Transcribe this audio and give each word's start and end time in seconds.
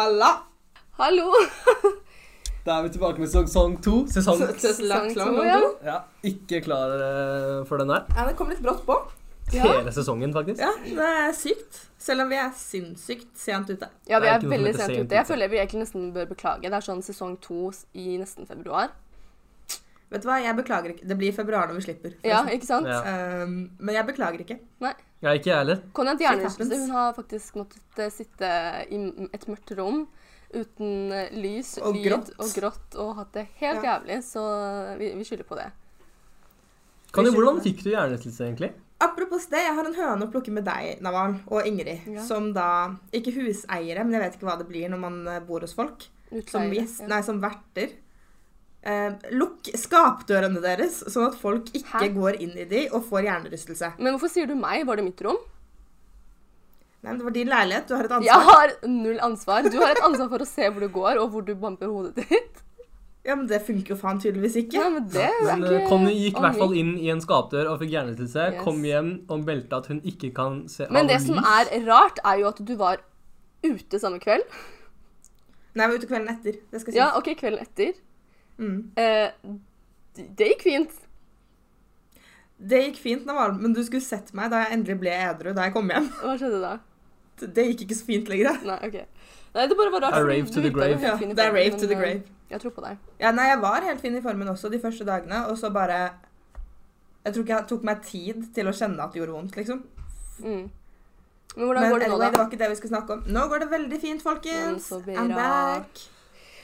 Halla! 0.00 0.28
Hallo! 0.96 1.32
Da 2.64 2.78
er 2.78 2.84
vi 2.86 2.90
tilbake 2.94 3.20
med 3.20 3.28
sesong 3.28 3.74
to. 3.84 4.06
Sesong 4.08 4.38
Sesong 4.60 5.10
to, 5.16 5.26
ja. 5.44 5.58
Ja, 5.84 5.96
ikke 6.24 6.60
klar 6.64 6.94
eh, 6.96 7.58
for 7.68 7.80
den 7.80 7.92
her. 7.92 8.06
Ja, 8.16 8.24
det 8.28 8.32
kom 8.38 8.48
litt 8.52 8.62
brått 8.64 8.80
på. 8.88 8.96
Ja. 9.52 9.66
Sesongen, 9.92 10.32
faktisk. 10.32 10.60
Ja, 10.60 10.70
det 10.84 11.10
er 11.24 11.36
sykt. 11.36 11.82
Selv 12.00 12.24
om 12.24 12.32
vi 12.32 12.38
er 12.40 12.48
sinnssykt 12.56 13.28
sent 13.40 13.72
ute. 13.74 13.90
Ja, 14.08 14.22
vi 14.24 14.30
er 14.30 14.38
er 14.38 14.48
veldig 14.54 14.72
sent 14.78 14.86
sent 14.86 15.02
ute. 15.04 15.18
Jeg 15.20 15.28
føler 15.28 15.52
vi 15.52 15.60
egentlig 15.60 15.82
nesten 15.84 16.08
bør 16.16 16.30
beklage. 16.32 16.64
Det 16.68 16.80
er 16.80 16.86
sånn 16.88 17.04
sesong 17.04 17.36
to 17.44 17.68
i 17.92 18.16
nesten 18.20 18.48
februar. 18.48 18.94
Vet 20.10 20.22
du 20.24 20.26
hva, 20.26 20.40
jeg 20.42 20.56
beklager 20.58 20.90
ikke. 20.94 21.06
Det 21.06 21.16
blir 21.20 21.32
februar 21.36 21.68
når 21.70 21.76
vi 21.78 21.84
slipper. 21.86 22.14
Ja, 22.26 22.40
ikke 22.50 22.66
sant? 22.66 22.88
Ja. 22.90 22.98
Um, 23.44 23.70
men 23.78 23.94
jeg 23.94 24.06
beklager 24.08 24.42
ikke. 24.42 24.56
Ja, 25.22 25.34
ikke 25.36 25.50
jeg 25.52 25.58
heller. 25.60 25.82
Conny 25.94 26.10
har 26.10 26.16
Shit 26.18 26.24
hjernerystelse. 26.26 26.64
happens. 26.66 26.88
Hun 26.88 26.96
har 26.96 27.12
faktisk 27.14 27.58
måttet 27.60 27.98
eh, 28.02 28.10
sitte 28.10 28.50
i 28.90 28.98
et 29.36 29.46
mørkt 29.52 29.70
rom 29.78 30.00
uten 30.50 31.12
eh, 31.14 31.28
lys, 31.38 31.76
Og 31.78 31.94
lyd 31.94 32.08
grått. 32.08 32.32
og 32.42 32.50
grått 32.56 32.96
og 33.04 33.12
hatt 33.20 33.32
det 33.38 33.46
helt 33.60 33.84
Ja. 33.84 33.92
jævlig, 34.00 34.18
så 34.26 34.42
vi, 34.98 35.12
vi 35.14 35.24
skylder 35.28 35.46
på 35.46 35.60
det. 35.60 35.68
Conny, 37.14 37.30
hvordan 37.34 37.60
fikk 37.62 37.82
du 37.84 37.90
hjernerystelse, 37.92 38.44
egentlig? 38.48 38.72
Apropos 39.00 39.46
det, 39.48 39.62
jeg 39.64 39.74
har 39.78 39.86
en 39.88 39.94
høne 39.96 40.26
å 40.26 40.30
plukke 40.32 40.52
med 40.52 40.66
deg, 40.66 40.98
Naval, 41.02 41.38
og 41.48 41.64
Ingrid. 41.66 42.02
Ja. 42.12 42.22
Som 42.26 42.50
da 42.56 42.66
Ikke 43.16 43.32
huseiere, 43.38 44.02
men 44.04 44.12
jeg 44.18 44.22
vet 44.26 44.36
ikke 44.36 44.46
hva 44.50 44.58
det 44.60 44.66
blir 44.68 44.90
når 44.92 45.00
man 45.06 45.20
eh, 45.28 45.40
bor 45.46 45.62
hos 45.64 45.72
folk. 45.78 46.08
Som, 46.30 46.38
Utleiere. 46.42 46.74
gjest, 46.82 47.00
ja. 47.02 47.08
nei, 47.10 47.20
som 47.26 47.40
verter. 47.42 47.94
Eh, 48.80 49.10
lukk 49.36 49.68
skapdørene 49.76 50.60
deres, 50.64 51.02
sånn 51.12 51.26
at 51.28 51.34
folk 51.36 51.66
ikke 51.76 52.00
Hæ? 52.00 52.12
går 52.16 52.38
inn 52.40 52.54
i 52.56 52.64
de 52.64 52.86
og 52.88 53.04
får 53.10 53.26
hjernerystelse. 53.26 53.90
Men 53.98 54.14
hvorfor 54.14 54.32
sier 54.32 54.48
du 54.48 54.54
meg? 54.56 54.86
Var 54.88 54.96
det 54.96 55.04
mitt 55.04 55.20
rom? 55.26 55.36
Nei, 57.02 57.12
men 57.12 57.18
Det 57.18 57.24
var 57.24 57.34
din 57.36 57.48
leilighet. 57.48 57.86
Du 57.88 57.94
har 57.96 58.04
et 58.04 58.10
ansvar. 58.10 58.26
Jeg 58.30 58.48
har 58.48 58.72
null 58.88 59.20
ansvar. 59.20 59.68
Du 59.68 59.78
har 59.80 59.92
et 59.92 60.02
ansvar 60.04 60.28
for 60.32 60.44
å 60.44 60.48
se 60.48 60.68
hvor 60.68 60.80
du 60.80 60.88
går, 60.88 61.20
og 61.20 61.30
hvor 61.32 61.44
du 61.44 61.54
bamper 61.54 61.92
hodet 61.92 62.26
ditt. 62.28 62.64
Ja, 63.24 63.36
men 63.36 63.46
Det 63.46 63.60
funker 63.66 63.92
jo 63.94 63.96
faen 64.00 64.20
tydeligvis 64.20 64.56
ikke. 64.62 64.80
Ja, 64.80 64.88
men 64.88 65.06
det 65.12 65.28
er 65.28 65.44
Men 65.44 65.64
ikke 65.64 65.88
Conny 65.88 66.12
gikk 66.16 66.38
i 66.40 66.40
hvert 66.40 66.56
fall 66.56 66.74
inn 66.80 66.94
i 66.98 67.10
en 67.12 67.20
skapdør 67.20 67.68
og 67.72 67.80
fikk 67.82 67.92
hjernerystelse. 67.92 68.46
Yes. 68.54 68.62
Kom 68.64 68.84
hjem 68.84 69.10
og 69.28 69.44
meldte 69.44 69.76
at 69.76 69.88
hun 69.92 70.00
ikke 70.08 70.32
kan 70.36 70.62
se 70.72 70.88
Men 70.90 71.08
det 71.08 71.20
som 71.20 71.36
er 71.36 71.72
rart, 71.84 72.20
er 72.24 72.40
jo 72.40 72.48
at 72.48 72.64
du 72.64 72.76
var 72.80 73.04
ute 73.64 74.00
samme 74.00 74.20
kveld. 74.20 74.44
Nei, 75.76 75.84
jeg 75.84 75.90
var 75.90 75.98
ute 76.00 76.08
kvelden 76.08 76.32
etter. 76.32 76.56
Det 76.72 76.80
skal 76.80 76.92
sies. 76.94 77.00
Ja, 77.00 77.10
ok, 77.16 77.34
kvelden 77.36 77.60
etter. 77.60 77.92
Mm. 78.60 78.80
Eh, 79.00 79.54
det 80.36 80.50
gikk 80.52 80.66
fint. 80.66 80.98
Det 82.60 82.82
gikk 82.84 82.98
fint, 83.00 83.26
Naval, 83.28 83.54
men 83.56 83.72
du 83.72 83.80
skulle 83.86 84.04
sett 84.04 84.34
meg 84.36 84.50
da 84.52 84.64
jeg 84.64 84.76
endelig 84.76 84.98
ble 85.00 85.12
edru 85.16 85.54
da 85.56 85.68
jeg 85.68 85.74
kom 85.76 85.88
hjem. 85.90 86.10
Hva 86.22 86.36
skjedde 86.40 86.60
da? 86.60 86.74
Det 87.40 87.70
gikk 87.70 87.86
ikke 87.86 87.96
så 87.96 88.08
fint 88.10 88.28
lenger. 88.28 88.58
Nei, 88.68 88.76
ok. 88.90 88.98
Nei, 89.54 89.62
det 89.66 89.76
bare 89.78 89.92
var 89.94 90.04
rart. 90.04 90.18
Fordi 90.18 90.34
rave 90.34 90.52
to 90.52 90.60
the 90.62 90.72
grave. 90.74 90.98
Ja, 91.00 91.14
det 91.16 91.46
er 91.46 91.54
rave 91.56 91.78
to 91.78 91.86
the 91.86 91.96
eh, 91.96 92.02
grave. 92.02 92.36
Jeg 92.50 92.60
tror 92.60 92.74
på 92.74 92.84
deg. 92.84 92.98
Ja, 93.22 93.30
nei, 93.32 93.46
jeg 93.48 93.62
var 93.62 93.86
helt 93.86 94.02
fin 94.02 94.18
i 94.18 94.20
formen 94.22 94.50
også 94.52 94.68
de 94.68 94.80
første 94.82 95.06
dagene, 95.06 95.46
og 95.46 95.56
så 95.58 95.70
bare 95.70 96.00
Jeg 97.24 97.34
tror 97.34 97.42
ikke 97.44 97.56
jeg 97.56 97.66
tok 97.68 97.82
meg 97.84 98.04
tid 98.04 98.44
til 98.54 98.68
å 98.68 98.72
kjenne 98.76 99.04
at 99.04 99.12
det 99.12 99.20
gjorde 99.20 99.34
vondt, 99.36 99.56
liksom. 99.56 99.82
Mm. 100.40 100.70
Men 101.56 101.66
hvordan 101.66 101.82
Men 101.82 101.92
går 101.92 101.98
det 101.98 102.08
nå, 102.08 102.18
da? 102.18 102.30
det 102.30 102.38
var 102.38 102.46
ikke 102.48 102.60
det 102.62 102.70
vi 102.70 102.78
skulle 102.78 102.94
snakke 102.94 103.16
om. 103.16 103.26
Nå 103.26 103.42
går 103.50 103.64
det 103.64 103.70
veldig 103.70 104.00
fint, 104.00 104.22
folkens. 104.22 104.90
Men 104.92 105.04
så 105.04 105.20
I'm 105.20 105.34
back. 105.34 106.04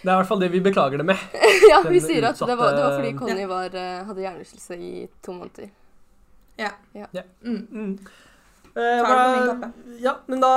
Det 0.07 0.12
er 0.12 0.15
i 0.15 0.21
hvert 0.21 0.29
fall 0.29 0.39
det 0.45 0.53
vi 0.53 0.61
beklager 0.62 1.01
det 1.03 1.05
med. 1.09 1.23
ja, 1.73 1.81
vi 1.83 1.99
sier 1.99 2.29
at 2.29 2.39
det 2.39 2.55
var, 2.55 2.77
det 2.77 2.85
var 2.85 2.93
fordi 2.95 3.11
Conny 3.19 3.33
Conny 3.33 3.47
var, 3.51 3.75
eh, 3.75 4.05
hadde 4.07 4.23
hjernerystelse 4.23 4.79
i 4.79 4.93
to 5.27 5.35
måneder. 5.35 5.73
Mm. 7.43 7.67
Mm. 7.73 7.91
Eh, 8.77 9.03
Tar 9.03 9.17
det 9.19 9.27
min 9.33 9.48
kappe. 9.51 9.73
ja, 10.05 10.15
men 10.31 10.41
da 10.45 10.53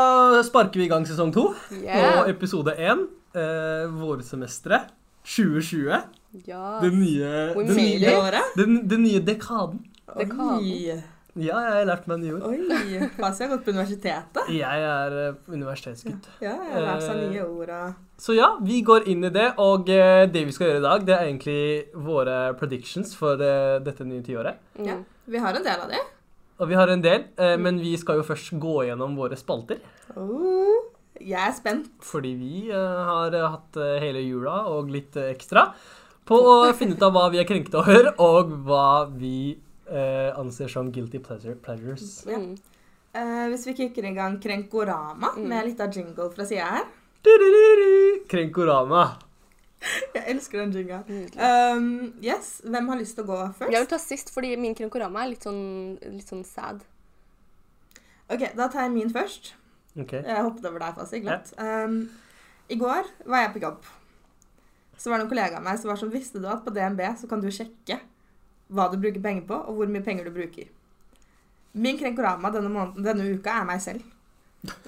sparker 0.46 0.80
vi 0.80 0.86
i 0.86 0.92
gang 0.92 1.08
sesong 1.10 1.34
to. 1.34 1.48
Yeah. 1.74 2.22
Og 2.22 2.30
episode 2.30 2.78
én, 2.78 3.08
eh, 3.34 3.90
vårsemesteret 3.98 4.94
2020. 5.26 5.98
Ja. 6.46 6.80
Det 6.84 6.94
nye, 6.94 7.54
det 7.58 7.76
nye. 7.76 8.18
Året? 8.22 8.54
den, 8.56 8.84
den 8.90 9.04
nye 9.04 9.20
dekaden. 9.26 9.82
Dekaden. 10.14 10.60
Oi. 10.62 11.02
Ja, 11.40 11.60
jeg 11.64 11.76
har 11.78 11.88
lært 11.88 12.08
meg 12.12 12.20
nye 12.24 12.36
ord. 12.36 12.44
Oi. 12.52 13.00
Fasi 13.16 13.46
har 13.46 13.52
gått 13.54 13.64
på 13.66 13.74
universitetet. 13.76 14.52
Jeg 14.52 14.86
er 14.90 15.18
eh, 15.24 15.40
universitetsgutt. 15.48 16.30
Ja, 16.44 16.58
jeg 16.58 16.76
har 16.76 16.86
lært 16.88 17.06
seg 17.06 17.16
Eh, 17.20 17.32
nye 17.34 17.46
ord 17.48 17.72
og 17.76 18.20
Så 18.20 18.36
ja, 18.36 18.52
vi 18.66 18.82
går 18.86 19.08
inn 19.12 19.24
i 19.24 19.32
det, 19.34 19.48
og 19.62 19.90
eh, 19.94 20.26
det 20.32 20.46
vi 20.50 20.56
skal 20.56 20.70
gjøre 20.70 20.82
i 20.84 20.88
dag, 20.88 21.08
det 21.08 21.16
er 21.16 21.28
egentlig 21.30 21.60
våre 22.10 22.38
predictions 22.60 23.16
for 23.16 23.40
eh, 23.40 23.80
dette 23.86 24.08
nye 24.08 24.24
tiåret. 24.26 24.60
Mm. 24.76 24.88
Ja. 24.90 24.98
Vi 25.30 25.44
har 25.44 25.56
en 25.56 25.66
del 25.66 25.86
av 25.86 25.92
det. 25.94 26.04
Og 26.60 26.68
vi 26.68 26.76
har 26.76 26.92
en 26.92 27.04
del, 27.04 27.30
eh, 27.40 27.56
men 27.62 27.80
vi 27.80 27.96
skal 28.00 28.20
jo 28.20 28.28
først 28.28 28.52
gå 28.60 28.82
gjennom 28.90 29.16
våre 29.16 29.40
spalter. 29.40 29.80
Oh. 30.20 30.90
Jeg 31.20 31.40
er 31.40 31.56
spent. 31.56 31.90
Fordi 32.04 32.34
vi 32.40 32.70
eh, 32.72 33.00
har 33.10 33.34
eh, 33.36 33.48
hatt 33.56 33.80
eh, 33.80 33.98
hele 34.04 34.22
jula 34.24 34.62
og 34.72 34.92
litt 34.92 35.18
eh, 35.20 35.32
ekstra 35.34 35.70
på 36.30 36.38
å 36.38 36.54
finne 36.78 36.96
ut 36.96 37.04
av 37.04 37.16
hva 37.16 37.26
vi 37.34 37.40
er 37.42 37.48
krenket 37.50 37.76
over, 37.80 38.12
og 38.22 38.52
hva 38.68 39.08
vi 39.10 39.58
eh, 39.92 40.32
anser 40.40 40.68
som 40.72 40.92
guilty 40.92 41.20
pleasure, 41.20 41.56
pleasures. 41.56 42.24
Ja. 42.28 42.38
Mm. 42.38 42.58
Eh, 43.14 43.46
hvis 43.50 43.66
vi 43.68 43.74
kicker 43.74 44.06
i 44.06 44.14
gang 44.14 44.40
Krenkorama 44.42 45.32
Mm. 45.36 45.48
med 45.50 45.66
litt 45.66 45.80
av 45.82 45.90
jingle 45.96 46.30
fra 46.32 46.46
sida 46.46 46.66
her. 46.76 46.86
Du-du-du-du. 47.24 48.24
Krenkorama. 48.30 49.18
Jeg 50.16 50.24
elsker 50.36 50.60
den 50.60 50.72
jinga. 50.76 51.04
Um, 51.40 52.14
yes, 52.22 52.62
Hvem 52.66 52.88
har 52.92 52.98
lyst 53.00 53.16
til 53.16 53.24
å 53.24 53.28
gå 53.28 53.38
først? 53.58 53.72
Jeg 53.72 53.80
vil 53.80 53.88
ta 53.88 53.98
sist, 53.98 54.30
fordi 54.36 54.54
min 54.60 54.76
krenkorama 54.76 55.24
er 55.24 55.30
litt 55.34 55.46
sånn, 55.48 55.98
litt 56.12 56.28
sånn 56.28 56.44
sad. 56.46 56.82
Ok, 58.30 58.44
Da 58.56 58.68
tar 58.68 58.84
jeg 58.86 58.92
min 58.94 59.10
først. 59.14 59.54
Okay. 60.00 60.22
Jeg 60.22 60.44
hoppet 60.46 60.66
over 60.70 60.80
deg, 60.84 60.96
Fasi. 61.00 61.20
Glatt. 61.24 61.54
Um, 61.58 62.10
I 62.70 62.76
går 62.78 63.08
var 63.26 63.42
jeg 63.48 63.54
på 63.56 63.62
jobb. 63.64 63.88
Så 65.00 65.10
var 65.10 65.18
det 65.18 65.26
en 65.26 65.32
kollega 65.32 65.58
av 65.58 65.64
meg 65.66 65.80
som 65.80 65.90
var 65.90 65.98
sånn 65.98 66.12
Visste 66.14 66.42
du 66.44 66.48
at 66.52 66.62
på 66.66 66.74
DNB 66.76 67.00
så 67.18 67.28
kan 67.32 67.42
du 67.42 67.48
sjekke 67.48 67.98
hva 68.70 68.88
du 68.92 68.98
bruker 69.02 69.22
penger 69.24 69.46
på, 69.50 69.58
og 69.68 69.80
hvor 69.80 69.92
mye 69.92 70.06
penger 70.06 70.30
du 70.30 70.36
bruker? 70.36 70.70
Min 71.74 72.00
krenkorama 72.00 72.52
denne, 72.54 72.72
måneden, 72.74 73.06
denne 73.06 73.28
uka 73.36 73.60
er 73.60 73.68
meg 73.70 73.82
selv. 73.84 74.06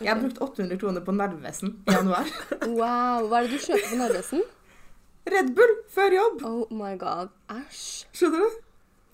Jeg 0.01 0.09
har 0.09 0.19
brukt 0.19 0.41
800 0.43 0.79
kroner 0.81 1.03
på 1.05 1.13
Narvesen 1.15 1.77
i 1.87 1.93
januar. 1.95 2.27
Wow, 2.67 3.29
hva 3.29 3.39
er 3.39 3.47
det 3.47 3.55
du 3.55 3.63
kjøper 3.63 3.87
på 3.93 3.99
Narvesen? 4.01 4.43
Red 5.31 5.53
Bull 5.55 5.73
før 5.93 6.17
jobb! 6.17 6.43
Oh 6.49 6.75
my 6.75 6.95
god, 6.99 7.31
æsj. 7.53 7.85
Skjønner 8.17 8.43
du? 8.43 8.59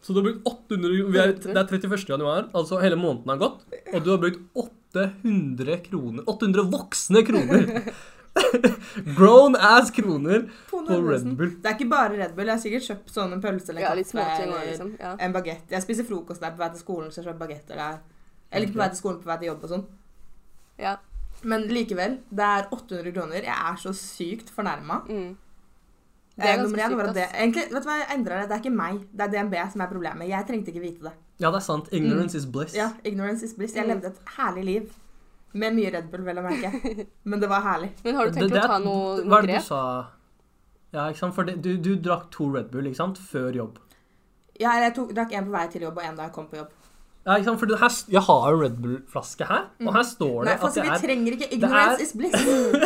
Så 0.02 0.16
du 0.16 0.22
har 0.22 0.28
brukt 0.30 0.48
800 0.48 1.12
vi 1.12 1.20
er, 1.20 1.34
Det 1.36 1.52
er 1.52 1.64
31. 1.68 2.06
januar, 2.08 2.48
altså 2.56 2.80
hele 2.80 2.98
måneden 3.00 3.34
har 3.34 3.42
gått, 3.42 3.66
og 3.92 4.04
du 4.06 4.14
har 4.14 4.22
brukt 4.24 4.40
800 4.96 5.82
kroner 5.90 6.30
800 6.32 6.70
voksne 6.74 7.24
kroner! 7.28 7.74
Grown 9.18 9.56
ass 9.56 9.92
kroner 9.92 10.48
På 10.70 10.82
på 10.86 10.98
Red 11.10 11.26
Bull. 11.38 11.52
Det 11.62 11.66
er 11.72 11.76
ikke 11.78 11.90
bare 11.90 12.18
Red 12.18 12.36
Bull. 12.36 12.46
Jeg 12.48 12.56
har 12.56 12.62
sikkert 12.64 12.86
kjøpt 12.88 13.12
sånne 13.14 13.34
en 13.38 13.42
pølse 13.44 13.70
eller 13.74 13.82
Ja, 13.82 13.94
kaffe 13.96 14.10
småting 14.12 14.52
eller 14.54 14.66
liksom. 14.72 14.94
Ja. 15.00 15.16
en 15.20 15.34
bagett. 15.36 15.66
Jeg 15.72 15.82
spiser 15.86 16.04
frokost 16.08 16.42
der 16.42 16.52
på 16.56 16.62
vei 16.64 16.70
til 16.76 16.80
skolen, 16.84 17.12
så 17.12 17.22
jeg 17.22 17.28
kjøper 17.30 17.42
bagetter 17.46 17.76
der. 17.82 17.98
Eller 18.52 18.68
ikke 18.68 18.78
på 18.78 18.84
vei 18.84 18.90
til 18.94 18.98
skolen, 19.02 19.20
på 19.24 19.32
vei 19.32 19.38
til 19.42 19.48
jobb 19.52 19.64
og 19.64 19.70
sånn. 19.76 19.86
ja. 20.80 20.96
Men 21.44 21.68
likevel, 21.70 22.16
det 22.34 22.42
er 22.44 22.64
800 22.74 23.12
kroner. 23.14 23.44
Jeg 23.46 23.54
er 23.54 23.76
så 23.78 23.92
sykt 23.94 24.48
fornærma. 24.50 25.04
Mm. 25.08 25.36
Det 26.38 26.46
Eh, 26.46 26.50
er 26.54 26.58
ganske 26.58 26.88
sykt, 26.90 27.14
det, 27.14 27.26
egentlig, 27.34 27.64
vet 27.74 27.84
du 27.84 27.88
hva, 27.90 27.98
jeg 28.00 28.08
endrer 28.18 28.40
det. 28.42 28.48
Det 28.50 28.56
er 28.56 28.62
ikke 28.64 28.72
meg. 28.78 28.98
Det 29.14 29.22
er 29.22 29.32
DNB 29.36 29.54
som 29.72 29.82
er 29.82 29.88
problemet. 29.92 30.28
Jeg 30.30 30.46
trengte 30.48 30.72
ikke 30.74 30.82
vite 30.82 31.04
det. 31.06 31.12
Ja, 31.40 31.52
det 31.52 31.60
er 31.62 31.66
sant. 31.68 31.90
Ignorance 31.92 32.38
is 32.38 32.46
bliss. 32.46 32.74
Ja, 32.76 32.90
Ignorance 33.06 33.46
is 33.46 33.54
bliss. 33.54 33.76
Jeg 33.76 33.86
Mm. 33.86 33.90
levde 33.94 34.08
et 34.08 34.20
herlig 34.38 34.66
liv. 34.66 34.90
Med 35.54 35.74
mye 35.76 35.92
Red 35.94 36.10
Bull, 36.12 36.22
vel 36.28 36.38
å 36.38 36.44
merke. 36.44 37.06
Men 37.30 37.40
det 37.40 37.48
var 37.50 37.62
herlig. 37.62 37.92
Men 38.04 38.16
har 38.16 38.26
du 38.26 38.32
tenkt 38.36 38.50
Det- 38.50 38.56
det 38.60 38.64
å 38.64 38.68
ta 38.68 38.78
noe, 38.80 39.18
noe, 39.18 39.24
Hva 39.24 39.30
noe 39.30 39.38
er 39.40 39.42
det 39.42 39.48
du 39.48 39.54
grep? 39.54 39.64
sa? 39.64 39.82
Ja, 40.94 41.08
ikke 41.12 41.20
sant? 41.20 41.36
For 41.36 41.44
det, 41.48 41.62
du, 41.62 41.78
du 41.78 41.96
drakk 41.96 42.30
to 42.32 42.50
Red 42.54 42.70
Bull, 42.72 42.86
ikke 42.90 42.96
sant? 43.00 43.18
Før 43.20 43.52
jobb. 43.56 43.80
Ja, 44.60 44.74
jeg 44.82 44.94
tok, 44.96 45.14
drakk 45.14 45.34
en 45.38 45.46
på 45.46 45.52
vei 45.54 45.68
til 45.70 45.82
jobb 45.88 45.98
og 45.98 46.04
en 46.04 46.16
da 46.18 46.24
jeg 46.28 46.34
kom 46.34 46.48
på 46.52 46.58
jobb. 46.58 46.72
Ja, 47.28 47.36
ikke 47.36 47.50
sant? 47.50 47.60
For 47.60 47.68
det 47.68 47.78
her, 47.82 47.96
jeg 48.08 48.22
har 48.24 48.46
en 48.54 48.62
Red 48.62 48.76
Bull-flaske 48.80 49.46
her, 49.50 49.64
og 49.84 49.90
her 49.98 50.04
står 50.08 50.36
det 50.46 50.48
Nei, 50.48 50.54
at 50.64 50.76
det 50.78 50.84
vi 50.86 50.92
er 50.94 51.02
trenger 51.02 51.34
ikke 51.36 51.50
Ignorance 51.58 52.06
is 52.06 52.14
bliss. 52.16 52.36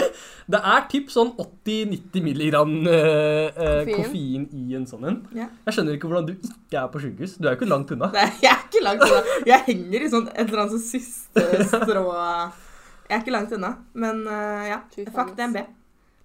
Det 0.51 0.59
er 0.67 0.87
typ 0.89 1.11
sånn 1.13 1.29
80-90 1.39 2.23
milligram 2.25 2.71
eh, 2.89 3.51
eh, 3.53 3.91
Koffein. 3.91 4.47
i 4.57 4.73
en 4.75 4.87
sånn 4.89 5.05
en. 5.07 5.19
Ja. 5.37 5.45
Jeg 5.67 5.75
skjønner 5.77 5.95
ikke 5.95 6.09
hvordan 6.09 6.25
du 6.27 6.33
ikke 6.33 6.79
er 6.81 6.89
på 6.91 7.01
sykehus. 7.03 7.35
Du 7.37 7.45
er 7.45 7.53
jo 7.53 7.59
ikke 7.59 7.69
langt 7.69 7.93
unna. 7.93 8.09
Nei, 8.15 8.25
jeg 8.41 8.49
er 8.49 8.65
ikke 8.65 8.81
langt 8.83 9.05
unna. 9.05 9.21
Jeg 9.47 9.65
henger 9.69 10.07
i 10.07 10.09
sånn 10.11 10.25
et 10.33 10.41
eller 10.47 10.63
annet 10.63 10.73
sånn 10.73 10.83
siste 10.89 11.45
strå 11.69 12.03
Jeg 12.09 13.13
er 13.13 13.21
ikke 13.21 13.35
langt 13.37 13.53
unna. 13.55 13.71
Men 13.93 14.25
uh, 14.25 14.65
ja. 14.71 14.81
Fuck. 15.13 15.35
DNB. 15.37 15.61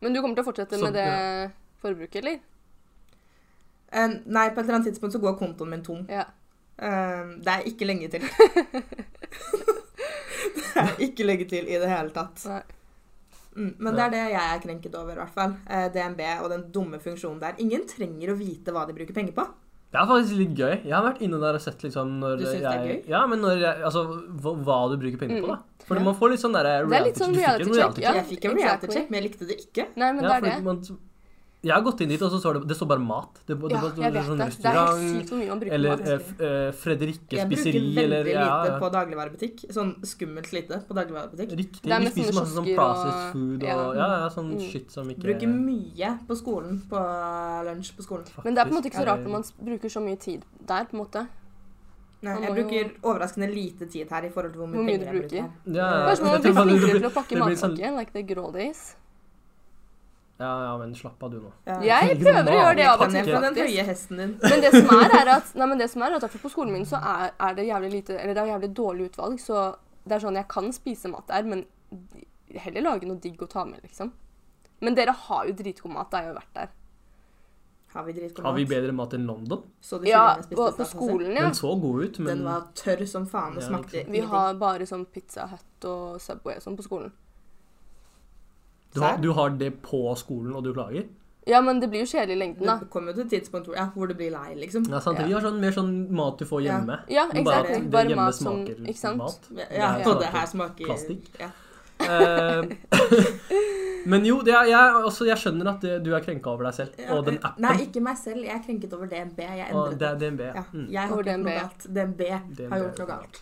Men 0.00 0.16
du 0.16 0.22
kommer 0.24 0.40
til 0.40 0.46
å 0.46 0.48
fortsette 0.48 0.80
Så- 0.80 0.88
med 0.88 0.96
det 0.96 1.52
forbruket, 1.84 2.18
eller? 2.24 2.40
Uh, 3.92 4.16
nei, 4.24 4.48
på 4.48 4.58
et 4.58 4.64
eller 4.64 4.80
annet 4.80 4.90
tidspunkt 4.90 5.14
så 5.14 5.22
går 5.22 5.36
kontoen 5.38 5.76
min 5.76 5.84
tom. 5.86 6.02
Ja. 6.10 6.24
Eh, 6.78 7.22
det 7.44 7.52
er 7.52 7.68
ikke 7.70 7.86
lenge 7.88 8.08
til. 8.12 8.24
det 10.56 10.82
er 10.82 10.96
ikke 11.06 11.26
lenge 11.26 11.46
til 11.48 11.68
i 11.68 11.78
det 11.80 11.90
hele 11.90 12.12
tatt. 12.14 12.42
Nei. 12.50 12.62
Mm, 13.56 13.70
men 13.80 13.94
det 13.96 14.02
er 14.04 14.10
det 14.12 14.24
jeg 14.34 14.40
er 14.52 14.58
krenket 14.60 14.96
over, 15.00 15.14
i 15.14 15.20
hvert 15.22 15.32
fall. 15.32 15.54
Uh, 15.64 15.86
DNB 15.94 16.18
og 16.42 16.50
den 16.52 16.66
dumme 16.74 16.98
funksjonen 17.00 17.38
der. 17.40 17.54
Ingen 17.64 17.86
trenger 17.88 18.34
å 18.34 18.36
vite 18.36 18.74
hva 18.74 18.82
de 18.88 18.92
bruker 18.98 19.16
penger 19.16 19.32
på. 19.38 19.46
Det 19.94 20.00
er 20.02 20.08
faktisk 20.10 20.36
litt 20.36 20.52
gøy. 20.58 20.74
Jeg 20.84 20.92
har 20.92 21.04
vært 21.06 21.22
inne 21.24 21.38
der 21.40 21.56
og 21.56 21.62
sett 21.64 21.80
liksom 21.86 22.18
når 22.20 22.34
Du 22.36 22.44
synes 22.44 22.56
jeg 22.58 22.64
det 22.66 22.72
er 22.74 22.88
gøy? 22.90 22.98
Ja, 23.14 23.22
men 23.30 23.40
når 23.40 23.62
jeg, 23.62 23.80
altså, 23.88 24.02
hva, 24.44 24.52
hva 24.66 24.76
du 24.92 24.96
bruker 25.00 25.20
penger 25.22 25.40
på, 25.40 25.46
Mm. 25.46 25.54
da. 25.54 25.84
For 25.86 25.96
Ja. 25.96 26.02
man 26.02 26.16
får 26.18 26.30
litt 26.34 26.42
sånn 26.42 26.52
der 26.58 26.64
Det 26.84 26.98
er 26.98 27.04
litt 27.06 27.16
sånn 27.22 27.32
du 27.32 27.38
fikk 27.38 27.46
en 27.46 27.72
reality 27.72 28.02
check, 28.02 28.04
ja. 28.04 28.12
jeg 28.18 28.26
fikk 28.26 28.44
en 28.44 28.50
exactly. 28.50 28.66
reality 28.66 28.86
check, 28.92 29.10
men 29.10 29.22
jeg 29.22 29.30
likte 29.30 29.46
det 29.48 29.56
ikke. 29.62 29.84
Nei, 29.96 30.12
men 30.12 30.24
Ja, 30.24 30.28
det 30.28 30.36
er 30.36 30.40
det. 30.50 30.64
Man, 30.66 30.82
jeg 31.66 31.74
har 31.74 31.82
gått 31.86 32.00
inn 32.04 32.08
dit, 32.12 32.22
og 32.22 32.30
så 32.30 32.38
står 32.40 32.54
det, 32.60 32.68
det 32.70 32.76
står 32.78 32.88
bare 32.92 33.02
mat. 33.02 33.40
Det, 33.46 33.56
det, 33.58 33.70
Ja, 33.74 33.80
det, 33.82 34.02
jeg 34.02 34.12
vet 34.14 34.26
sånn 34.28 34.38
det. 34.40 34.46
Det 34.62 34.70
er 34.70 34.76
helt 34.76 35.06
sykt 35.16 35.30
hvor 35.32 35.38
mye 35.40 35.48
man 35.50 35.60
bruker 35.62 35.74
eller 35.76 35.90
mat. 35.96 36.06
Eller 36.06 36.72
Fredrikke 36.82 37.40
spiseri. 37.42 37.42
Jeg 37.42 37.48
bruker 37.50 37.78
veldig 37.80 38.02
eller 38.04 38.30
ja, 38.30 38.44
lite 38.46 38.72
ja. 38.72 38.78
på 38.82 38.90
dagligvarebutikk. 38.96 39.64
Sånn 39.76 39.90
skummelt 40.06 40.52
lite 40.54 40.80
på 40.88 40.96
dagligvarebutikk. 40.98 41.54
Riktig. 41.62 41.82
Vi 41.90 42.10
spiser 42.14 42.38
masse 42.38 42.54
sånn 42.56 42.70
processed 42.76 43.16
og- 43.16 43.32
food 43.32 43.62
og 43.62 43.68
ja. 43.68 43.78
ja, 44.00 44.08
ja, 44.24 44.28
sånn 44.36 44.52
Mm. 44.56 44.60
shit 44.70 44.90
som 44.94 45.08
ikke 45.10 45.26
Bruker 45.26 45.48
mye 45.50 46.10
på 46.28 46.36
skolen, 46.38 46.78
på 46.88 47.00
lunsj 47.66 47.96
på 47.96 48.02
skolen. 48.06 48.24
Men 48.44 48.54
det 48.54 48.60
er 48.62 48.64
på 48.70 48.72
en 48.74 48.78
måte 48.78 48.88
ikke 48.92 49.02
så 49.02 49.08
rart 49.10 49.24
når 49.26 49.34
man 49.34 49.44
bruker 49.58 49.88
så 49.90 50.00
mye 50.00 50.16
tid 50.18 50.44
der, 50.66 50.84
på 50.86 50.94
en 50.94 51.02
måte. 51.02 51.26
Nei, 52.22 52.32
jeg 52.42 52.54
bruker 52.56 52.92
overraskende 53.04 53.48
lite 53.52 53.86
tid 53.92 54.08
her 54.10 54.24
i 54.24 54.30
forhold 54.32 54.52
til 54.54 54.60
hvor 54.62 54.70
mye, 54.70 54.78
Hvor 54.80 54.86
mye 54.86 54.98
penger 54.98 55.12
du 55.12 55.18
jeg 55.18 55.22
bruker. 55.26 55.50
Ja. 55.66 55.74
Ja, 55.76 56.06
Kanskje 56.08 56.24
man 56.24 56.40
blir 56.40 56.78
flinkere 56.80 57.00
til 57.00 57.08
å 57.10 57.12
pakke 57.12 57.34
det 57.34 57.58
sånn- 57.60 57.74
matpakke, 57.76 57.96
like 57.98 58.12
the 58.14 58.22
grow 58.22 58.44
old 58.46 58.54
days. 58.54 58.96
Ja, 60.38 60.64
ja, 60.64 60.72
men 60.78 60.92
slapp 60.94 61.22
av 61.24 61.30
du 61.32 61.38
nå. 61.40 61.50
Ja. 61.64 61.78
Jeg 61.80 62.18
prøver 62.20 62.50
å 62.52 62.56
gjøre 62.58 62.76
det 62.76 62.86
av 62.90 63.00
og 63.00 63.08
til, 63.08 63.30
den 63.30 63.46
faktisk. 63.46 63.62
høye 63.62 63.84
hesten 63.88 64.20
din? 64.20 64.34
Men 64.42 64.64
det 64.66 64.72
som 64.74 64.90
er, 64.98 65.14
er 65.22 65.30
at, 65.38 65.54
nei, 65.56 65.68
men 65.70 65.80
det 65.80 65.88
som 65.88 66.04
er, 66.04 66.16
at 66.18 66.38
på 66.42 66.52
skolen 66.52 66.76
min 66.76 66.84
så 66.88 67.00
er, 67.00 67.32
er 67.40 67.56
det 67.56 67.64
jævlig 67.70 67.90
lite 67.94 68.18
Eller 68.20 68.36
det 68.36 68.42
er 68.42 68.52
jævlig 68.52 68.70
dårlig 68.76 69.10
utvalg, 69.10 69.40
så 69.40 69.66
det 70.04 70.18
er 70.18 70.24
sånn 70.26 70.36
jeg 70.36 70.48
kan 70.52 70.68
spise 70.76 71.10
mat 71.10 71.24
der, 71.30 71.48
men 71.48 71.64
heller 72.66 72.84
lage 72.84 73.08
noe 73.08 73.20
digg 73.22 73.40
å 73.42 73.48
ta 73.50 73.64
med, 73.68 73.80
liksom. 73.86 74.12
Men 74.84 74.98
dere 74.98 75.14
har 75.16 75.48
jo 75.48 75.56
dritgod 75.56 75.94
mat, 75.94 76.10
da. 76.12 76.20
Jeg 76.20 76.28
har 76.28 76.34
jo 76.34 76.38
vært 76.42 76.58
der. 76.60 76.74
Har 77.96 78.04
vi 78.04 78.12
dritgod 78.12 78.44
Har 78.44 78.56
vi 78.58 78.64
bedre 78.68 78.92
mat 78.92 79.14
enn 79.16 79.24
London? 79.26 79.62
Så 79.80 79.98
du 79.98 80.08
Ja, 80.08 80.36
på, 80.50 80.68
på 80.76 80.84
skolen, 80.84 81.32
ja. 81.32 81.46
Den 81.48 81.56
så 81.56 81.72
god 81.80 82.02
ut, 82.04 82.18
men 82.18 82.42
Den 82.42 82.48
var 82.50 82.66
tørr 82.76 83.06
som 83.08 83.24
faen 83.30 83.56
og 83.56 83.64
smakte 83.64 84.02
ja, 84.02 84.04
sant. 84.04 84.12
Vi 84.12 84.24
har 84.32 84.58
bare 84.60 84.88
sånn 84.88 85.06
Pizza 85.08 85.48
Hut 85.48 85.88
og 85.88 86.20
Subway 86.20 86.60
og 86.60 86.66
sånn 86.66 86.76
på 86.76 86.84
skolen. 86.84 87.14
Du 88.96 89.00
har, 89.04 89.20
du 89.22 89.30
har 89.36 89.54
det 89.60 89.70
på 89.84 90.00
skolen, 90.18 90.54
og 90.56 90.64
du 90.66 90.72
klager? 90.74 91.06
Ja, 91.46 91.60
men 91.62 91.78
det 91.78 91.86
blir 91.92 92.00
jo 92.02 92.06
kjedelig 92.10 92.34
i 92.34 92.38
lengden, 92.40 92.66
da. 92.66 92.74
Det 92.80 92.88
kommer 92.90 93.12
jo 93.14 93.20
til 93.20 93.26
et 93.28 93.34
tidspunkt 93.36 93.68
hvor, 93.70 93.76
ja, 93.78 93.84
hvor 93.94 94.08
du 94.10 94.14
blir 94.18 94.32
lei, 94.34 94.56
liksom. 94.58 94.88
Ja, 94.90 94.98
sant? 95.04 95.20
Ja. 95.22 95.26
Vi 95.28 95.36
har 95.36 95.44
sånn, 95.44 95.60
mer 95.62 95.76
sånn 95.76 95.92
mat 96.10 96.40
du 96.42 96.48
får 96.48 96.64
hjemme. 96.64 96.96
Ja, 97.06 97.28
ja 97.30 97.44
bare 97.46 97.60
exactly. 97.60 97.76
at 97.76 97.84
det 97.84 97.92
Bare 97.94 98.10
hjemme 98.10 98.24
mat 98.26 98.34
som 98.40 98.64
Ikke 98.66 98.98
sant? 98.98 99.22
mat. 99.22 99.46
Ja, 99.60 99.68
ja 99.76 99.92
her 100.00 100.10
og 100.10 100.18
det 100.24 100.32
her 100.34 100.50
smaker 100.50 100.90
plastikk. 100.90 101.28
Ja. 101.38 101.52
Eh, 102.02 102.66
men 104.12 104.26
jo, 104.26 104.40
det 104.44 104.52
er, 104.58 104.66
jeg, 104.72 104.98
også, 105.06 105.26
jeg 105.30 105.38
skjønner 105.40 105.70
at 105.76 105.86
det, 105.86 105.94
du 106.04 106.10
er 106.18 106.24
krenka 106.26 106.50
over 106.52 106.66
deg 106.68 106.74
selv 106.76 106.98
Ja, 107.00 107.14
og 107.16 107.24
den 107.30 107.38
appen. 107.38 107.62
Nei, 107.64 107.76
ikke 107.86 108.02
meg 108.04 108.18
selv. 108.20 108.42
Jeg 108.44 108.54
er 108.58 108.62
krenket 108.66 108.92
over 108.98 109.06
DNB. 109.10 109.38
Jeg 109.46 109.70
og 109.72 109.92
endret 109.94 110.00
det 110.02 110.08
er 110.10 110.18
det. 110.18 110.30
DNB. 110.32 110.42
Ja, 110.50 110.64
Mm. 110.72 110.86
jeg 110.90 111.00
har 111.00 111.14
Over 111.14 111.22
ikke 111.22 111.30
gjort 111.30 111.46
noe 111.46 111.52
DNB. 111.54 111.60
galt. 111.62 111.86
DNB 111.94 112.22
DNB, 112.58 112.70
har 112.74 112.82
gjort 112.84 112.98
noe 113.04 113.06
galt. 113.14 113.40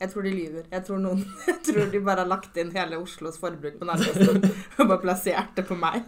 Jeg 0.00 0.10
tror 0.12 0.22
de 0.24 0.30
lyver. 0.32 0.62
Jeg 0.72 0.84
tror, 0.86 0.98
noen, 0.98 1.18
jeg 1.50 1.58
tror 1.66 1.90
de 1.92 2.00
bare 2.00 2.22
har 2.24 2.30
lagt 2.30 2.56
inn 2.56 2.70
hele 2.72 2.96
Oslos 3.02 3.36
forbruk 3.38 3.74
på 3.80 3.84
Narvesen 3.88 4.40
og 4.78 4.86
bare 4.88 5.00
plassert 5.02 5.50
det 5.56 5.66
på 5.68 5.76
meg. 5.76 6.02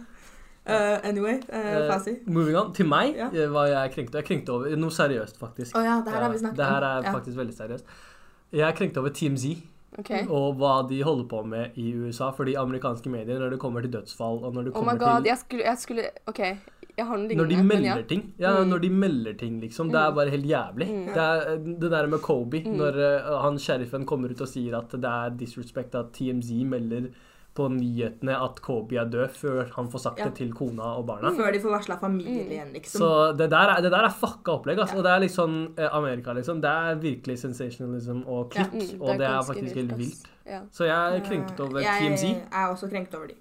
Uh, 0.63 0.95
anyway, 1.03 1.35
uh, 1.51 1.89
Fasi. 1.91 2.13
moving 2.25 2.55
on. 2.57 2.73
Til 2.73 2.87
meg 2.87 3.17
Ja. 3.19 3.27
var 3.51 3.67
jeg 3.67 3.91
krenkte. 3.97 4.17
Jeg 4.21 4.25
krenkte 4.29 4.53
over 4.55 4.75
noe 4.79 4.89
seriøst, 4.95 5.37
faktisk. 5.37 5.75
Oh, 5.77 5.83
ja, 5.83 5.97
det 6.05 6.13
her 6.15 6.23
har 6.23 6.31
vi 6.31 6.39
snakket 6.39 6.55
om. 6.55 6.63
det 6.63 6.69
her 6.71 6.87
er 6.89 7.03
Ja. 7.03 7.11
faktisk 7.13 7.37
veldig 7.37 7.53
seriøst. 7.57 7.85
Jeg 8.53 8.75
krenkte 8.77 8.97
over 9.03 9.09
TMZ 9.09 9.57
OK. 9.99 10.11
og 10.29 10.55
hva 10.57 10.73
de 10.89 11.01
holder 11.03 11.25
på 11.29 11.45
med 11.45 11.77
i 11.77 11.93
USA. 11.95 12.31
Fordi 12.31 12.53
amerikanske 12.55 13.09
medier, 13.09 13.39
når 13.39 13.49
det 13.55 13.59
kommer 13.59 13.81
til 13.81 13.91
dødsfall 13.93 14.43
og 14.43 14.53
når 14.53 14.63
det 14.69 14.75
Oh 14.75 14.83
my 14.85 14.97
god, 14.97 15.21
til 15.21 15.29
jeg 15.29 15.37
skulle, 15.37 15.63
jeg 15.65 15.77
skulle 15.77 16.03
OK, 16.27 16.39
jeg 16.97 17.05
har 17.09 17.17
noe 17.17 17.27
Når 17.35 17.45
lignende. 17.45 17.49
de 17.49 17.55
men 17.57 17.67
melder 17.67 17.97
ja. 17.97 18.07
ting, 18.09 18.23
ja, 18.39 18.51
Mm. 18.63 18.69
når 18.69 18.77
de 18.81 18.89
melder 18.89 19.33
ting, 19.37 19.59
liksom. 19.61 19.87
Det 19.91 19.99
er 19.99 20.09
Mm. 20.09 20.15
bare 20.15 20.29
helt 20.29 20.45
jævlig. 20.45 20.87
Mm. 20.93 21.05
Det 21.13 21.17
er 21.17 21.57
det 21.81 21.91
der 21.91 22.07
med 22.07 22.19
Kobe, 22.19 22.63
Mm. 22.65 22.77
når 22.77 22.93
uh, 23.33 23.41
han 23.43 23.57
sheriffen 23.59 24.05
kommer 24.05 24.29
ut 24.29 24.41
og 24.41 24.47
sier 24.47 24.77
at 24.77 24.91
det 24.91 25.03
er 25.05 25.29
disrespect 25.39 25.95
at 25.95 26.11
TMZ 26.13 26.51
melder 26.65 27.07
på 27.53 27.67
nyhetene 27.69 28.33
at 28.33 28.61
Kobe 28.65 28.95
er 28.97 29.05
død, 29.13 29.29
før 29.37 29.67
han 29.75 29.87
får 29.93 29.99
sagt 30.07 30.17
Ja. 30.19 30.25
det 30.25 30.35
til 30.39 30.53
kona 30.57 30.83
og 30.97 31.05
barna. 31.05 31.29
Før 31.37 31.51
de 31.53 31.59
får 31.59 31.69
varsla 31.75 31.95
Mm. 31.95 32.01
familien, 32.01 32.73
liksom. 32.73 32.99
Så 33.01 33.37
det 33.37 33.49
der 33.51 33.69
er, 33.75 33.81
det 33.81 33.91
der 33.91 34.03
er 34.07 34.09
fucka 34.09 34.51
opplegg. 34.57 34.79
Altså. 34.79 34.95
Ja. 34.95 34.97
Og 34.97 35.03
det 35.03 35.11
er 35.11 35.19
liksom 35.19 35.73
eh, 35.77 35.89
Amerika, 35.93 36.33
liksom. 36.33 36.61
Det 36.61 36.69
er 36.69 36.95
virkelig 36.95 37.37
sensationalism 37.39 38.23
og 38.27 38.51
Ja, 38.55 38.63
klikk. 38.63 38.93
Mm, 38.97 39.01
og 39.01 39.17
det 39.19 39.27
er 39.27 39.41
faktisk 39.41 39.75
helt 39.75 39.97
vilt. 39.97 40.25
Ja. 40.45 40.61
Så 40.71 40.85
jeg 40.85 41.15
er 41.15 41.19
krenket 41.29 41.59
over 41.59 41.79
jeg 41.79 42.01
TMZ. 42.01 42.23
er 42.51 42.67
også 42.73 42.89
krenket 42.89 43.15
over 43.15 43.27
de. 43.27 43.35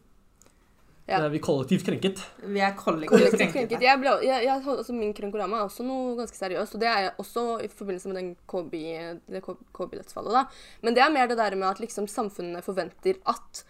Ja. 1.08 1.19
Er 1.25 1.29
vi 1.31 1.38
kollektivt 1.43 1.82
krenket. 1.85 2.20
Vi 2.47 2.61
er 2.61 2.73
kollektivt 2.79 3.53
krenket. 3.53 3.81
Jeg 3.82 3.99
ble, 3.99 4.12
jeg, 4.23 4.44
jeg, 4.44 4.62
altså 4.65 4.93
min 4.94 5.12
krenkorama 5.12 5.56
er 5.58 5.65
også 5.67 5.82
noe 5.85 6.15
ganske 6.17 6.37
seriøst, 6.38 6.75
og 6.76 6.81
det 6.81 6.88
er 6.88 7.11
også 7.19 7.65
i 7.65 7.69
forbindelse 7.69 8.06
med 8.08 8.17
den 8.20 8.37
Kobe- 8.47 9.19
det 9.29 9.43
KB-dødsfallet. 9.43 10.32
da. 10.32 10.44
Men 10.82 10.94
det 10.94 11.03
er 11.03 11.11
mer 11.11 11.26
det 11.26 11.37
der 11.38 11.56
med 11.56 11.67
at 11.69 11.81
liksom 11.81 12.06
samfunnet 12.06 12.62
forventer 12.65 13.15
at 13.26 13.65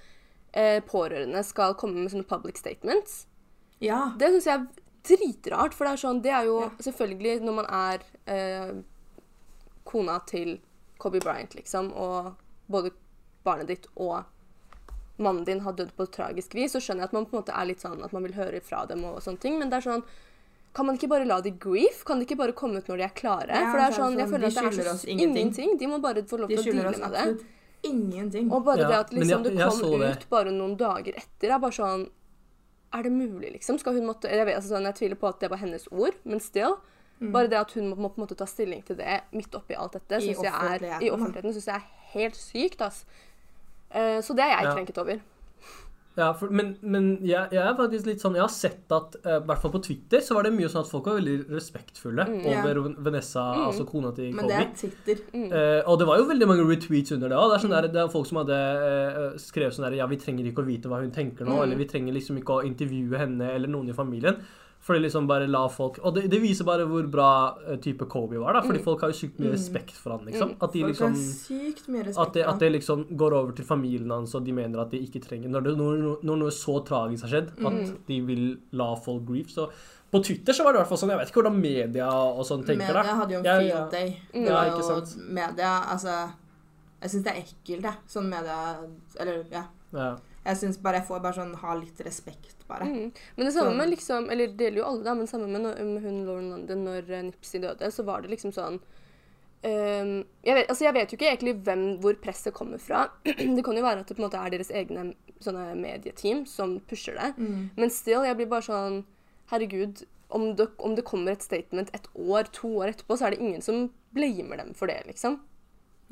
eh, 0.53 0.81
pårørende 0.85 1.43
skal 1.45 1.75
komme 1.75 2.03
med 2.03 2.13
sånne 2.13 2.29
public 2.29 2.59
statements. 2.61 3.27
Ja. 3.81 4.13
Det 4.19 4.29
syns 4.35 4.47
jeg 4.47 4.61
er 4.61 4.67
dritrart, 5.03 5.75
for 5.75 5.85
det 5.89 5.93
er 5.97 6.03
sånn 6.05 6.21
Det 6.23 6.31
er 6.31 6.45
jo 6.47 6.61
Ja. 6.63 6.71
selvfølgelig 6.79 7.41
når 7.43 7.55
man 7.55 7.67
er 7.67 8.03
eh, 8.27 8.75
kona 9.85 10.21
til 10.27 10.61
Kobe 10.99 11.19
Bryant, 11.21 11.55
liksom, 11.59 11.93
og 11.99 12.35
både 12.71 12.93
barnet 13.45 13.67
ditt 13.73 13.87
og 13.97 14.25
mannen 15.19 15.45
din 15.45 15.61
har 15.61 15.73
dødd 15.73 15.91
på 15.97 16.05
et 16.07 16.13
tragisk 16.15 16.55
vis, 16.55 16.73
så 16.73 16.79
skjønner 16.81 17.03
jeg 17.03 17.11
at 17.11 17.13
man 17.17 17.27
på 17.27 17.35
en 17.37 17.43
måte 17.43 17.55
er 17.59 17.67
litt 17.67 17.81
sånn 17.83 18.03
at 18.05 18.13
man 18.15 18.23
vil 18.23 18.33
høre 18.35 18.61
fra 18.63 18.85
dem 18.87 19.03
og 19.05 19.19
sånne 19.23 19.41
ting, 19.43 19.59
men 19.59 19.69
det 19.71 19.81
er 19.83 19.89
sånn 19.91 20.05
kan 20.73 20.87
man 20.87 20.97
ikke 20.97 21.09
bare 21.11 21.27
la 21.29 21.37
de 21.45 21.51
grief? 21.51 21.99
Kan 22.09 22.19
de 22.19 22.25
ikke 22.25 22.39
bare 22.39 22.55
komme 22.57 22.79
ut 22.81 22.87
når 22.89 22.97
de 22.97 23.05
er 23.05 23.13
klare? 23.13 23.51
Ja, 23.53 23.67
For 23.69 23.77
det 23.77 23.87
er 23.91 23.93
sånn, 23.99 24.15
jeg 24.17 24.25
sånn, 24.25 24.33
føler 24.33 24.41
de 24.41 24.47
at 24.47 24.73
det 24.73 24.87
er 24.87 24.97
så 24.97 25.09
ingenting. 25.13 25.37
ingenting. 25.37 25.75
De 25.83 25.87
må 25.91 25.99
bare 26.01 26.23
få 26.25 26.39
lov 26.41 26.49
til 26.49 26.63
å 26.63 26.63
deale 26.65 26.99
med 27.03 27.13
det. 27.13 27.45
Ingenting. 27.83 28.51
Og 28.53 28.65
bare 28.65 28.79
Ja, 28.79 28.89
det 28.89 28.95
at 28.99 29.11
liksom, 29.11 29.45
jeg- 29.45 29.55
jeg 29.57 29.71
kom 29.71 30.03
ut 30.03 30.27
bare 30.31 30.51
noen 30.51 30.77
dager 30.77 31.15
etter, 31.17 31.51
er 31.51 31.59
bare 31.59 31.73
sånn 31.73 32.11
Er 32.95 33.03
det 33.05 33.13
mulig, 33.13 33.53
liksom? 33.55 33.79
Skal 33.79 33.95
hun 33.95 34.05
måtte 34.07 34.29
Jeg 34.29 34.45
vet, 34.45 34.55
altså, 34.57 34.69
sånn, 34.77 34.85
jeg 34.85 34.95
tviler 34.95 35.17
på 35.17 35.29
at 35.29 35.41
det 35.41 35.49
var 35.51 35.57
hennes 35.59 35.89
ord, 35.91 36.13
men 36.27 36.39
still. 36.41 36.77
Mm. 37.23 37.33
Bare 37.33 37.49
det 37.49 37.57
at 37.59 37.73
hun 37.73 37.89
må, 37.91 37.97
må 37.97 38.09
på 38.15 38.19
en 38.21 38.27
måte 38.27 38.37
ta 38.37 38.45
stilling 38.45 38.83
til 38.85 38.97
det 38.97 39.23
midt 39.33 39.51
oppi 39.55 39.75
alt 39.75 39.93
dette, 39.93 40.13
I 40.13 40.21
synes 40.35 40.43
jeg 40.43 40.53
er, 40.53 41.01
i 41.01 41.09
offentligheten 41.09 41.55
syns 41.55 41.65
jeg 41.67 41.75
er 41.77 41.87
helt 42.13 42.35
sykt. 42.37 42.81
ass. 42.83 43.05
Uh, 43.95 44.21
så 44.21 44.35
det 44.37 44.41
er 44.45 44.51
jeg 44.59 44.65
Ja. 44.65 44.75
krenket 44.75 44.99
over. 44.99 45.21
Ja, 46.15 46.27
for, 46.37 46.51
men, 46.53 46.75
men 46.83 47.07
jeg, 47.25 47.49
jeg 47.57 47.63
er 47.65 47.73
faktisk 47.79 48.05
litt 48.05 48.21
sånn 48.21 48.35
Jeg 48.37 48.43
har 48.45 48.51
sett 48.53 48.93
at 48.93 49.15
i 49.25 49.31
I 49.33 49.45
hvert 49.49 49.63
fall 49.63 49.73
på 49.73 49.81
Twitter 49.81 50.21
så 50.21 50.35
var 50.37 50.45
det 50.45 50.51
mye 50.53 50.69
sånn 50.69 50.83
at 50.85 50.91
folk 50.91 51.07
var 51.09 51.17
veldig 51.17 51.37
respektfulle 51.49 52.27
Mm. 52.29 52.43
over 52.53 52.81
Vanessa, 53.07 53.41
Mm. 53.57 53.65
altså 53.71 53.87
kona 53.89 54.11
til 54.13 54.35
Men 54.37 54.47
det 54.47 54.59
er 54.61 54.69
Twitter. 54.77 55.23
Mm. 55.33 55.47
Uh, 55.53 55.81
og 55.89 55.99
det 55.99 56.07
var 56.07 56.19
jo 56.21 56.27
veldig 56.29 56.49
mange 56.51 56.67
retweets 56.69 57.13
under 57.17 57.29
det 57.33 57.37
òg. 57.39 57.53
Det, 57.55 57.61
sånn 57.65 57.71
der- 57.77 57.89
det 57.89 58.03
er 58.05 58.09
folk 58.13 58.27
som 58.29 58.39
hadde 58.43 58.59
uh, 58.59 59.39
skrevet 59.41 59.73
sånn 59.73 59.89
der 59.89 59.97
Ja, 59.97 60.07
vi 60.07 60.17
trenger 60.21 60.45
ikke 60.53 60.61
å 60.63 60.69
vite 60.69 60.89
hva 60.93 61.01
hun 61.01 61.11
tenker 61.11 61.45
nå, 61.49 61.57
Mm. 61.57 61.63
eller 61.65 61.77
vi 61.77 61.87
trenger 61.87 62.13
liksom 62.13 62.37
ikke 62.43 62.61
å 62.61 62.65
intervjue 62.67 63.17
henne 63.19 63.49
eller 63.55 63.69
noen 63.69 63.89
i 63.89 63.93
familien. 63.97 64.37
Fordi 64.83 64.99
liksom 65.05 65.29
bare 65.29 65.47
la 65.47 65.69
folk 65.71 66.01
Og 66.03 66.15
det, 66.17 66.25
det 66.29 66.41
viser 66.43 66.65
bare 66.67 66.83
hvor 66.91 67.07
bra 67.09 67.57
eh, 67.69 67.77
type 67.79 68.03
Kobe 68.11 68.41
var, 68.43 68.53
da. 68.57 68.63
Fordi 68.63 68.81
Mm. 68.81 68.85
folk 68.85 69.01
har 69.01 69.11
jo 69.13 69.15
sykt 69.15 69.39
mye 69.39 69.53
Mm. 69.53 69.55
respekt 69.55 69.93
for 69.93 70.17
han, 70.17 70.27
liksom. 70.27 70.49
Mm. 70.51 70.57
At 70.61 70.73
de 70.73 70.83
liksom 70.83 71.15
sykt 71.15 71.87
mye 71.89 72.03
respekt 72.09 72.19
at 72.27 72.33
det, 72.35 72.43
at 72.49 72.59
det 72.59 72.73
liksom 72.73 73.05
går 73.17 73.33
over 73.33 73.53
til 73.53 73.65
familien 73.65 74.11
hans, 74.11 74.35
og 74.35 74.45
de 74.45 74.53
mener 74.53 74.81
at 74.81 74.91
de 74.91 74.99
ikke 74.99 75.23
trenger 75.23 75.49
Når, 75.51 75.63
det, 75.63 75.77
når, 75.79 76.19
når 76.25 76.37
noe 76.43 76.51
så 76.51 76.85
tragisk 76.85 77.23
har 77.23 77.31
skjedd, 77.31 77.49
at 77.65 77.73
Mm. 77.73 77.97
de 78.09 78.21
vil 78.21 78.59
la 78.73 78.95
folk 78.97 79.25
grieve, 79.25 79.49
Så 79.49 79.71
på 80.13 80.23
Twitter 80.25 80.53
så 80.53 80.65
var 80.65 80.73
det 80.73 80.81
i 80.81 80.83
hvert 80.83 80.89
fall 80.89 80.99
sånn 80.99 81.11
Jeg 81.11 81.19
vet 81.19 81.29
ikke 81.31 81.43
hvordan 81.43 81.61
media 81.61 82.09
og 82.11 82.45
sånn 82.45 82.65
tenker, 82.67 82.79
Media 82.79 82.93
da. 82.93 83.15
hadde 83.23 83.31
jo 83.33 83.39
en 83.39 83.45
Ja, 83.45 83.59
ja. 83.61 83.89
day. 83.89 84.21
Det 84.33 84.43
Ja, 84.49 84.53
var 84.53 84.67
jo 84.67 85.07
media 85.31 85.85
Altså, 85.93 86.33
jeg 87.01 87.11
syns 87.11 87.23
det 87.23 87.33
er 87.37 87.41
ekkelt, 87.45 87.83
jeg. 87.83 87.95
Sånn 88.09 88.29
media 88.29 88.77
Eller, 89.21 89.45
ja. 89.53 89.65
Ja. 89.95 90.17
Jeg 90.43 90.59
syns 90.59 90.79
bare 90.83 90.99
jeg 90.99 91.07
får 91.07 91.21
bare 91.23 91.37
sånn 91.37 91.53
ha 91.61 91.75
litt 91.79 92.01
respekt, 92.03 92.57
bare. 92.67 92.89
Mm. 92.89 93.13
Men 93.37 93.47
det 93.47 93.53
samme 93.55 93.77
med 93.79 93.93
liksom 93.93 94.27
Eller 94.33 94.51
det 94.51 94.67
gjelder 94.67 94.81
jo 94.81 94.89
alle, 94.89 95.05
da, 95.07 95.15
men 95.15 95.31
samme 95.31 95.47
med, 95.47 95.69
med 95.79 96.03
hun 96.03 96.25
Lauren 96.27 96.51
London 96.51 96.83
når 96.89 97.13
eh, 97.13 97.25
Nipsey 97.29 97.63
døde, 97.63 97.91
så 97.95 98.05
var 98.07 98.25
det 98.25 98.33
liksom 98.33 98.55
sånn 98.57 98.81
um, 99.63 100.15
jeg, 100.43 100.57
vet, 100.57 100.67
altså 100.67 100.87
jeg 100.89 100.97
vet 100.97 101.13
jo 101.13 101.19
ikke 101.19 101.31
egentlig 101.31 101.55
hvem, 101.67 101.85
hvor 102.03 102.19
presset 102.23 102.57
kommer 102.57 102.83
fra. 102.83 103.05
det 103.57 103.63
kan 103.65 103.79
jo 103.79 103.85
være 103.87 104.03
at 104.03 104.11
det 104.11 104.19
på 104.19 104.23
en 104.25 104.27
måte 104.27 104.41
er 104.41 104.55
deres 104.55 104.73
egne 104.75 105.13
sånne 105.43 105.73
medieteam 105.79 106.45
som 106.49 106.81
pusher 106.91 107.19
det. 107.19 107.33
Mm. 107.39 107.71
Men 107.79 107.95
still, 107.95 108.27
jeg 108.27 108.39
blir 108.41 108.51
bare 108.51 108.67
sånn 108.67 109.03
Herregud, 109.53 110.07
om 110.33 110.55
det, 110.57 110.69
om 110.81 110.95
det 110.97 111.05
kommer 111.05 111.35
et 111.35 111.45
statement 111.45 111.91
et 111.93 112.07
år, 112.17 112.47
to 112.57 112.71
år 112.81 112.93
etterpå, 112.95 113.19
så 113.19 113.27
er 113.27 113.35
det 113.35 113.43
ingen 113.43 113.65
som 113.65 113.91
blamer 114.17 114.63
dem 114.63 114.71
for 114.79 114.89
det, 114.89 115.03
liksom. 115.11 115.37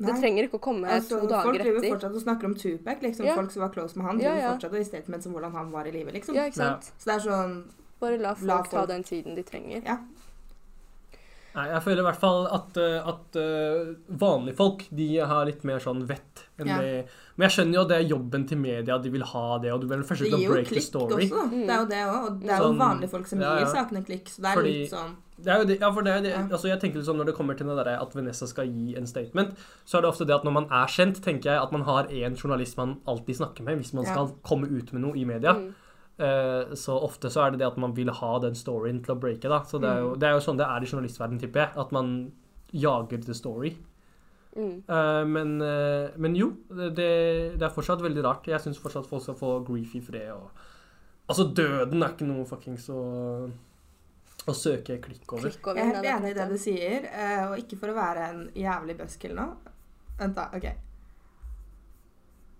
Det 0.07 0.15
trenger 0.21 0.47
ikke 0.47 0.57
å 0.57 0.63
komme 0.63 0.89
Altså, 0.89 1.19
to 1.21 1.29
folk 1.29 1.59
driver 1.61 1.85
fortsatt 1.87 2.15
og 2.17 2.23
snakker 2.23 2.49
om 2.49 2.55
Tupac, 2.57 3.03
liksom. 3.05 3.27
Ja. 3.27 3.35
Folk 3.37 3.53
som 3.53 3.65
var 3.65 3.73
close 3.75 3.99
med 3.99 4.07
han, 4.07 4.21
driver 4.21 4.41
ja. 4.41 4.55
fortsatt 4.55 4.73
og 4.73 4.81
i 4.81 4.87
statements 4.87 5.29
om 5.29 5.35
hvordan 5.37 5.53
han 5.59 5.69
var 5.73 5.89
i 5.89 5.93
livet, 5.93 6.15
liksom. 6.17 6.37
Ja, 6.37 6.47
ikke 6.49 6.61
sant? 6.61 6.91
Så 6.97 7.11
det 7.11 7.17
er 7.19 7.23
sånn 7.27 7.55
Bare 8.01 8.17
la 8.17 8.33
folk, 8.33 8.49
La 8.49 8.61
ta 8.65 8.87
den 8.89 9.03
tiden 9.05 9.37
de 9.37 9.43
trenger. 9.45 9.83
Ja. 9.85 9.99
Nei, 11.53 11.65
jeg 11.67 11.81
føler 11.83 11.99
i 11.99 12.05
hvert 12.07 12.19
fall 12.21 12.45
at, 12.47 12.77
eh, 12.79 13.07
at 13.11 13.35
eh, 13.35 13.89
vanlige 14.21 14.55
folk 14.55 14.85
de 14.95 15.07
har 15.19 15.45
litt 15.49 15.65
mer 15.67 15.79
sånn 15.83 16.05
vett 16.07 16.45
enn 16.57 16.67
Ja. 16.67 16.77
det 16.79 17.07
Men 17.35 17.49
jeg 17.49 17.55
skjønner 17.57 17.73
jo 17.73 17.81
at 17.81 17.87
det 17.89 17.97
er 17.97 18.07
jobben 18.11 18.47
til 18.47 18.57
media, 18.57 18.97
de 19.01 19.09
vil 19.09 19.23
ha 19.23 19.57
det, 19.59 19.71
og 19.73 19.81
du 19.81 19.87
gir 19.87 19.97
jo 19.97 20.51
break 20.53 20.67
the 20.67 20.75
klikk 20.75 20.83
story. 20.83 21.27
også. 21.27 21.43
Mm. 21.51 21.65
Det 21.67 21.69
er 21.75 21.79
jo 21.81 21.85
det 21.91 22.01
òg. 22.05 22.25
Og 22.27 22.39
det 22.41 22.49
er 22.49 22.57
jo 22.57 22.63
Sånn- 22.69 22.77
vanlige 22.79 23.09
folk 23.09 23.27
som 23.27 23.41
ja, 23.41 23.57
gir 23.59 23.65
sakene 23.65 24.05
klikk. 24.05 24.25
Så 24.29 24.41
det 24.41 24.45
er 24.51 24.55
Fordi- 24.55 24.81
litt 24.83 24.91
sånn 24.91 25.15
Det 25.41 25.47
er 25.51 25.57
jo 25.57 25.65
det, 25.65 25.79
ja, 25.81 25.91
for 25.91 26.01
det 26.03 26.11
er 26.13 26.21
det. 26.21 26.31
Ja. 26.31 26.41
Altså, 26.55 26.67
jeg 26.69 26.79
tenker 26.79 26.99
liksom 27.01 27.17
Når 27.17 27.25
det 27.25 27.35
kommer 27.35 27.57
til 27.57 27.65
det 27.65 27.75
der 27.83 27.99
at 27.99 28.13
Vanessa 28.13 28.45
skal 28.47 28.67
gi 28.67 28.95
en 28.95 29.07
statement, 29.07 29.57
så 29.85 29.97
er 29.97 30.01
det 30.01 30.09
ofte 30.11 30.25
det 30.27 30.35
at 30.35 30.43
når 30.43 30.51
man 30.53 30.65
er 30.69 30.85
kjent, 30.85 31.19
tenker 31.23 31.49
jeg 31.49 31.61
at 31.63 31.71
man 31.71 31.81
har 31.81 32.03
én 32.07 32.35
journalist 32.37 32.77
man 32.77 32.97
alltid 33.07 33.35
snakker 33.37 33.63
med 33.63 33.79
hvis 33.81 33.93
man 33.93 34.05
Ja. 34.05 34.11
skal 34.13 34.27
komme 34.43 34.69
ut 34.69 34.93
med 34.93 35.01
noe 35.01 35.15
i 35.17 35.25
media. 35.25 35.53
Mm. 35.53 35.73
Eh, 36.19 36.73
så 36.75 36.97
ofte 37.01 37.29
så 37.33 37.45
er 37.47 37.51
det 37.51 37.59
det 37.59 37.67
at 37.71 37.77
man 37.81 37.93
vil 37.97 38.09
ha 38.13 38.33
den 38.39 38.53
storyen 38.53 38.99
til 39.03 39.15
å 39.15 39.19
breake, 39.19 39.49
da. 39.49 39.61
Så 39.65 39.79
det 39.81 39.89
er 39.89 39.99
jo, 40.01 40.09
Mm. 40.13 40.19
det 40.19 40.27
er 40.27 40.33
jo 40.33 40.43
sånn 40.45 40.57
det 40.57 40.67
er 40.67 40.81
i 40.83 40.85
journalistverdenen, 40.91 41.39
tipper 41.39 41.59
jeg. 41.65 41.71
At 41.77 41.91
man 41.91 42.31
jager 42.71 43.17
the 43.25 43.33
story. 43.33 43.77
Mm. 44.55 44.83
Eh, 44.87 45.23
men, 45.25 45.61
eh, 45.61 46.09
men 46.17 46.35
jo, 46.35 46.51
det, 46.69 46.93
det 47.57 47.61
er 47.63 47.69
fortsatt 47.73 48.01
veldig 48.03 48.23
rart. 48.23 48.45
Jeg 48.47 48.59
syns 48.61 48.77
fortsatt 48.79 49.07
folk 49.07 49.23
skal 49.23 49.35
få 49.35 49.65
grief 49.65 49.95
i 49.95 50.01
fred. 50.01 50.29
Og, 50.35 50.51
altså, 51.29 51.47
døden 51.55 52.03
er 52.03 52.09
ikke 52.13 52.27
noe 52.27 52.45
fuckings 52.45 52.89
å, 52.91 53.49
å 54.47 54.53
søke 54.53 54.99
klikk 55.01 55.25
over. 55.33 55.49
Klikk 55.49 55.67
over. 55.71 55.79
Jeg 55.79 55.87
er 55.87 55.95
helt 55.95 56.05
enig 56.13 56.31
i 56.31 56.33
det 56.33 56.47
det 56.49 56.49
du 56.51 56.57
sier, 56.61 57.07
eh, 57.09 57.43
og 57.49 57.57
ikke 57.63 57.79
for 57.79 57.93
å 57.93 57.97
være 57.97 58.29
en 58.29 58.49
jævlig 58.53 58.97
buskill 58.99 59.35
nå. 59.39 59.47
Vent, 60.19 60.35
da. 60.35 60.49
OK. 60.53 60.67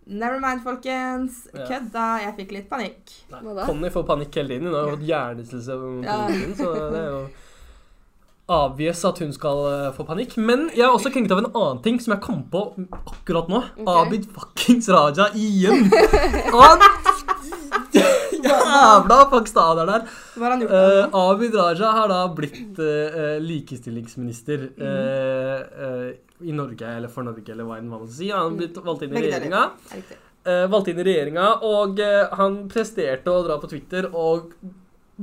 Never 0.05 0.39
mind, 0.41 0.63
folkens. 0.65 1.45
Kødda. 1.53 2.07
Jeg 2.23 2.33
fikk 2.39 2.55
litt 2.55 2.67
panikk. 2.71 3.13
Nei, 3.31 3.41
Conny 3.67 3.91
får 3.93 4.05
panikk 4.07 4.39
hele 4.39 4.55
tiden. 4.55 4.67
Hun 4.71 4.77
har 4.79 4.91
fått 4.95 5.07
hjernerystelse 5.07 5.77
på 5.77 5.91
Ja. 6.03 6.19
så 6.57 6.73
det 6.91 7.01
er 7.01 7.09
jo 7.11 7.21
obvious 8.51 9.03
at 9.05 9.19
hun 9.21 9.31
skal 9.33 9.61
eh, 9.69 9.91
få 9.95 10.05
panikk. 10.07 10.35
Men 10.37 10.69
jeg 10.75 10.85
er 10.87 10.91
også 10.91 11.11
krenket 11.13 11.35
av 11.35 11.43
en 11.43 11.51
annen 11.51 11.83
ting 11.85 11.99
som 12.01 12.15
jeg 12.15 12.23
kom 12.25 12.41
på 12.51 12.63
akkurat 12.91 13.51
nå. 13.51 13.61
Okay. 13.77 14.01
Abid 14.01 14.27
fuckings 14.33 14.89
Raja 14.89 15.29
igjen. 15.37 15.87
Han 16.51 16.81
Jævla 18.41 19.17
pakistaner 19.29 19.85
der. 19.87 20.09
Hva 20.35 20.47
har 20.47 20.55
han 20.55 20.63
gjort? 20.63 20.73
Da? 20.73 21.05
Abid 21.21 21.55
Raja 21.59 21.93
har 21.99 22.11
da 22.11 22.19
blitt 22.35 22.81
uh, 22.81 23.37
likestillingsminister 23.43 24.67
Uh, 24.81 25.57
eh, 25.85 26.11
i 26.43 26.55
Norge, 26.55 26.91
eller 26.97 27.11
for 27.11 27.27
Norge, 27.27 27.47
eller 27.53 27.67
hva 27.67 27.79
enn 27.79 27.89
man 27.91 28.03
skal 28.03 28.15
si. 28.17 28.29
Han 28.33 28.51
har 28.51 28.59
blitt 28.59 28.77
valgt 28.85 29.07
inn 29.07 29.15
i 29.15 29.25
regjeringa. 29.27 29.65
Uh. 30.41 30.65
Valgt 30.73 30.89
inn 30.89 31.01
i 31.01 31.05
regjeringa, 31.05 31.49
og 31.67 31.99
uh, 32.01 32.23
han 32.39 32.63
presterte 32.71 33.33
å 33.33 33.43
dra 33.45 33.59
på 33.61 33.69
Twitter 33.71 34.09
og 34.09 34.55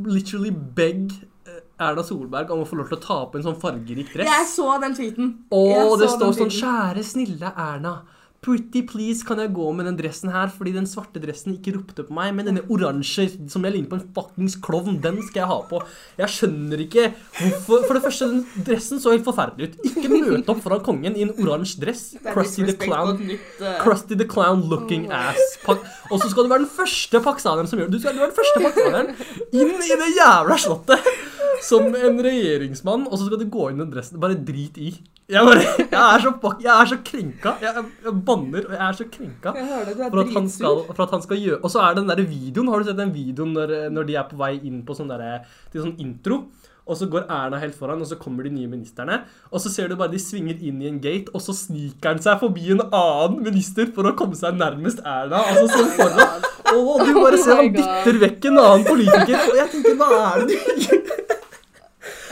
literally 0.06 0.52
beg 0.52 1.10
eh, 1.48 1.62
Erna 1.82 2.04
Solberg 2.06 2.52
om 2.54 2.62
å 2.62 2.68
få 2.68 2.78
lov 2.78 2.90
til 2.90 2.98
å 2.98 3.02
ta 3.02 3.16
på 3.30 3.40
en 3.40 3.46
sånn 3.48 3.58
fargerik 3.58 4.12
dress. 4.12 4.28
Jeg 4.30 4.46
så 4.52 4.76
den 4.82 4.94
tweeten. 4.94 5.32
Og 5.54 5.96
det 5.98 6.10
står 6.12 6.36
sånn. 6.38 6.52
Kjære, 6.54 7.02
snille 7.06 7.50
Erna. 7.50 7.96
Pretty 8.38 8.84
please, 8.86 9.24
kan 9.26 9.40
jeg 9.42 9.50
gå 9.50 9.64
med 9.74 9.88
den 9.88 9.96
dressen 9.98 10.30
her? 10.30 10.46
Fordi 10.54 10.70
den 10.76 10.86
svarte 10.86 11.18
dressen 11.18 11.56
ikke 11.56 11.72
ropte 11.74 12.04
på 12.06 12.14
meg, 12.14 12.30
men 12.36 12.46
denne 12.46 12.62
oransje 12.70 13.26
som 13.50 13.66
jeg 13.66 13.74
ligner 13.74 13.90
på 13.90 13.98
en 13.98 14.04
fuckings 14.14 14.54
klovn, 14.62 15.00
den 15.02 15.18
skal 15.26 15.42
jeg 15.42 15.48
ha 15.50 15.56
på. 15.66 15.80
Jeg 16.20 16.34
skjønner 16.36 16.84
ikke 16.84 17.08
hvorfor 17.40 17.86
For 17.88 17.98
det 17.98 18.04
første, 18.04 18.28
den 18.30 18.64
dressen 18.68 19.02
så 19.02 19.16
helt 19.16 19.26
forferdelig 19.26 19.72
ut. 19.72 19.78
Ikke 19.90 20.12
møte 20.12 20.54
opp 20.54 20.62
foran 20.62 20.84
kongen 20.86 21.18
i 21.18 21.26
en 21.26 21.34
oransje 21.34 21.82
dress. 21.82 22.04
Krusty 22.28 22.68
the 22.68 22.76
Clown. 22.78 23.18
nytt, 23.26 23.58
eh, 23.58 24.14
the 24.14 24.28
Clown 24.28 24.62
looking 24.70 25.10
ass. 25.10 25.58
Og 25.66 26.22
så 26.22 26.30
skal 26.30 26.46
du 26.46 26.52
være 26.52 26.62
den 26.62 26.70
første 26.78 27.20
pakistaneren 27.24 27.66
som 27.66 27.80
gjør 27.80 27.90
det. 27.90 27.98
Du 27.98 28.06
skal 28.06 28.16
være 28.16 28.30
den 28.30 28.38
første 28.38 28.62
pakistaneren 28.62 29.14
inn 29.50 29.74
i 29.82 29.98
det 29.98 30.12
jævla 30.14 30.60
slottet 30.62 31.10
som 31.64 31.86
en 31.94 32.18
regjeringsmann, 32.24 33.06
og 33.08 33.16
så 33.18 33.28
skal 33.28 33.40
du 33.40 33.48
gå 33.50 33.70
inn 33.70 33.80
i 33.80 33.84
den 33.84 33.94
dressen. 33.94 34.20
Bare 34.22 34.38
drit 34.38 34.78
i. 34.80 34.92
Jeg, 35.28 35.44
bare, 35.44 35.60
jeg, 35.60 35.88
er, 35.92 36.22
så, 36.24 36.52
jeg 36.64 36.70
er 36.72 36.88
så 36.88 36.96
krenka. 37.04 37.50
Jeg, 37.60 37.82
jeg 38.04 38.14
banner, 38.24 38.64
og 38.64 38.72
jeg 38.72 38.84
er 38.86 38.96
så 38.96 39.04
krenka. 39.12 39.52
Det, 39.52 40.06
For 40.06 40.22
at, 40.22 40.32
han 40.38 40.48
skal, 40.48 40.80
for 40.88 41.04
at 41.04 41.12
han 41.12 41.24
skal 41.26 41.42
gjøre 41.42 41.58
Og 41.60 41.72
så 41.74 41.82
er 41.84 41.92
det 41.92 42.00
den 42.00 42.12
der 42.14 42.22
videoen. 42.30 42.70
Har 42.72 42.80
du 42.80 42.88
sett 42.88 42.96
den 43.02 43.12
videoen 43.12 43.52
når, 43.52 43.74
når 43.92 44.08
de 44.08 44.16
er 44.16 44.24
på 44.30 44.40
vei 44.40 44.54
inn 44.62 44.80
på 44.88 44.96
sånn 44.96 45.12
der, 45.12 45.44
til 45.68 45.84
sånn 45.84 45.98
intro? 46.00 46.46
Og 46.88 46.96
så 46.96 47.04
går 47.12 47.26
Erna 47.28 47.58
helt 47.60 47.76
foran, 47.76 48.00
og 48.00 48.08
så 48.08 48.16
kommer 48.16 48.46
de 48.46 48.54
nye 48.54 48.70
ministerne. 48.70 49.18
Og 49.52 49.60
så 49.60 49.68
ser 49.68 49.90
du 49.90 49.96
bare 50.00 50.14
de 50.14 50.20
svinger 50.22 50.56
inn 50.64 50.80
i 50.80 50.88
en 50.88 51.00
gate, 51.04 51.28
og 51.36 51.44
så 51.44 51.52
sniker 51.52 52.14
han 52.14 52.22
seg 52.24 52.40
forbi 52.40 52.70
en 52.72 52.80
annen 52.86 53.42
minister 53.44 53.90
for 53.92 54.08
å 54.08 54.14
komme 54.16 54.38
seg 54.38 54.56
nærmest 54.56 55.04
Erna. 55.04 55.42
Altså 55.52 55.68
sånn 55.74 55.92
foran. 55.98 56.48
Og 56.72 57.04
du 57.04 57.12
bare 57.20 57.40
ser 57.40 57.60
han 57.60 57.70
dytter 57.76 58.22
vekk 58.24 58.48
en 58.48 58.62
annen 58.64 58.88
politiker. 58.88 59.36
Og 59.52 59.60
jeg 59.60 59.72
tenker, 59.76 60.00
hva 60.00 60.08
er 60.22 60.46
det 60.48 60.56
du 60.56 60.82
gjør? 60.86 61.07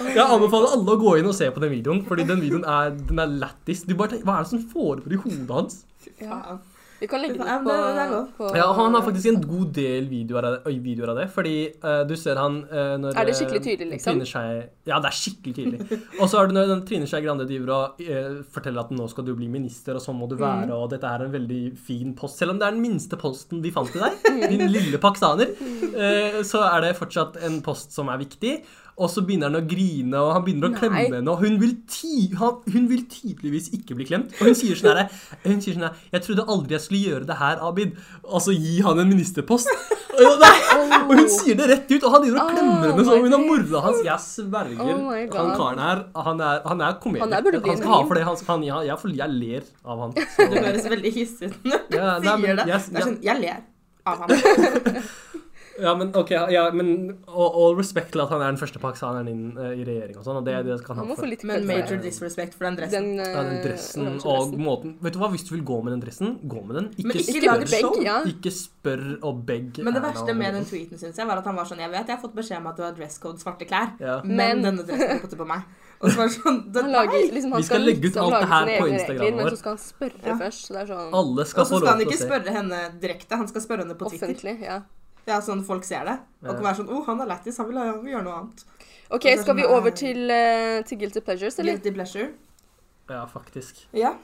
Jeg 0.05 0.23
anbefaler 0.27 0.77
alle 0.77 0.95
å 0.97 1.01
gå 1.01 1.17
inn 1.21 1.29
og 1.31 1.37
se 1.39 1.51
på 1.55 1.63
den 1.65 1.73
videoen, 1.73 2.05
fordi 2.09 2.27
den 2.29 2.41
videoen 2.45 2.65
er, 2.69 2.95
den 3.09 3.21
er 3.23 3.35
lættis. 3.43 3.85
Du 3.89 3.95
bare 3.97 4.15
tenker, 4.15 4.29
Hva 4.29 4.39
er 4.41 4.47
det 4.49 4.53
som 4.55 4.65
foregår 4.73 5.13
i 5.17 5.21
hodet 5.25 5.53
hans? 5.57 5.85
Ja. 6.21 6.59
Vi 6.97 7.05
kan 7.11 7.21
legge 7.21 7.37
den 7.37 7.45
ut 7.45 7.65
på, 7.67 7.73
det- 7.77 8.53
det 8.55 8.57
Ja, 8.57 8.73
han 8.73 8.95
har 8.95 9.03
faktisk 9.03 9.27
en 9.29 9.41
god 9.43 9.73
del 9.75 10.07
videoer 10.09 10.45
av 10.49 10.65
det. 10.65 10.83
videoer 10.83 11.11
av 11.11 11.17
det 11.19 11.27
fordi 11.31 11.69
uh, 11.85 12.05
du 12.09 12.17
ser 12.17 12.37
han 12.37 12.65
uh, 12.73 12.97
når 12.97 13.19
Er 13.21 13.27
det 13.27 13.35
skikkelig 13.37 13.61
eh, 13.61 13.67
tydelig, 13.67 13.91
liksom? 13.91 14.15
Trine 14.15 14.25
Skei 14.31 14.69
Ja, 14.87 14.99
det 15.05 15.11
er 15.11 15.17
skikkelig 15.19 15.55
tydelig. 15.59 15.99
Og 16.21 16.31
så 16.31 16.41
er 16.41 16.47
det 16.49 16.55
når 16.57 16.71
den 16.73 16.87
Trine 16.89 17.07
Skei 17.07 17.21
Grande 17.21 17.45
driver 17.45 17.73
og 17.75 18.01
uh, 18.01 18.41
forteller 18.51 18.81
at 18.81 18.95
nå 18.97 19.11
skal 19.13 19.25
du 19.29 19.35
bli 19.37 19.47
minister, 19.47 19.99
og 19.99 20.01
sånn 20.07 20.17
må 20.17 20.27
du 20.31 20.37
være, 20.41 20.73
og 20.73 20.89
dette 20.95 21.05
er 21.05 21.27
en 21.27 21.33
veldig 21.37 21.77
fin 21.77 22.15
post. 22.17 22.39
Selv 22.41 22.55
om 22.55 22.59
det 22.63 22.67
er 22.67 22.79
den 22.79 22.81
minste 22.87 23.21
posten 23.21 23.61
de 23.61 23.71
fant 23.77 23.93
til 23.93 24.01
deg, 24.01 24.17
din 24.57 24.65
lille 24.73 24.97
pakistaner, 24.97 25.53
eh, 25.93 26.41
så 26.49 26.65
er 26.65 26.81
det 26.81 26.97
fortsatt 26.97 27.37
en 27.45 27.61
post 27.61 27.93
som 27.93 28.09
er 28.09 28.25
viktig. 28.25 28.57
Og 28.97 29.11
så 29.13 29.21
begynner 29.29 29.51
han 29.51 29.59
å 29.59 29.67
grine, 29.69 30.17
og 30.17 30.31
han 30.33 30.45
begynner 30.47 30.71
å 30.71 30.73
Nei. 30.73 30.79
klemme 30.81 31.01
henne, 31.19 31.29
og 31.29 31.43
hun 31.45 31.59
vil, 31.61 31.75
ti, 31.91 32.31
han, 32.41 32.63
hun 32.73 32.87
vil 32.89 33.03
tydeligvis 33.13 33.67
ikke 33.77 33.93
bli 33.99 34.07
klemt. 34.09 34.33
Og 34.41 34.47
hun 34.49 34.57
sier 34.57 34.79
sånn 34.81 34.97
her 34.97 35.11
Hun 35.45 35.59
sier 35.61 35.77
sånn 35.77 35.85
her 35.85 35.99
Jeg 36.15 36.25
trodde 36.25 36.47
aldri 36.49 36.79
jeg 36.79 36.85
skulle 36.87 37.03
gjøre 37.11 37.29
det 37.29 37.37
her, 37.37 37.61
Abid. 37.67 37.93
Altså 38.25 38.55
gi 38.57 38.79
han 38.87 39.03
en 39.05 39.11
ministerpost. 39.13 39.69
Og, 40.17 40.39
nei, 40.41 40.95
og 40.97 41.11
hun 41.13 41.27
sier 41.29 41.59
det 41.59 41.67
rett 41.69 41.91
ut, 41.93 42.05
og 42.09 42.15
han 42.15 42.23
driver 42.25 42.39
og 42.41 42.53
klemmer 42.55 42.87
henne 42.89 43.03
som 43.05 43.19
hun 43.27 43.35
har 43.35 43.43
mora 43.43 43.83
hans. 43.85 43.99
Jeg 44.07 44.23
sverger. 44.25 44.95
Oh 44.95 45.11
han 45.13 45.51
karen 45.59 45.83
her, 45.85 46.01
han 46.25 46.41
er, 46.41 46.63
han 46.73 46.81
er 46.87 46.95
komedier. 47.03 47.27
Han 47.27 47.35
er 47.37 47.59
Han 47.67 47.77
skal 47.83 47.93
ha 47.93 47.99
for 48.09 48.17
det. 48.17 48.23
Han, 48.25 48.39
han, 48.49 48.65
jeg, 48.65 48.87
jeg, 48.89 48.97
jeg, 49.05 49.19
jeg 49.21 49.35
ler 49.37 49.69
av 49.85 50.01
han. 50.07 50.17
Så. 50.39 50.49
Du 50.49 50.57
høres 50.57 50.89
veldig 50.95 51.13
hissig 51.19 51.51
ut 51.53 51.69
når 51.69 51.85
du 51.85 51.99
sier 51.99 52.63
det. 52.63 52.67
jeg- 52.73 52.89
Det 52.97 53.05
sånn, 53.05 53.19
jeg 53.29 53.45
ler 53.45 53.61
av 54.09 54.25
ham. 54.25 54.33
Ja, 55.79 55.95
men 55.95 56.09
ok, 56.17 56.31
ja, 56.51 56.71
men 56.73 57.19
all, 57.29 57.51
all 57.53 57.75
respect 57.77 58.13
til 58.15 58.21
at 58.23 58.31
han 58.33 58.41
er 58.41 58.53
den 58.55 58.57
første 58.61 58.81
pakistaneren 58.81 59.29
inn 59.29 59.43
uh, 59.59 59.73
i 59.77 59.85
regjering 59.85 60.17
og 60.17 60.25
sånn, 60.25 60.39
og 60.41 60.45
det, 60.47 60.55
det 60.65 60.79
skal 60.81 60.97
Han 60.97 61.11
få. 61.11 61.17
få 61.21 61.29
litt 61.29 61.45
Men 61.45 61.67
major 61.69 61.99
disrespect 62.01 62.55
for 62.57 62.65
den 62.69 62.79
dressen. 62.79 63.09
Den, 63.17 63.21
Ja, 63.27 63.43
den 63.45 63.59
eh, 63.59 63.63
dressen 63.67 64.07
og 64.07 64.21
dressen. 64.25 64.63
måten 64.65 64.95
Vet 65.05 65.13
du 65.13 65.19
hva, 65.21 65.29
hvis 65.35 65.45
du 65.49 65.53
vil 65.57 65.65
gå 65.69 65.79
med 65.85 65.93
den 65.97 66.01
dressen, 66.07 66.39
gå 66.49 66.63
med 66.65 66.77
den. 66.81 66.87
Ikke, 66.97 67.07
Men 67.11 67.17
ikke 67.21 67.35
Ikke 67.37 67.47
lag 67.51 67.65
begge, 67.67 67.81
show. 67.83 68.01
ja. 68.03 68.17
Ikke 68.33 68.53
spør 68.57 69.05
og 69.23 69.43
beg. 69.47 69.83
Men 69.85 69.95
det 69.99 70.03
verste 70.07 70.35
med 70.35 70.55
den 70.57 70.65
tweeten 70.65 70.99
synes 70.99 71.17
jeg 71.21 71.27
var 71.29 71.43
at 71.43 71.45
han 71.53 71.57
var 71.61 71.65
sånn 71.69 71.79
Jeg 71.85 71.91
vet 71.93 72.07
jeg 72.09 72.17
har 72.17 72.23
fått 72.25 72.35
beskjed 72.41 72.59
om 72.63 72.67
at 72.73 72.77
du 72.77 72.83
har 72.87 72.93
dresscode 72.97 73.39
svarte 73.45 73.69
klær, 73.69 73.93
ja. 74.01 74.21
men, 74.25 74.37
Men- 74.37 74.63
denne 74.71 74.87
dressen 74.89 75.21
putter 75.21 75.37
på 75.45 75.47
meg. 75.53 75.63
Og 76.01 76.11
så 76.13 76.17
var 76.21 76.27
det 76.29 76.35
sånn 76.37 76.59
det, 76.73 76.83
Han 76.85 76.93
lager, 76.93 77.33
liksom, 77.33 77.53
han 77.53 77.61
Vi 77.63 77.67
skal 77.69 77.81
legge 77.85 78.01
ut 78.05 78.05
liksom 78.11 78.27
alt 78.27 78.41
det 78.43 78.49
her 78.51 78.67
på 78.81 78.89
Instagram 78.93 79.25
regler, 79.25 79.37
Men 79.45 79.49
så 79.53 79.57
skal 79.61 79.71
han 79.77 79.81
spørre 79.81 80.27
Ja. 80.27 80.35
først. 80.41 80.67
Så 80.67 80.73
det 80.77 80.81
er 80.83 80.91
sånn 80.93 81.15
Alle 81.21 81.45
skal 81.49 81.61
Og 81.63 81.67
så 81.71 81.79
skal 81.81 81.89
han 81.93 82.03
ikke 82.05 82.19
spørre 82.21 82.53
henne 82.59 82.81
direkte, 83.01 83.37
han 83.41 83.49
skal 83.49 83.65
spørre 83.65 83.85
henne 83.87 83.97
på 83.97 84.11
Twitter. 84.11 84.29
offentlig. 84.29 84.61
Ja. 84.65 84.81
Ja, 85.27 85.41
sånn 85.43 85.65
folk 85.67 85.85
ser 85.85 86.05
det. 86.07 86.17
Og 86.47 86.53
kan 86.55 86.65
være 86.69 86.79
sånn 86.81 86.91
Å, 86.95 87.01
han 87.09 87.21
er 87.25 87.27
lættis, 87.33 87.57
han 87.59 87.67
vil, 87.71 87.81
gjøre 88.13 88.23
noe 88.27 88.37
annet. 88.41 88.65
OK, 89.11 89.27
skal 89.41 89.57
vi 89.59 89.63
sånn, 89.67 89.75
over 89.75 89.91
til, 89.95 90.21
uh, 90.31 90.81
til 90.87 90.99
Guilty 91.03 91.21
Pleasures, 91.27 91.59
eller? 91.59 91.77
Guilty 91.77 91.93
pleasure. 91.95 92.29
Ja, 93.11 93.25
faktisk. 93.31 93.85
Ja. 93.95 94.15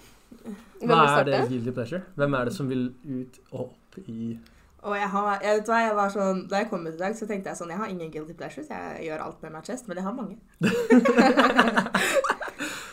Hvem 0.80 0.88
Hva 0.90 1.02
er 1.20 1.24
det 1.28 1.40
guilty 1.50 1.70
pleasure? 1.76 2.02
Hvem 2.16 2.34
er 2.38 2.48
det 2.48 2.54
som 2.56 2.68
vil 2.70 2.88
ut 3.04 3.38
og 3.52 3.60
opp 3.66 3.98
i 4.08 4.38
Og 4.82 4.96
jeg 4.96 5.08
har, 5.12 5.26
jeg 5.44 5.58
vet 5.58 5.68
hva, 5.68 5.80
jeg 5.84 5.94
var 5.98 6.08
sånn, 6.14 6.40
Da 6.50 6.62
jeg 6.62 6.70
kom 6.70 6.86
ut 6.86 6.94
i 6.94 6.98
dag, 7.02 7.14
så 7.14 7.26
tenkte 7.28 7.52
jeg 7.52 7.58
sånn 7.60 7.70
Jeg 7.70 7.78
har 7.82 7.90
ingen 7.92 8.10
guilty 8.10 8.32
pleasures. 8.34 8.70
Jeg 8.72 9.04
gjør 9.06 9.22
alt 9.26 9.42
med 9.44 9.52
my 9.52 9.60
chest, 9.66 9.86
men 9.90 10.00
jeg 10.00 10.06
har 10.06 10.16
mange. 10.16 10.38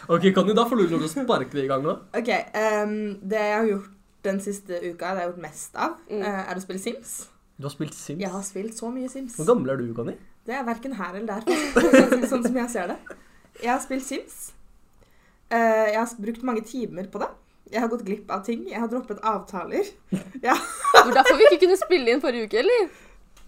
Ok, 0.09 0.23
kan 0.33 0.47
du 0.47 0.55
da 0.57 0.63
få 0.65 0.73
lov 0.73 0.87
til 0.89 1.03
å 1.05 1.07
sparke 1.11 1.53
det 1.53 1.67
i 1.67 1.69
gang 1.69 1.83
nå? 1.85 1.93
Ok, 2.17 2.29
um, 2.57 2.93
Det 3.21 3.37
jeg 3.45 3.57
har 3.59 3.67
gjort 3.69 3.91
den 4.25 4.39
siste 4.41 4.79
uka, 4.81 5.11
det 5.13 5.21
jeg 5.21 5.21
har 5.21 5.27
gjort 5.29 5.43
mest 5.43 5.75
av, 5.77 5.91
Mm. 6.09 6.23
eh, 6.25 6.39
er 6.49 6.55
å 6.57 6.63
spille 6.63 6.79
Sims. 6.81 7.11
Du 7.59 7.65
har 7.67 7.73
spilt 7.73 7.93
Sims. 7.97 8.21
Jeg 8.23 8.31
har 8.31 8.43
spilt 8.47 8.77
så 8.79 8.87
mye 8.93 9.09
Sims. 9.11 9.35
Hvor 9.35 9.49
gammel 9.51 9.73
er 9.73 9.81
du, 9.81 9.89
Conny? 9.97 10.13
Det 10.47 10.55
er 10.55 10.63
verken 10.67 10.93
her 10.95 11.17
eller 11.19 11.27
der, 11.27 11.65
sånn, 12.13 12.23
sånn 12.31 12.45
som 12.47 12.55
jeg 12.61 12.71
ser 12.71 12.93
det. 12.93 12.97
Jeg 13.59 13.71
har 13.73 13.81
spilt 13.83 14.05
Sims. 14.07 14.37
Eh, 15.51 15.89
jeg 15.91 15.99
har 15.99 16.13
brukt 16.23 16.45
mange 16.47 16.63
timer 16.69 17.09
på 17.11 17.19
det. 17.19 17.27
Jeg 17.69 17.83
har 17.83 17.91
gått 17.91 18.05
glipp 18.07 18.31
av 18.33 18.45
ting. 18.47 18.63
Jeg 18.71 18.79
har 18.81 18.87
droppet 18.89 19.19
avtaler. 19.27 19.91
Det 20.09 20.55
var 20.55 21.11
derfor 21.19 21.37
vi 21.37 21.49
ikke 21.51 21.59
kunne 21.67 21.77
spille 21.81 22.15
inn 22.15 22.23
forrige 22.23 22.47
uke, 22.47 22.63
eller? 22.63 22.87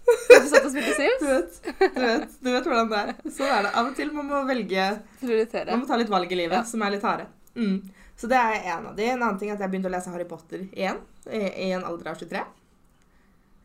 Du 0.04 0.46
satt 0.50 0.64
og 0.66 0.70
spilte 0.74 0.94
Sims? 0.98 1.22
Du 1.22 1.26
vet, 1.30 1.58
du 1.96 2.00
vet, 2.04 2.38
du 2.42 2.50
vet 2.52 2.68
hvordan 2.68 2.92
det 2.92 3.00
er. 3.00 3.12
Sånn 3.32 3.48
er 3.56 3.66
det. 3.68 3.72
Av 3.80 3.88
og 3.88 3.96
til 3.98 4.12
man 4.14 4.28
må 4.28 4.44
velge 4.52 4.86
Prioritere. 5.22 5.70
Man 5.72 5.84
må 5.86 5.88
ta 5.90 5.98
litt 6.00 6.12
valg 6.12 6.30
i 6.36 6.38
livet 6.44 6.58
Ja. 6.60 6.64
som 6.68 6.82
er 6.84 6.94
litt 6.98 7.06
harde. 7.08 7.26
Mm. 7.56 7.78
Så 8.18 8.28
det 8.30 8.38
er 8.38 8.66
en 8.76 8.90
av 8.92 8.96
de. 8.98 9.08
En 9.08 9.22
annen 9.22 9.38
ting 9.40 9.50
er 9.50 9.56
at 9.56 9.64
jeg 9.64 9.72
begynte 9.72 9.88
å 9.90 9.94
lese 9.96 10.12
Harry 10.12 10.26
Potter 10.28 10.66
igjen. 10.68 11.00
I, 11.30 11.40
i 11.66 11.70
en 11.78 11.86
alder 11.88 12.12
av 12.12 12.20
23. 12.20 12.42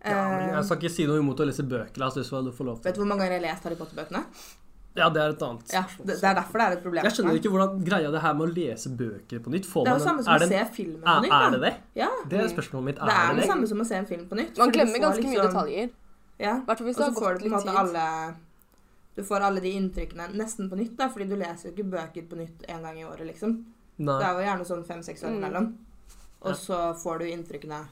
Ja, 0.10 0.30
men 0.30 0.50
Eh, 0.50 0.56
jeg 0.56 0.64
skal 0.66 0.78
ikke 0.78 0.92
si 0.92 1.06
noe 1.08 1.20
imot 1.20 1.38
å 1.40 1.46
lese 1.48 1.64
bøker. 1.68 1.98
hvis 1.98 2.30
du 2.30 2.52
får 2.52 2.66
lov 2.66 2.84
vet 2.84 2.96
du 2.96 3.02
hvor 3.02 3.08
mange 3.08 3.20
ganger 3.26 3.32
jeg 3.38 3.42
har 3.42 3.48
lest 3.54 3.64
Harry 3.64 3.76
Potter-bøkene? 3.76 4.24
Ja, 4.98 5.10
det 5.14 5.22
er 5.22 5.30
et 5.30 5.42
annet 5.46 5.72
Ja, 5.74 5.84
det, 6.00 6.16
det 6.18 6.24
er 6.26 6.34
derfor 6.34 6.58
det 6.58 6.66
er 6.68 6.72
et 6.78 6.82
problem. 6.84 7.04
Jeg 7.06 7.14
skjønner 7.14 7.36
ikke 7.38 7.52
hvordan 7.54 7.84
greia 7.86 8.10
det 8.12 8.22
her 8.22 8.34
med 8.34 8.48
å 8.50 8.54
lese 8.56 8.90
bøker 8.98 9.40
på 9.46 9.50
nytt. 9.54 9.66
Får 9.70 9.84
Det 9.86 9.92
er 9.92 9.96
en- 9.96 10.08
samme 10.08 10.24
som 10.24 10.34
å 10.34 10.48
se 10.48 10.66
filmen 10.74 11.02
er, 11.04 11.06
på 11.06 11.22
nytt. 11.22 11.34
er 11.38 11.52
det 11.52 11.62
det? 11.62 11.74
Ja, 11.96 12.10
Det 12.30 12.40
er 12.40 12.48
spørsmålet 12.50 12.84
mitt. 12.84 12.96
det 12.96 13.04
er 13.04 13.30
Er 13.30 13.34
det 13.36 13.42
det 13.44 13.50
samme 13.52 13.68
som 13.68 13.78
å 13.78 13.86
se 13.86 13.96
en 13.96 14.06
film 14.08 14.26
på 14.28 14.36
nytt. 14.36 14.58
Man 14.58 14.72
glemmer 14.72 14.98
ganske 15.00 15.22
ganske 15.22 15.24
mye 15.30 15.38
liksom- 15.38 15.54
detaljer. 15.54 15.90
Ja, 16.40 16.54
hvert 16.66 16.78
fall 16.78 16.88
hvis 16.88 16.96
det 16.98 17.04
så 17.04 17.04
har 17.04 17.12
får 17.14 17.22
gått 17.22 17.40
du 17.44 17.50
på 17.50 17.54
en 17.54 17.66
litt 17.66 17.66
tid. 17.66 17.96
alle 17.96 18.36
Du 19.16 19.24
får 19.24 19.42
alle 19.42 19.60
de 19.62 19.72
inntrykkene 19.74 20.34
nesten 20.36 20.70
på 20.70 20.76
nytt, 20.78 20.96
da, 20.98 21.10
fordi 21.10 21.28
du 21.30 21.36
leser 21.36 21.70
jo 21.70 21.72
ikke 21.74 21.90
bøker 21.90 22.28
på 22.30 22.36
nytt 22.38 22.66
en 22.70 22.82
gang 22.84 22.98
i 23.00 23.04
året, 23.04 23.26
liksom. 23.26 23.64
Det 23.98 24.08
er 24.24 24.34
jo 24.34 24.46
gjerne 24.46 24.66
sånn 24.66 24.86
fem-seks 24.86 25.24
år 25.24 25.30
Mm. 25.30 25.38
imellom. 25.44 25.74
Ja. 26.46 26.50
Og 26.52 26.56
så 26.56 26.94
får 26.96 27.20
du 27.20 27.26
inntrykkene 27.26 27.88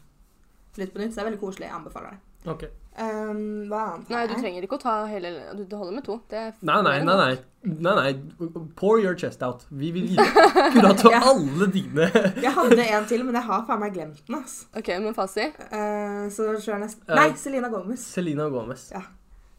litt 0.77 0.94
på 0.94 1.00
nytt, 1.01 1.12
så 1.13 1.20
det 1.22 1.24
er 1.25 1.29
veldig 1.32 1.41
koselig. 1.41 1.67
Jeg 1.70 1.75
anbefaler 1.79 2.10
det. 2.15 2.20
Ok. 2.46 2.63
Um, 2.96 3.65
hva 3.67 3.79
annet 3.98 4.10
Nei, 4.13 4.20
du 4.29 4.34
trenger 4.38 4.63
ikke 4.63 4.77
å 4.77 4.79
ta 4.79 4.91
hele 5.10 5.32
du, 5.58 5.74
holder 5.75 5.96
med 5.98 6.03
to. 6.05 6.20
Det 6.32 6.38
er 6.39 6.51
Nei, 6.62 6.77
nei, 6.86 6.94
nei. 7.03 7.15
nei, 7.17 7.74
nei, 7.82 7.96
nei. 7.98 8.50
Pour 8.79 9.00
your 9.01 9.15
chest 9.20 9.41
out. 9.44 9.65
Vi 9.72 9.89
vil 9.91 10.05
gi 10.13 10.17
akkurat 10.22 10.98
til 11.01 11.12
Ja. 11.12 11.20
alle 11.32 11.67
dine 11.74 12.08
Jeg 12.39 12.53
hadde 12.55 12.86
en 12.86 13.05
til, 13.10 13.25
men 13.27 13.36
jeg 13.36 13.44
har 13.50 13.65
faen 13.67 13.82
meg 13.82 13.94
glemt 13.98 14.22
den. 14.27 14.38
ass. 14.39 14.67
OK, 14.77 14.88
men 15.03 15.13
Fasi? 15.17 15.50
Uh, 15.74 16.29
så 16.32 16.53
kjører 16.53 16.77
jeg 16.77 16.84
neste 16.86 17.01
Eh, 17.10 17.15
Nei, 17.20 17.27
Selena 17.36 17.67
Gomez. 17.74 18.00
Selena 18.13 18.48
Gomez. 18.53 18.88
Ja. 18.94 19.01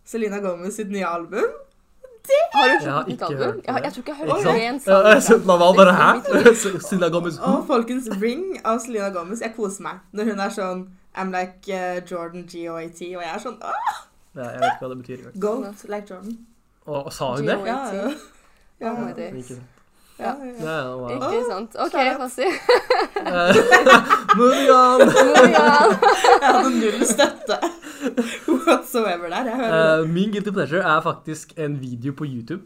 Selena 0.06 0.38
Gomez 0.40 0.76
sitt 0.78 0.88
nye 0.94 1.04
album. 1.04 1.44
Har 2.54 2.66
du 2.68 2.72
hørt 2.74 2.86
har 2.90 3.04
nytt 3.06 3.12
ikke 3.20 3.26
album? 3.26 3.60
Jeg, 3.66 3.82
jeg 3.84 3.92
tror 3.92 4.02
ikke 4.02 4.14
jeg 4.14 4.18
har 4.18 4.26
hørt 4.26 4.62
én 4.62 4.78
sang. 4.82 5.20
så- 5.22 5.38
Man 5.46 5.58
var 5.60 5.74
bare 5.78 5.92
her. 5.94 6.54
Selena 6.88 7.08
Gomez. 7.08 7.36
Og 7.38 7.66
folkens, 7.68 8.08
Ring 8.22 8.56
av 8.64 8.78
Selena 8.82 9.10
Gomez. 9.14 9.40
Jeg 9.44 9.54
koser 9.56 9.82
meg 9.82 10.00
når 10.12 10.24
hun 10.32 10.40
er 10.40 10.50
sånn 10.56 10.86
I'm 11.16 11.30
like 11.32 11.64
uh, 11.68 12.00
Jordan 12.10 12.42
GOAT, 12.52 12.98
og 13.16 13.22
jeg 13.24 13.30
er 13.34 13.38
sånn 13.40 13.56
ah, 13.64 14.02
Ja, 14.36 14.50
jeg 14.50 14.60
vet 14.60 14.66
ikke 14.74 14.82
hva 14.84 14.88
det 14.92 14.98
betyr. 15.00 15.22
Goat 15.40 15.84
like 15.88 16.10
Jordan. 16.10 16.34
Og, 16.86 17.06
og 17.06 17.12
sa 17.12 17.30
hun 17.34 17.46
det? 17.48 17.56
Ja, 17.66 17.78
ja. 17.94 18.10
ja. 18.80 18.92
Oh 18.92 19.08
ja. 19.08 19.30
Ikke 19.32 19.54
sant. 19.56 19.72
ja, 20.18 20.26
Ja, 20.26 20.34
ja. 20.44 20.52
ja, 20.60 20.92
wow. 20.96 21.08
Ikke 21.16 21.40
sant. 21.48 21.74
OK, 21.80 21.96
Shut 21.96 22.12
up. 22.12 22.20
on. 22.20 22.30
Eh, 23.26 23.56
Moving 24.38 24.70
on! 24.70 25.00
Jeg 26.42 26.52
hadde 26.52 26.70
null 26.76 27.02
støtte 27.08 27.58
whatsoever 28.66 29.28
der. 29.32 29.44
Jeg 29.50 29.56
hører 29.56 30.00
Eh, 30.02 30.08
min 30.08 30.30
guilty 30.36 30.50
pleasure 30.52 30.82
er 30.84 31.00
faktisk 31.00 31.52
en 31.58 31.80
video 31.80 32.12
på 32.12 32.24
YouTube. 32.28 32.62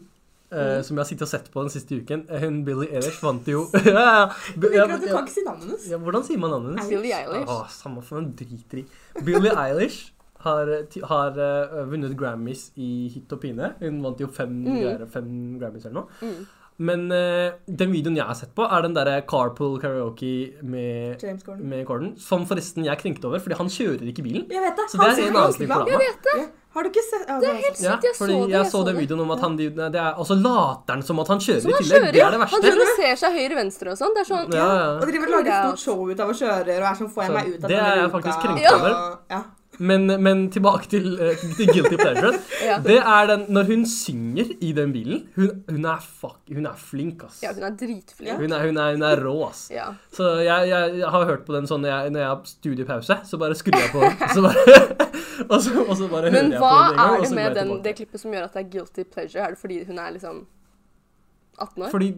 Eh, 0.51 0.77
Mm. 0.77 0.83
Som 0.83 0.97
jeg 0.97 1.01
har 1.03 1.09
sittet 1.09 1.21
og 1.27 1.31
sett 1.31 1.51
på 1.53 1.61
den 1.63 1.69
siste 1.73 1.95
uken. 2.01 2.25
Eh, 2.29 2.39
Hun 2.43 2.63
Billie 2.67 2.89
Eilish 2.91 3.19
vant 3.23 3.47
jo 3.47 3.65
ja, 3.73 3.81
ja, 3.95 4.29
Jeg 4.55 4.71
liker 4.71 4.95
at 4.95 5.01
du 5.01 5.07
kan 5.07 5.23
ikke 5.27 5.35
si 5.35 5.43
navnet 5.47 5.67
hennes. 5.69 5.89
ja, 5.91 5.97
Hvordan 5.97 6.23
sier 6.27 6.37
man 6.43 6.51
navnet 6.55 6.73
hennes? 6.75 6.89
Billie 6.89 7.13
Eilish. 7.15 7.47
Åh, 7.49 7.67
samme 7.69 8.01
for 8.03 8.17
en 8.19 8.31
dritri. 8.35 8.85
Billie 9.23 9.53
Eilish 9.55 10.11
har, 10.41 10.65
har 11.05 11.35
uh, 11.37 11.83
vunnet 11.91 12.15
Grammys 12.17 12.71
i 12.75 13.07
hit 13.13 13.31
og 13.31 13.39
pine. 13.43 13.75
Hun 13.79 14.01
vant 14.03 14.19
jo 14.19 14.27
fem, 14.27 14.49
Mm. 14.65 14.73
greier, 14.81 15.05
fem 15.13 15.27
Grammys 15.61 15.85
eller 15.85 16.01
noe. 16.01 16.07
Mm. 16.21 16.47
Men 16.81 17.03
uh, 17.13 17.51
den 17.67 17.91
videoen 17.93 18.17
jeg 18.17 18.25
har 18.25 18.37
sett 18.37 18.53
på, 18.57 18.65
er 18.65 18.87
den 18.87 18.95
derre 18.97 19.19
Carpool 19.29 19.77
Karaoke 19.81 20.31
med, 20.65 21.21
James 21.21 21.43
Gordon. 21.45 21.67
med 21.69 21.85
Gordon. 21.85 22.15
Som 22.21 22.47
forresten 22.49 22.87
jeg 22.87 22.97
krenket 23.03 23.27
over, 23.29 23.43
fordi 23.43 23.59
han 23.59 23.69
kjører 23.69 24.09
ikke 24.09 24.25
bilen. 24.25 24.47
Jeg 24.49 24.65
vet 24.65 24.81
det. 24.81 24.87
Så 24.89 24.97
det 24.97 25.05
Han 25.05 25.11
er 25.11 25.29
en 25.29 25.39
annen 25.43 25.59
ting 25.59 25.71
for 25.71 26.41
det. 26.41 26.49
Har 26.71 26.85
du 26.85 26.87
ikke 26.87 27.01
sett 27.03 27.25
ja, 27.27 27.35
Det 27.41 27.47
er 27.49 27.57
helt 27.59 27.77
sykt. 27.77 27.83
Ja, 27.83 27.95
jeg 27.99 28.15
fordi 28.15 28.31
så 28.31 28.39
det, 28.39 28.51
jeg 28.53 28.55
jeg 28.55 28.71
så 28.71 28.81
den 28.87 28.95
det. 28.95 29.01
videoen 29.03 29.23
om 29.25 29.31
at 29.35 29.41
han 29.43 29.57
det 29.59 30.03
Og 30.21 30.27
så 30.29 30.37
later 30.39 30.95
han 30.95 31.01
som 31.03 31.19
at 31.19 31.31
han 31.33 31.41
kjører 31.43 31.65
i 31.67 31.73
tillegg. 31.81 32.05
Det 32.15 32.21
ja. 32.21 32.27
er 32.27 32.31
det 32.31 32.39
Han 32.39 32.45
verste. 32.45 32.61
driver 32.63 32.83
og 32.85 33.01
ser 33.01 33.17
seg 33.19 33.35
høyre-venstre 33.39 33.91
og 33.91 33.97
sånn. 33.99 34.13
Det 34.15 34.21
er 34.23 34.29
sånn 34.29 34.55
Ja, 34.55 34.67
ja. 34.79 34.85
Og 34.95 35.03
driver 35.11 35.27
og 35.27 35.35
lager 35.35 35.51
et 35.51 35.65
stort 35.67 35.83
show 35.83 36.05
ut 36.07 36.23
av 36.23 36.31
å 36.31 36.37
kjøre 36.41 36.77
og 36.77 36.87
er 36.91 37.01
sånn 37.01 37.11
Får 37.11 37.27
jeg 37.27 37.35
meg 37.35 37.49
ut 37.51 37.65
av 37.65 37.73
det 37.73 37.81
er 37.81 37.99
jeg 37.99 38.13
faktisk 38.15 38.37
luka?» 38.37 38.45
krenket 38.47 38.77
over. 38.77 38.95
Ja. 39.35 39.41
Men, 39.81 40.05
men 40.21 40.43
tilbake 40.53 40.87
til, 40.91 41.07
eh, 41.17 41.39
til 41.57 41.69
Guilty 41.71 41.97
Pleasure. 41.97 42.33
Ja. 42.61 42.75
Det 42.83 42.99
er 42.99 43.25
den 43.25 43.47
når 43.49 43.65
hun 43.71 43.85
synger 43.89 44.51
i 44.61 44.69
den 44.77 44.91
bilen. 44.93 45.23
Hun, 45.35 45.63
hun, 45.69 45.85
er, 45.89 46.03
fuck, 46.03 46.37
hun 46.53 46.67
er 46.69 46.75
flink, 46.77 47.23
ass. 47.25 47.39
Ja, 47.41 47.55
hun 47.55 47.65
er 47.65 47.73
dritflink. 47.79 48.37
Hun 48.37 48.53
er, 48.53 48.67
hun 48.67 48.77
er, 48.77 48.99
er 49.07 49.23
rå, 49.25 49.33
ass. 49.47 49.63
Ja. 49.73 49.87
Så 50.13 50.27
jeg, 50.45 50.69
jeg, 50.69 50.99
jeg 51.01 51.09
har 51.15 51.25
hørt 51.25 51.43
på 51.47 51.55
den 51.55 51.65
sånn 51.69 51.87
jeg, 51.89 52.13
når 52.13 52.21
jeg 52.21 52.29
har 52.29 52.45
studiepause, 52.51 53.17
så 53.27 53.41
bare 53.41 53.57
skrur 53.57 53.79
jeg 53.81 53.91
på 53.95 54.03
den. 54.05 54.21
Så 54.35 54.45
bare, 54.45 54.77
og, 55.51 55.57
så, 55.57 55.73
og 55.87 55.93
så 55.97 56.07
bare 56.11 56.29
hører 56.29 56.53
jeg 56.53 56.61
på 56.61 56.71
den 56.71 56.93
en 56.93 57.01
gang, 57.01 57.03
er 57.17 57.25
det 57.25 57.35
med 57.41 57.59
den, 57.59 57.75
det 57.87 57.97
klippet 57.97 58.23
som 58.23 58.37
gjør 58.37 58.47
at 58.51 58.57
det 58.59 58.65
er 58.67 58.71
guilty 58.77 59.07
pleasure? 59.09 59.41
Er 59.47 59.55
det 59.55 59.63
fordi 59.65 59.81
hun 59.89 59.99
er 60.05 60.13
liksom 60.19 60.43
18 61.65 61.85
år? 61.85 61.89
Fordi 61.93 62.11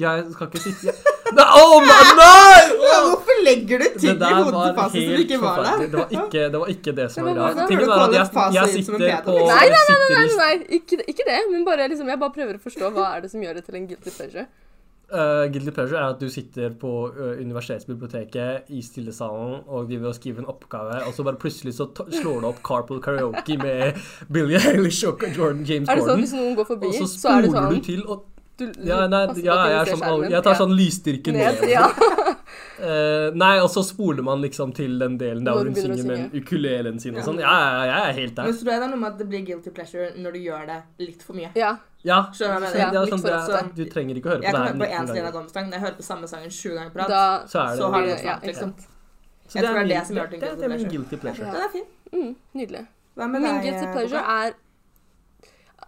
jeg 0.00 0.24
skal 0.32 0.50
ikke 0.50 0.62
sitte 0.64 1.14
Nei, 1.36 1.46
oh 1.58 1.78
my, 1.82 1.94
nei! 2.18 2.58
Hvorfor 2.78 3.38
legger 3.42 3.82
du 3.82 3.86
ting 3.98 4.20
i 4.20 4.32
hodet 4.36 4.60
til 4.62 4.76
Fasi 4.76 5.00
som 5.06 5.22
ikke 5.24 5.38
var 5.42 5.62
der? 5.64 5.80
Det 5.80 5.98
var 5.98 6.12
ikke 6.18 6.42
det, 6.52 6.60
var 6.60 6.68
ikke 6.74 6.92
det 6.98 7.06
som 7.12 7.26
var 7.26 7.40
greia. 7.40 7.64
Tingen 7.70 7.90
var 7.90 8.04
at 8.04 8.14
jeg, 8.14 8.28
jeg 8.54 8.74
sitter 8.76 9.16
på 9.26 9.34
Nei, 9.40 9.64
nei, 9.72 9.80
nei, 9.88 9.96
nei, 9.96 10.20
nei, 10.20 10.28
nei, 10.42 10.52
ikke, 10.78 11.00
ikke 11.02 11.26
det. 11.26 11.40
Men 11.50 11.66
bare 11.66 11.88
liksom, 11.90 12.12
jeg 12.12 12.22
bare 12.22 12.36
prøver 12.36 12.60
å 12.60 12.62
forstå 12.62 12.92
hva 12.94 13.08
er 13.16 13.26
det 13.26 13.32
som 13.32 13.42
gjør 13.42 13.58
det 13.58 13.64
til 13.66 13.80
en 13.80 13.88
guilty 13.90 14.14
pleasure. 14.14 14.46
Uh, 15.06 15.46
guilty 15.54 15.70
pleasure 15.70 15.98
er 15.98 16.14
at 16.14 16.22
du 16.22 16.30
sitter 16.30 16.72
på 16.80 16.92
uh, 17.14 17.34
universitetsbiblioteket 17.38 18.70
i 18.74 18.80
stillesalen 18.82 19.60
og 19.66 19.90
driver 19.90 20.10
og 20.10 20.16
skriver 20.18 20.42
en 20.42 20.48
oppgave, 20.50 21.02
og 21.06 21.14
så 21.14 21.26
bare 21.26 21.38
plutselig 21.42 21.76
så 21.76 21.86
t 21.94 22.06
slår 22.10 22.40
du 22.42 22.48
opp 22.48 22.62
Carpool 22.66 23.02
Karaoke 23.02 23.58
med 23.62 24.00
Billie 24.32 24.58
Eilish 24.58 25.06
og 25.06 25.22
Jordan, 25.30 25.62
James 25.62 25.86
Gordon. 25.86 25.90
Er 25.90 25.94
det 25.94 26.06
sånn 26.06 26.16
at 26.16 26.24
hvis 26.24 26.34
noen 26.38 26.56
går 26.58 26.70
forbi, 26.72 26.90
så 26.98 27.06
så 27.06 27.36
er 27.36 27.46
det 27.46 27.52
spoler 27.52 27.68
sånn 27.68 27.78
du 27.78 27.86
til 27.86 28.02
og 28.02 28.24
du, 28.58 28.72
Ja, 28.88 29.06
nei, 29.06 29.26
ja 29.44 29.56
jeg, 29.68 29.80
er 29.82 29.96
sånn, 29.96 30.30
jeg 30.30 30.42
tar 30.46 30.54
sånn 30.56 30.72
lysstyrke 30.76 31.32
ned. 31.34 31.60
ned. 31.60 31.70
Ja. 31.70 31.86
uh, 31.90 33.34
nei, 33.42 33.58
og 33.60 33.68
så 33.72 33.82
spoler 33.84 34.22
man 34.24 34.40
liksom 34.44 34.72
til 34.76 34.98
den 34.98 35.18
delen 35.20 35.44
der 35.44 35.52
hvor 35.58 35.68
hun 35.68 35.74
synger 35.76 36.04
med 36.08 36.32
ukulelen 36.40 37.00
sin 37.02 37.14
og 37.14 37.20
Ja. 37.20 37.26
sånn. 37.26 37.40
Ja, 37.42 37.52
ja, 37.52 37.68
ja, 37.74 37.84
jeg 37.90 38.08
er 38.08 38.16
helt 38.20 38.34
der. 38.38 38.44
Men 38.48 38.54
så 38.56 38.64
tror 38.64 38.72
jeg 38.72 38.80
det 38.80 38.86
er 38.88 38.94
noe 38.94 39.02
med 39.02 39.10
at 39.12 39.18
det 39.18 39.28
blir 39.28 39.44
guilty 39.50 39.70
pleasure 39.76 40.08
når 40.16 40.32
du 40.32 40.38
gjør 40.46 40.66
det 40.72 40.78
litt 41.06 41.22
for 41.22 41.34
mye. 41.36 41.52
ja. 41.56 41.76
Ja, 42.06 42.20
Skjønner 42.30 42.60
du 42.62 42.66
hva 42.66 42.70
jeg 42.70 42.86
mener? 42.86 42.92
det 42.92 42.98
er 43.00 43.10
sånn, 43.10 43.22
det 43.24 43.54
er, 43.58 43.70
du 43.74 43.84
trenger 43.90 44.14
ikke 44.20 44.28
å 44.28 44.32
høre 44.36 44.38
på 44.38 44.46
Jeg 44.46 44.52
det 44.54 44.58
kan 44.60 44.66
høre 44.66 44.78
på 44.78 44.86
én 44.86 45.00
19 45.00 45.08
Selena 45.08 45.22
ganger. 45.26 45.32
Gomez-sang. 45.36 45.64
Når 45.66 45.74
jeg 45.74 45.82
hører 45.82 45.96
på 45.96 46.04
samme 46.06 46.28
sangen 46.30 46.52
sju 46.54 46.68
ganger 46.76 46.90
på 46.94 46.98
rad, 47.00 47.48
Så 47.50 47.64
så 47.80 47.88
har 47.90 48.00
du 48.00 48.06
det 48.06 48.12
det- 48.14 48.20
snart, 48.22 48.42
ja, 48.44 48.46
liksom. 48.46 48.70
Så 49.48 49.54
Jeg 49.58 49.64
tror 49.64 49.74
det 49.74 49.80
er 49.80 49.86
min- 49.86 49.88
det 49.96 50.06
som 50.06 50.16
gjør 50.16 50.30
det, 50.30 50.30
til 50.30 50.40
det, 50.40 50.46
guilty 50.46 50.66
pleasure. 50.68 50.90
guilty 50.92 51.16
pleasure. 51.16 51.46
Ja. 51.46 51.52
Den 51.52 51.62
er 51.66 51.72
fin. 51.72 51.86
mm, 52.14 52.36
Nydelig. 52.54 52.84
Hva 53.16 53.26
med 53.26 53.40
Min 53.42 53.50
deg? 53.50 53.62
guilty 53.66 53.86
eh, 53.86 53.92
pleasure 53.92 54.22
er 54.22 54.52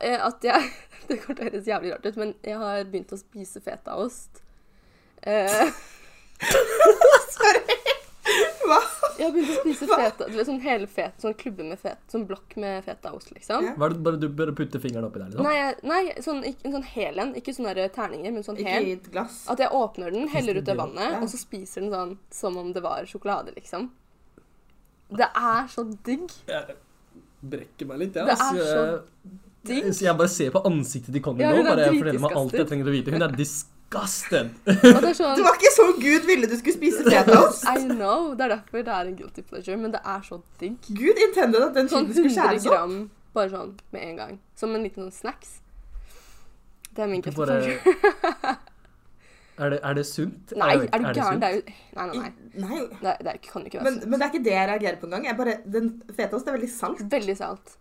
eh, 0.00 0.26
at 0.26 0.42
jeg 0.42 0.60
Det 1.10 1.18
kommer 1.22 1.38
til 1.38 1.46
å 1.46 1.50
høres 1.50 1.68
jævlig 1.70 1.92
rart 1.94 2.06
ut, 2.06 2.16
men 2.20 2.34
jeg 2.44 2.58
har 2.60 2.84
begynt 2.92 3.14
å 3.14 3.20
spise 3.20 3.62
fetaost. 3.64 4.42
Eh, 5.22 5.70
Hva? 8.68 8.78
jeg 9.16 9.24
har 9.24 9.32
begynt 9.32 9.50
å 9.50 9.62
spise 9.62 9.86
feta 9.88 10.26
Du 10.28 10.34
vet 10.36 10.46
sånn 10.46 10.60
hele 10.62 10.86
fet, 10.90 11.14
sånn 11.22 11.34
klubbe 11.38 11.64
med 11.66 11.80
fet, 11.80 12.00
sånn 12.12 12.26
blokk 12.28 12.54
med 12.60 12.84
fetaost, 12.86 13.30
liksom. 13.34 13.64
Ja. 13.64 13.72
Hva 13.78 13.88
er 13.88 13.94
det 13.96 14.02
bare 14.04 14.20
du 14.20 14.26
bør 14.40 14.52
putte 14.58 14.80
fingeren 14.82 15.08
oppi 15.08 15.22
der, 15.22 15.30
liksom? 15.32 15.46
Nei, 15.48 15.54
jeg, 15.56 15.78
nei 15.88 16.24
sånn, 16.24 16.42
ikke, 16.50 16.66
en 16.68 16.76
sånn 16.76 16.86
hel 16.92 17.22
en. 17.24 17.32
Ikke 17.40 17.54
sånne 17.56 17.74
der 17.78 17.88
terninger, 17.94 18.34
men 18.34 18.44
sånn 18.46 18.60
Ikke 18.60 18.74
hel. 18.76 18.90
i 18.90 18.96
et 18.98 19.08
glass. 19.14 19.40
At 19.50 19.62
jeg 19.64 19.72
åpner 19.74 20.14
den, 20.14 20.28
heller 20.32 20.60
ut 20.60 20.68
det 20.68 20.76
vannet, 20.78 21.16
Ja. 21.16 21.22
og 21.24 21.32
så 21.32 21.40
spiser 21.40 21.86
den 21.86 21.94
sånn 21.94 22.14
som 22.34 22.60
om 22.60 22.70
det 22.76 22.84
var 22.84 23.08
sjokolade, 23.08 23.56
liksom. 23.56 23.88
Det 25.08 25.30
er 25.32 25.72
så 25.72 25.86
digg. 26.04 26.28
Jeg 26.50 26.76
brekker 27.40 27.88
meg 27.88 28.04
litt, 28.04 28.18
jeg. 28.18 28.28
Det 28.28 28.36
altså. 28.36 28.84
er 28.84 29.47
så. 29.66 29.92
Så 29.98 30.04
jeg 30.06 30.16
bare 30.16 30.28
ser 30.32 30.50
på 30.54 30.62
ansiktet 30.68 31.12
til 31.12 31.22
Conny 31.22 31.42
Ja, 31.42 31.50
nå. 31.52 31.64
Bare 31.66 31.88
jeg 31.88 31.98
forteller 31.98 32.20
meg 32.24 32.36
alt 32.40 32.52
jeg 32.56 32.66
trenger 32.70 32.88
å 32.88 32.94
vite. 32.94 33.10
Hun 33.12 33.22
er 33.26 33.34
disgusted. 33.36 34.50
Det 34.64 34.92
er 34.94 35.14
sånn 35.18 35.36
Det 35.40 35.44
var 35.48 35.58
ikke 35.58 35.72
så 35.74 35.86
Gud 35.98 36.26
ville 36.30 36.46
du 36.50 36.56
skulle 36.60 36.76
spise 36.78 37.04
fetaost. 37.08 37.64
I 37.74 37.84
know. 37.90 38.34
Det 38.38 38.46
er 38.46 38.54
derfor 38.56 38.84
det 38.86 38.94
er 39.00 39.10
en 39.12 39.16
guilty 39.18 39.42
pleasure, 39.42 39.76
men 39.80 39.92
det 39.94 40.00
er 40.04 40.22
så 40.28 40.40
digg. 40.62 40.78
Gud 40.88 41.22
intended 41.28 41.62
at 41.70 41.74
den 41.76 41.88
Sånn 41.92 42.06
skulle 42.12 42.30
100 42.30 42.36
skjæres 42.38 42.66
opp. 42.68 42.74
gram 42.76 42.98
bare 43.34 43.50
sånn 43.52 43.74
med 43.94 44.06
en 44.08 44.16
gang. 44.22 44.38
Som 44.58 44.74
en 44.78 44.82
liten 44.86 45.04
sånn 45.08 45.14
snacks. 45.18 45.58
Det 46.94 47.04
er 47.04 47.10
min 47.12 47.22
guilty 47.22 47.38
bare 47.38 47.60
pleasure. 47.60 48.56
Er 49.58 49.72
det, 49.72 49.78
er 49.82 49.94
det 49.98 50.04
sunt? 50.06 50.52
Nei, 50.54 50.74
er 50.86 51.00
du 51.02 51.06
gæren? 51.18 51.40
Det 51.42 51.48
er 51.48 51.54
jo 51.56 51.62
Nei, 51.96 52.04
nei, 52.06 52.18
nei. 52.22 52.28
Nei, 52.62 52.76
Det, 53.02 53.14
det 53.26 53.32
kan 53.42 53.64
jo 53.64 53.66
ikke 53.66 53.80
være 53.80 53.84
men, 53.88 53.96
sunt. 53.96 54.04
men 54.12 54.20
det 54.20 54.26
er 54.26 54.30
ikke 54.30 54.42
det 54.44 54.52
jeg 54.54 54.68
reagerer 54.70 54.98
på 55.00 55.08
engang. 55.08 55.24
Bare, 55.40 55.54
Den 55.66 55.88
fetaost 56.14 56.46
er 56.46 56.54
veldig 56.54 56.68
salt. 56.70 57.00
Veldig 57.10 57.34
salt. 57.40 57.72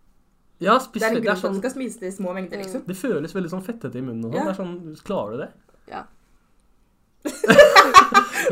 Ja, 0.59 0.79
spis 0.81 1.01
Det 1.03 1.07
er 1.11 1.15
en 1.15 1.21
grunn 1.23 1.37
til 1.37 1.47
at 1.47 1.53
du 1.53 1.59
skal 1.61 1.71
spise 1.75 1.99
det 2.01 2.07
i 2.09 2.15
små 2.17 2.33
mengder, 2.33 2.57
liksom. 2.63 2.81
det 2.87 2.95
føles 2.97 3.35
veldig 3.35 3.49
sånn 3.51 3.61
fettete 3.65 3.99
i 3.99 4.01
munnen 4.01 4.25
og 4.25 4.33
sånn. 4.33 4.39
Ja. 4.39 4.45
Det 4.45 4.53
er 4.53 4.59
sånn, 4.63 4.95
Klarer 5.05 5.31
du 5.31 5.37
det? 5.43 5.49
Ja. 5.93 6.03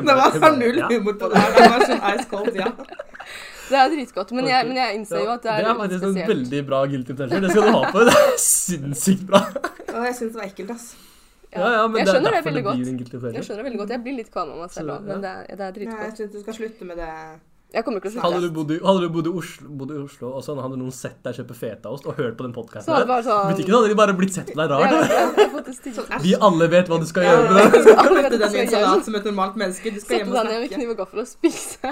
Det 0.06 0.16
var 0.20 0.36
sånn 0.36 0.60
null 0.60 0.78
Ja. 0.82 0.88
humor 0.92 1.16
på 1.20 1.30
det 1.32 1.42
her. 1.42 1.52
Det 1.56 1.70
var 1.74 1.86
sånn 1.90 2.04
ice 2.12 2.28
cold, 2.30 2.56
ja. 2.60 2.70
Det 3.66 3.78
er 3.82 3.90
dritgodt, 3.90 4.32
men 4.38 4.46
jeg, 4.46 4.68
men 4.70 4.78
jeg 4.78 4.98
innser 5.00 5.24
jo 5.24 5.30
at 5.34 5.42
det 5.42 5.50
er, 5.56 5.64
det 5.66 5.70
er 5.72 5.78
faktisk 5.80 6.04
en 6.06 6.18
veldig 6.30 6.60
bra 6.68 6.84
guilty 6.92 7.14
pleasure. 7.18 7.40
Det 7.42 7.50
skal 7.56 7.64
du 7.66 7.72
ha 7.74 7.82
på. 7.96 8.04
Det 8.06 8.14
er 8.14 8.36
sinnssykt 8.44 9.24
bra. 9.32 9.42
Og 9.96 10.06
jeg 10.06 10.14
syns 10.20 10.36
det 10.36 10.38
var 10.38 10.46
ekkelt, 10.52 10.74
ass. 10.76 10.86
Ja, 11.56 11.72
ja, 11.72 11.88
men 11.88 11.98
jeg 11.98 12.06
det 12.06 12.12
er 12.12 12.18
skjønner 12.20 12.30
det 12.30 12.36
derfor 12.36 12.52
veldig 12.52 12.64
godt. 12.68 13.34
Jeg 13.34 13.44
skjønner 13.48 13.64
det 13.64 13.68
veldig 13.70 13.80
godt. 13.82 13.90
Jeg 13.96 14.04
blir 14.06 14.16
litt 14.20 14.32
kvalm 14.34 14.52
av 14.54 14.62
meg 14.66 14.72
selv 14.76 14.94
òg, 14.98 15.06
men 15.10 15.24
det 15.24 15.32
er, 15.32 15.42
det 15.50 15.54
er 15.56 15.58
Nei, 15.58 15.66
jeg 15.66 15.76
dritgodt. 15.80 16.18
syns 16.20 16.32
du 16.36 16.40
skal 16.44 16.58
slutte 16.60 16.86
med 16.92 16.98
det. 17.02 17.10
Jeg 17.76 17.84
kommer 17.84 18.00
ikke 18.00 18.12
til 18.14 18.20
å 18.22 18.24
Hadde 18.24 18.40
du 18.46 18.50
bodd 18.56 18.70
i, 18.72 18.78
hadde 18.80 19.02
du 19.04 19.10
bodd 19.12 19.28
i, 19.28 19.32
Oslo, 19.42 19.68
bodd 19.82 19.90
i 19.92 19.98
Oslo, 20.00 20.30
og 20.38 20.44
sånn 20.46 20.62
hadde 20.64 20.78
noen 20.80 20.94
sett 20.96 21.18
deg 21.26 21.36
kjøpe 21.36 21.56
fetaost 21.60 22.06
og 22.08 22.16
hørt 22.16 22.38
på 22.40 22.46
den 22.46 22.54
Så 22.56 22.60
podkasten 22.62 22.94
hadde 22.94 23.04
der, 23.04 23.10
bare 23.12 23.26
sånn 23.28 23.50
Butikken 23.52 23.76
hadde 23.76 23.90
de 23.92 23.98
bare 24.00 24.14
blitt 24.16 24.34
sett 24.38 24.48
på 24.54 24.56
deg 24.62 24.72
Jeg 24.72 24.72
rart. 24.72 24.94
jeg 25.36 25.66
det. 25.66 25.94
Sånn, 25.98 26.22
Vi 26.24 26.34
alle 26.48 26.68
vet 26.72 26.88
hva 26.94 27.00
du 27.02 27.06
skal 27.10 27.28
gjøre. 27.28 27.50
med 27.58 27.74
det. 27.76 27.96
Alle 28.06 28.24
den 28.30 28.42
i 28.42 28.46
en 28.46 28.70
skal 28.70 28.70
salat 28.86 29.06
som 29.10 29.16
et 29.20 29.28
normalt 29.28 29.56
menneske. 29.60 29.92
Du 29.92 30.00
skal 30.00 30.08
Sette 30.08 30.22
hjem 30.24 30.32
deg 30.32 30.40
og 30.40 30.46
ned 30.46 30.60
med 30.62 30.70
snakke. 30.70 30.80
kniv 30.80 30.94
og 30.96 30.98
gaffel 31.04 31.20
og 31.20 31.28
spise 31.28 31.92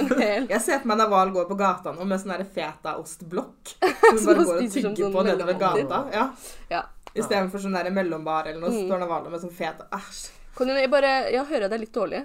en 0.00 0.08
hel 0.24 0.48
Jeg 0.50 0.60
ser 0.66 0.82
for 0.82 0.90
meg 0.90 0.98
Naval 1.04 1.30
går 1.38 1.46
på 1.50 1.58
gata 1.62 1.92
nå 1.94 2.04
med 2.10 2.20
sånn 2.24 2.34
der 2.34 2.44
fetaostblokk. 2.58 3.74
Som 4.18 4.18
hun 4.18 4.26
bare 4.26 4.36
hun 4.36 4.50
går 4.50 4.56
og 4.56 4.60
spiser 4.64 4.82
som 4.82 4.94
tygger 4.98 5.06
sånn 5.06 5.14
på 5.14 5.24
nedover 5.30 5.54
mellommåltid. 5.54 5.88
gata. 5.88 6.02
Ja. 6.10 6.26
Ja. 6.74 6.82
Istedenfor 7.14 7.62
sånn 7.62 7.74
der 7.78 7.90
mellombar 7.94 8.50
eller 8.50 8.60
noe. 8.66 8.70
Så 8.74 8.82
Mm. 8.82 8.90
står 8.90 9.00
Naval 9.06 9.30
med 9.30 9.40
sånn 9.46 9.54
feta 9.54 9.86
Æsj. 9.94 10.20
Kan 10.58 10.66
du 10.68 10.74
jeg 10.74 10.90
bare 10.90 11.30
Ja, 11.32 11.44
hører 11.44 11.68
deg 11.70 11.80
litt 11.86 11.92
dårlig? 11.94 12.24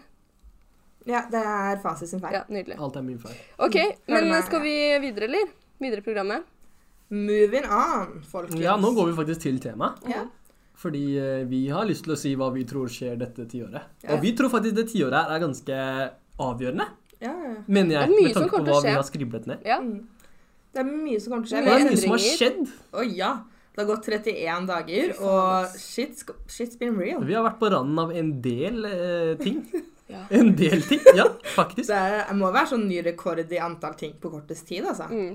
Ja, 1.05 1.21
det 1.29 1.41
er 1.41 1.79
fasit 1.83 2.09
sin 2.09 2.21
feil. 2.23 2.33
Ja, 2.39 2.43
nydelig. 2.49 2.79
Alt 2.81 2.97
er 2.97 3.05
min 3.05 3.19
feil. 3.21 3.37
OK, 3.61 3.77
men 4.09 4.31
skal 4.45 4.63
vi 4.63 4.73
videre, 5.03 5.29
eller? 5.29 5.51
Videre 5.81 6.01
i 6.01 6.05
programmet? 6.05 6.47
Moving 7.13 7.67
on, 7.69 8.23
folkens. 8.25 8.57
Ja, 8.63 8.73
nå 8.81 8.89
går 8.95 9.11
vi 9.11 9.17
faktisk 9.19 9.43
til 9.45 9.59
temaet. 9.61 10.01
Ja. 10.09 10.23
Fordi 10.81 11.03
eh, 11.21 11.43
vi 11.47 11.61
har 11.71 11.85
lyst 11.87 12.03
til 12.07 12.15
å 12.15 12.19
si 12.19 12.33
hva 12.35 12.49
vi 12.55 12.65
tror 12.67 12.89
skjer 12.91 13.15
dette 13.21 13.45
tiåret. 13.51 13.85
Ja. 14.03 14.15
Og 14.15 14.23
vi 14.25 14.33
tror 14.35 14.51
faktisk 14.51 14.75
det 14.79 14.87
tiåret 14.91 15.15
her 15.21 15.35
er 15.37 15.43
ganske 15.45 15.81
avgjørende, 16.41 16.89
Ja, 17.21 17.31
ja, 17.31 17.51
ja. 17.53 17.61
mener 17.71 17.95
jeg. 18.01 18.11
Med 18.17 18.33
tanke 18.35 18.57
på 18.57 18.65
hva 18.65 18.81
vi 18.83 18.95
har 18.97 19.05
skriblet 19.07 19.45
ned. 19.51 19.63
Ja. 19.67 19.79
Mm. 19.79 20.01
Det 20.75 20.81
er 20.81 20.89
mye 20.89 21.19
som 21.23 21.31
kommer 21.31 21.47
til 21.47 21.55
å 21.55 21.61
skje. 21.61 21.65
det 21.69 21.75
er 21.75 21.85
Mye 21.87 22.01
som 22.01 22.15
har 22.15 22.23
skjedd. 22.25 22.73
Å 22.91 23.05
ja. 23.07 23.33
Det 23.75 23.83
har 23.83 23.87
gått 23.91 24.05
31 24.07 24.67
dager, 24.69 25.09
og 25.19 25.73
shit's, 25.79 26.23
shit's 26.47 26.77
been 26.79 26.95
real. 26.95 27.23
Vi 27.27 27.35
har 27.35 27.43
vært 27.43 27.57
på 27.59 27.69
randen 27.73 27.99
av 27.99 28.13
en 28.15 28.29
del 28.43 28.87
eh, 28.87 29.33
ting. 29.41 29.61
Ja. 30.11 30.25
En 30.37 30.51
del 30.55 30.83
ting, 30.85 31.01
ja, 31.17 31.25
faktisk. 31.55 31.89
Det 31.89 31.97
er, 31.97 32.33
må 32.37 32.51
være 32.53 32.75
sånn 32.75 32.85
ny 32.89 32.99
rekord 33.05 33.41
i 33.41 33.61
antall 33.61 33.95
ting 33.97 34.13
på 34.21 34.29
kortest 34.33 34.67
tid, 34.69 34.85
altså. 34.85 35.07
Mm. 35.09 35.33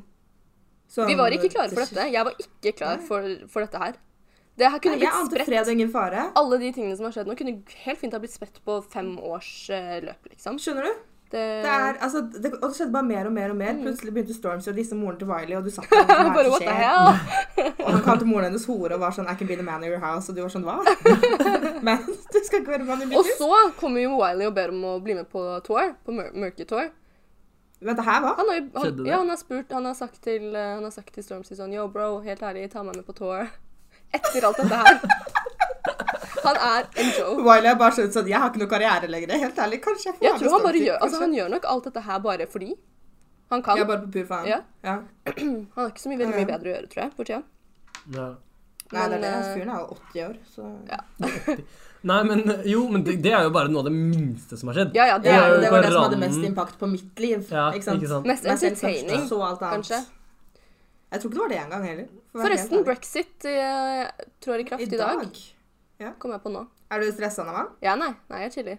Som, 0.91 1.07
Vi 1.07 1.17
var 1.19 1.35
ikke 1.35 1.51
klare 1.53 1.71
for 1.71 1.83
dette. 1.87 2.07
Jeg 2.11 2.27
var 2.27 2.39
ikke 2.43 2.73
klar 2.79 3.03
for, 3.07 3.27
for 3.51 3.67
dette 3.67 3.83
her. 3.83 3.99
Det 4.59 4.69
her 4.69 4.81
kunne 4.83 4.97
Nei, 4.99 5.05
Jeg 5.07 5.15
blitt 5.15 5.31
spredt. 5.31 5.49
fred 5.49 5.69
og 5.69 5.73
ingen 5.73 5.91
fare. 5.93 6.25
Alle 6.37 6.59
de 6.61 6.73
tingene 6.75 6.97
som 6.99 7.07
har 7.07 7.15
skjedd 7.15 7.31
nå, 7.31 7.37
kunne 7.39 7.55
helt 7.85 8.01
fint 8.01 8.17
ha 8.17 8.21
blitt 8.23 8.35
spredt 8.35 8.59
på 8.67 8.81
fem 8.93 9.13
års 9.23 9.53
eh, 9.73 10.01
løp, 10.05 10.27
liksom. 10.33 10.59
Skjønner 10.61 10.89
du? 10.91 11.05
Det, 11.31 11.39
Det 11.63 11.71
er, 11.71 11.95
altså, 12.03 12.21
det, 12.43 12.53
og 12.63 12.69
det 12.69 12.77
skjedde 12.77 12.93
bare 12.93 13.07
mer 13.07 13.27
og 13.27 13.33
mer 13.33 13.53
og 13.53 13.57
mer. 13.57 13.73
Mm. 13.73 13.83
Plutselig 13.85 14.15
begynte 14.15 14.35
Storms 14.35 14.67
å 14.67 14.73
disse 14.75 14.97
moren 14.99 15.19
til 15.21 15.29
Wiley, 15.31 15.55
og 15.59 15.65
du 15.65 15.71
satt 15.71 15.87
der. 15.93 16.09
og 16.27 16.33
Bare 16.39 16.51
what 16.51 16.65
the 16.67 16.75
hell? 16.75 17.13
Og 17.85 17.93
han 17.93 18.03
kalte 18.05 18.27
moren 18.27 18.49
hennes 18.49 18.65
hore 18.67 18.97
og 18.97 19.03
var 19.05 19.15
sånn 19.15 19.31
I 19.31 19.37
can 19.39 19.49
be 19.49 19.57
the 19.57 19.67
man 19.67 19.85
in 19.85 19.93
your 19.93 20.03
house. 20.03 20.27
Og 20.31 20.37
du 20.37 20.43
var 20.43 20.51
sånn 20.51 20.67
hva? 20.67 20.81
Men 21.87 22.03
du 22.03 22.39
skal 22.43 22.61
ikke 22.61 22.75
være 22.75 22.89
mann 22.89 23.05
i 23.05 23.09
mitt 23.13 23.19
Og 23.21 23.31
så 23.39 23.51
kommer 23.79 24.03
jo 24.03 24.19
Wiley 24.19 24.51
og 24.51 24.57
ber 24.59 24.75
om 24.75 24.83
å 24.91 24.97
bli 25.05 25.15
med 25.21 25.31
på 25.31 25.45
tour, 25.67 25.95
på 26.05 26.17
Mur 26.17 26.35
Murky 26.35 26.67
Tour. 26.67 26.91
Vent, 27.81 27.97
det 27.97 28.05
her 28.05 28.21
hva? 28.21 28.35
Han 28.37 28.51
har, 28.51 28.61
han, 28.75 29.07
ja, 29.07 29.23
han 29.23 29.31
har 29.33 29.39
spurt, 29.41 29.71
han 29.73 29.87
har 29.89 29.95
sagt 29.97 30.19
til, 30.27 30.51
eh, 30.51 30.75
han 30.75 30.85
har 30.85 30.93
sagt 30.93 31.15
til 31.15 31.25
Stormzy 31.25 31.57
sånn 31.57 31.73
Yo, 31.73 31.87
bro, 31.89 32.19
helt 32.27 32.43
ærlig, 32.45 32.67
ta 32.75 32.83
meg 32.85 32.99
med 32.99 33.07
på 33.07 33.17
tour. 33.23 33.47
Etter 34.13 34.45
alt 34.51 34.59
dette 34.61 34.83
her. 34.83 35.70
Han 36.45 36.57
er 36.57 36.87
en 37.03 37.11
joke. 37.19 37.43
Wiley 37.47 37.69
har 37.69 37.79
bare 37.81 37.97
skjønt 37.97 38.15
sånn 38.17 38.29
Jeg 38.31 38.41
har 38.41 38.53
ikke 38.53 38.63
noe 38.63 38.71
karriere 38.71 39.11
lenger. 39.11 39.35
Helt 39.45 39.59
ærlig, 39.65 39.81
kanskje 39.85 40.11
jeg 40.11 40.17
får 40.19 40.27
Jeg 40.27 40.39
tror 40.43 40.57
han 40.57 40.65
bare 40.69 40.85
gjør 40.87 41.03
Altså, 41.07 41.21
han 41.25 41.35
gjør 41.37 41.53
nok 41.57 41.69
alt 41.73 41.89
dette 41.91 42.05
her 42.07 42.23
bare 42.25 42.47
fordi. 42.51 42.71
Han 43.51 43.65
kan. 43.67 43.77
Jeg 43.81 43.85
er 43.85 43.91
bare 43.91 44.05
på 44.07 44.13
pur 44.15 44.29
faen. 44.31 44.47
Ja. 44.47 44.61
ja. 44.87 45.01
Han 45.43 45.67
har 45.75 45.89
ikke 45.91 46.05
så 46.05 46.13
mye, 46.13 46.21
veldig 46.21 46.37
mye 46.39 46.49
bedre 46.53 46.71
å 46.71 46.75
gjøre, 46.77 46.91
tror 46.93 47.03
jeg, 47.03 47.13
for 47.17 47.31
tida. 47.31 47.41
Ja. 48.15 48.29
Nei, 48.91 49.07
det 49.11 49.17
er 49.17 49.23
det. 49.25 49.31
Eh, 49.31 49.49
Fyren 49.57 49.73
er 49.75 49.81
jo 49.81 49.97
80 49.97 50.27
år, 50.29 50.37
så 50.55 50.69
Ja. 50.91 51.01
Nei, 52.11 52.23
men 52.25 52.39
jo, 52.65 52.87
men 52.89 53.03
det, 53.05 53.19
det 53.21 53.33
er 53.37 53.45
jo 53.45 53.51
bare 53.53 53.69
noe 53.69 53.83
av 53.83 53.91
det 53.91 53.93
minste 53.93 54.57
som 54.57 54.71
har 54.71 54.79
skjedd. 54.79 54.95
Ja, 54.97 55.05
ja, 55.11 55.19
det 55.21 55.35
er 55.35 55.43
er 55.43 55.51
jo 55.53 55.59
det 55.61 55.73
var 55.75 55.85
det 55.85 55.91
som 55.93 56.07
hadde 56.07 56.21
mest 56.23 56.47
impact 56.49 56.79
på 56.81 56.89
mitt 56.89 57.21
liv. 57.21 57.43
Ja, 57.53 57.67
ikke 57.77 57.89
sant? 57.91 58.01
ikke 58.01 58.13
sant? 58.15 58.31
mest 58.31 58.49
entertaining, 58.49 59.27
Så 59.29 59.41
alt 59.45 59.61
annet. 59.61 59.75
kanskje. 59.75 59.99
Jeg 61.11 61.21
tror 61.21 61.29
ikke 61.29 61.37
det 61.37 61.43
var 61.43 61.53
det 61.53 61.59
engang 61.61 61.85
heller. 61.91 62.07
for 62.31 62.47
Forresten, 62.47 62.85
brexit 62.87 63.49
uh, 63.51 64.25
trår 64.41 64.63
i 64.63 64.67
kraft 64.71 64.87
i 64.87 64.91
dag. 64.95 65.27
i 65.27 65.27
dag. 65.27 65.43
Kommer 66.19 66.39
jeg 66.39 66.43
på 66.47 66.53
nå. 66.55 66.63
Er 66.91 67.01
du 67.05 67.11
stressa, 67.13 67.45
Naval? 67.47 67.69
Ja, 67.85 67.97
nei. 68.01 68.13
Nei, 68.33 68.41
jeg 68.47 68.53
chiller. 68.59 68.79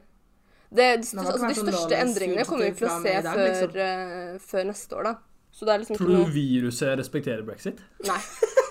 Det, 0.71 0.85
de, 1.01 1.03
det 1.03 1.19
altså, 1.19 1.35
de 1.35 1.55
sånn 1.57 1.67
største 1.67 1.97
endringene 1.99 2.45
kommer 2.47 2.69
vi 2.69 2.77
til 2.79 2.87
å 2.87 2.95
se 3.03 3.13
dag, 3.25 3.35
før, 3.35 3.49
liksom. 3.51 3.77
eh, 3.83 4.39
før 4.53 4.67
neste 4.71 4.95
år, 4.99 5.03
da. 5.09 5.13
Så 5.51 5.67
det 5.67 5.73
er 5.73 5.81
liksom 5.83 5.97
Tror 5.99 6.07
du 6.07 6.13
noe 6.15 6.31
viruset 6.31 6.93
respekterer 6.97 7.41
brexit? 7.43 7.81
Nei. 8.07 8.19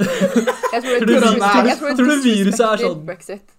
Jeg 0.72 0.80
tror, 0.82 0.94
Tror 0.96 1.06
du 1.06 1.12
det, 1.12 1.20
jeg 1.20 1.76
tror, 1.80 1.96
tror 1.98 2.06
du 2.08 2.22
viruset 2.24 2.62
er 2.66 2.82
sånn- 2.86 3.02
Brexit. 3.04 3.50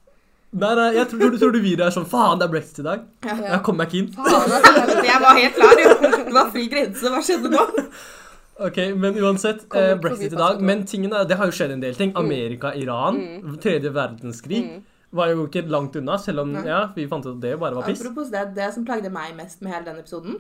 Nei, 0.51 0.71
nei, 0.75 0.88
jeg 0.97 1.08
tror, 1.12 1.36
tror, 1.39 1.51
du- 1.54 1.62
viruset 1.63 1.86
er 1.86 1.93
sånn 1.95 2.08
Faen, 2.12 2.39
det 2.41 2.47
er 2.47 2.51
brexit 2.51 2.80
i 2.82 2.86
dag. 2.88 3.04
Ja. 3.23 3.36
Ja. 3.38 3.51
Jeg 3.54 3.62
kommer 3.67 3.86
meg 3.86 3.93
ikke 3.93 3.99
inn. 4.01 4.10
Faen, 4.15 4.56
altså. 4.58 5.04
Jeg 5.06 5.21
var 5.23 5.38
helt 5.38 5.56
klar, 5.60 5.84
jo. 5.86 5.93
Det 6.17 6.34
var 6.36 6.49
fri 6.56 6.65
grense. 6.73 7.12
Hva 7.13 7.21
skjedde 7.23 7.51
nå? 7.54 7.67
Ok, 8.62 8.78
men 8.95 9.15
uansett, 9.17 9.63
eh, 9.76 9.95
brexit 9.97 10.34
i 10.34 10.36
dag. 10.38 10.62
Men 10.62 10.84
tingen 10.86 11.13
er, 11.17 11.26
det 11.26 11.38
har 11.39 11.50
jo 11.50 11.56
skjedd 11.56 11.71
en 11.74 11.82
del 11.82 11.95
ting. 11.97 12.12
Amerika, 12.19 12.74
Iran, 12.78 13.17
tredje 13.62 13.89
verdenskrig 13.95 14.62
Mm. 14.67 14.84
var 15.12 15.28
jo 15.34 15.47
ikke 15.47 15.63
langt 15.67 15.95
unna, 15.95 16.17
selv 16.21 16.39
om 16.43 16.54
ja, 16.65 16.86
vi 16.95 17.08
fant 17.08 17.26
ut 17.26 17.34
at 17.36 17.41
det 17.41 17.56
bare 17.60 17.76
var 17.76 17.84
piss. 17.84 18.02
Apropos 18.02 18.30
det, 18.32 18.54
det 18.56 18.74
som 18.74 18.86
plagde 18.86 19.10
meg 19.12 19.34
mest 19.36 19.62
med 19.62 19.74
hele 19.74 19.86
den 19.86 19.97
episoden, 20.00 20.38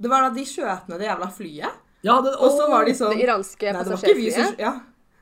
det 0.00 0.10
var 0.10 0.26
da 0.28 0.34
de 0.34 0.44
skjøt 0.44 0.88
ned 0.90 0.98
det 0.98 1.06
jævla 1.08 1.30
flyet. 1.32 1.70
Ja, 2.04 2.20
det, 2.20 2.34
Og 2.36 2.50
så 2.52 2.68
var 2.68 2.84
de 2.84 2.92
sånn 2.92 3.14
Det 3.16 3.22
iranske 3.24 3.72
passasjerflyet. 3.72 4.58
ja. 4.58 4.74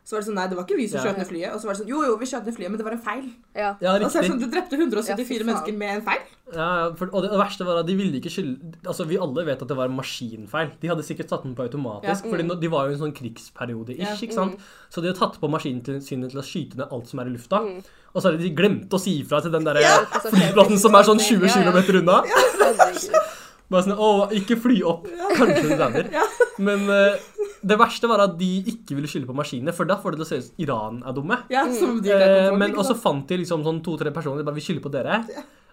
Så 0.05 0.17
var 0.17 0.21
det 0.21 0.27
sånn, 0.27 0.35
nei, 0.35 0.49
det 0.51 0.57
var 0.59 0.65
ikke 0.67 0.77
vi 0.77 0.89
som 0.89 0.99
Ja. 0.99 1.05
skjøt 1.13 1.19
ned 1.19 1.29
flyet. 1.29 1.55
Og 1.55 1.61
så 1.61 1.65
var 1.69 1.75
det 1.75 1.81
sånn, 1.83 1.89
jo, 1.89 2.03
jo, 2.03 2.17
vi 2.19 2.27
skjøt 2.27 2.45
ned 2.45 2.55
flyet, 2.57 2.71
men 2.71 2.79
det 2.79 2.85
var 2.85 2.93
en 2.93 3.03
feil. 3.07 3.27
Ja. 3.55 3.77
Ja, 3.81 3.93
Og 3.95 4.11
så 4.11 4.19
er 4.19 4.23
det 4.23 4.31
riktig. 4.31 4.31
sånn, 4.33 4.41
Du 4.41 4.47
drepte 4.51 4.75
174 4.77 5.39
Ja, 5.39 5.45
mennesker 5.47 5.77
med 5.79 5.91
en 5.95 6.03
feil. 6.03 6.23
Ja, 6.53 6.93
for, 6.99 7.07
og 7.15 7.23
det, 7.23 7.31
det 7.31 7.39
verste 7.39 7.65
var 7.65 7.79
at 7.79 7.87
de 7.87 7.95
ville 7.97 8.19
ikke 8.21 8.29
skylde 8.35 8.75
Altså, 8.85 9.07
Vi 9.07 9.17
alle 9.17 9.45
vet 9.47 9.63
at 9.63 9.69
det 9.69 9.77
var 9.77 9.85
en 9.87 9.97
maskinfeil. 9.97 10.73
De 10.81 10.89
hadde 10.89 11.03
sikkert 11.07 11.29
satt 11.31 11.45
den 11.45 11.55
på 11.55 11.63
automatisk. 11.71 12.25
Ja. 12.27 12.31
fordi 12.33 12.43
nå- 12.45 12.61
de 12.61 12.67
var 12.69 12.89
jo 12.89 12.91
i 12.91 12.95
en 12.99 13.01
sånn 13.01 13.15
krigsperiode 13.15 13.97
Ja. 13.97 14.13
ish, 14.13 14.23
ikke 14.27 14.35
sant? 14.35 14.59
Så 14.91 15.01
de 15.01 15.07
har 15.09 15.15
tatt 15.15 15.39
på 15.41 15.49
maskinsynet 15.49 16.31
til, 16.31 16.41
å 16.41 16.43
skyte 16.43 16.77
ned 16.77 16.89
alt 16.91 17.07
som 17.07 17.21
er 17.21 17.27
i 17.27 17.31
lufta. 17.31 17.61
Mm. 17.63 17.85
Og 18.15 18.23
så 18.23 18.25
har 18.31 18.37
de 18.37 18.51
glemt 18.51 18.89
å 18.91 18.99
si 19.01 19.23
ifra 19.23 19.41
til 19.41 19.53
den 19.53 19.63
der 19.65 19.81
Ja. 19.81 19.99
flyplassen 20.05 20.79
som 20.79 20.95
er 20.97 21.03
sånn 21.05 21.21
20 21.21 21.47
Ja, 21.47 21.63
ja. 21.63 21.71
km 21.71 21.97
unna. 22.03 22.23
Bare 23.73 23.87
sånn 23.87 23.97
Å, 23.99 24.11
ikke 24.37 24.59
fly 24.61 24.83
opp. 24.89 25.07
Kanskje 25.39 25.63
du 25.71 25.77
lander. 25.81 26.11
Ja. 26.13 26.27
Men 26.63 26.85
uh, 26.91 27.17
det 27.63 27.79
verste 27.81 28.11
var 28.11 28.21
at 28.25 28.37
de 28.39 28.51
ikke 28.73 28.97
ville 28.99 29.09
skylde 29.11 29.29
på 29.31 29.37
maskinene, 29.39 29.73
for 29.77 29.89
da 29.89 29.97
får 30.03 30.15
det 30.15 30.21
til 30.21 30.27
å 30.27 30.29
se 30.29 30.39
ut 30.41 30.47
som 30.49 30.63
Iran 30.65 31.01
er 31.07 31.17
dumme. 31.17 31.39
Ja, 31.53 31.65
som 31.79 31.99
de 32.05 32.13
Eh, 32.13 32.51
men 32.59 32.75
også 32.79 32.97
fant 32.99 33.27
de 33.31 33.39
liksom 33.41 33.63
sånn 33.65 33.81
to-tre 33.87 34.13
personer. 34.15 34.43
De 34.43 34.47
bare, 34.49 34.59
Vi 34.59 34.65
skylder 34.67 34.85
på 34.85 34.93
dere. 34.93 35.21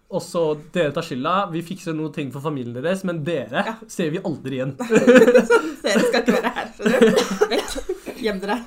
Og 0.09 0.23
så 0.25 0.43
dere 0.73 0.93
tar 0.95 1.05
skylda. 1.05 1.33
Vi 1.51 1.61
fikser 1.65 1.93
noen 1.97 2.13
ting 2.13 2.31
for 2.33 2.41
familien 2.41 2.73
deres, 2.77 3.03
men 3.05 3.23
dere 3.25 3.65
Ja. 3.67 3.75
ser 3.87 4.09
vi 4.13 4.21
aldri 4.25 4.57
igjen. 4.57 4.75
så 5.49 5.59
Dere 5.83 6.05
skal 6.07 6.21
ikke 6.23 6.37
være 6.39 6.53
her, 6.55 6.71
skjønner 6.77 7.05
du. 7.09 7.23
Vekk. 7.51 8.15
Gjem 8.23 8.41
dere. 8.41 8.59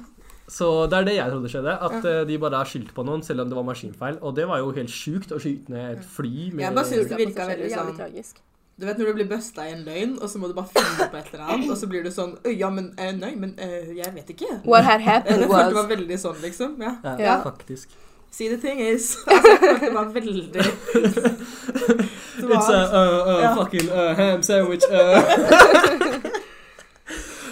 Så 0.53 0.69
det 0.91 0.99
er 0.99 1.05
det 1.09 1.17
jeg 1.17 1.33
trodde 1.33 1.51
skjedde. 1.51 1.75
At 1.89 2.05
ja. 2.05 2.23
de 2.29 2.39
bare 2.39 2.61
har 2.61 2.69
skyldt 2.69 2.93
på 2.95 3.05
noen, 3.09 3.23
selv 3.27 3.43
om 3.47 3.51
det 3.51 3.57
var 3.59 3.67
maskinfeil. 3.71 4.19
Og 4.23 4.35
det 4.37 4.47
var 4.51 4.61
jo 4.63 4.71
helt 4.77 4.93
sjukt 4.93 5.33
å 5.35 5.41
skyte 5.43 5.73
ned 5.73 5.99
et 5.99 6.05
fly 6.05 6.51
med 6.53 6.67
Jeg 6.67 6.75
bare 6.77 6.91
synes 6.91 7.09
det 7.11 7.21
virka 7.23 7.47
veldig 7.49 7.71
sånn 7.73 7.95
tragisk. 7.97 8.43
Du 8.83 8.87
vet 8.89 8.99
når 8.99 9.13
du 9.13 9.15
blir 9.15 9.29
busta 9.31 9.63
i 9.69 9.73
en 9.77 9.85
løgn, 9.87 10.17
og 10.19 10.27
så 10.31 10.41
må 10.43 10.49
du 10.51 10.55
bare 10.57 10.67
finne 10.75 11.05
på 11.13 11.17
et 11.21 11.29
eller 11.33 11.45
annet, 11.55 11.69
og 11.71 11.77
så 11.79 11.87
blir 11.87 12.03
du 12.03 12.11
sånn 12.11 12.33
Ja, 12.59 12.67
men 12.75 12.89
uh, 12.99 13.13
Nei, 13.15 13.29
men 13.39 13.53
uh, 13.63 13.93
jeg 13.95 14.11
vet 14.17 14.33
ikke. 14.35 14.49
What 14.67 14.83
had 14.89 15.05
happened 15.07 15.45
was 15.53 15.69
det 15.71 15.77
var 15.77 15.87
veldig 15.93 16.19
sånn, 16.19 16.41
liksom. 16.43 16.75
Ja. 16.83 16.97
Ja, 17.05 17.13
Ja. 17.23 17.37
faktisk. 17.45 17.95
See 18.35 18.49
the 18.49 18.57
thing 18.57 18.81
is 18.81 19.13
altså, 19.29 19.53
Jeg 19.53 19.61
følte 19.61 19.85
det 19.87 19.93
var 19.95 20.07
veldig 20.15 20.53
Det 20.55 20.65
It's 22.57 22.71
a 22.75 22.81
uh, 22.91 23.29
uh, 23.29 23.41
Ja. 23.45 23.55
fucking 23.61 23.87
uh, 23.93 24.15
ham 24.19 24.43
sandwich. 24.43 24.83
Uh. 24.91 25.23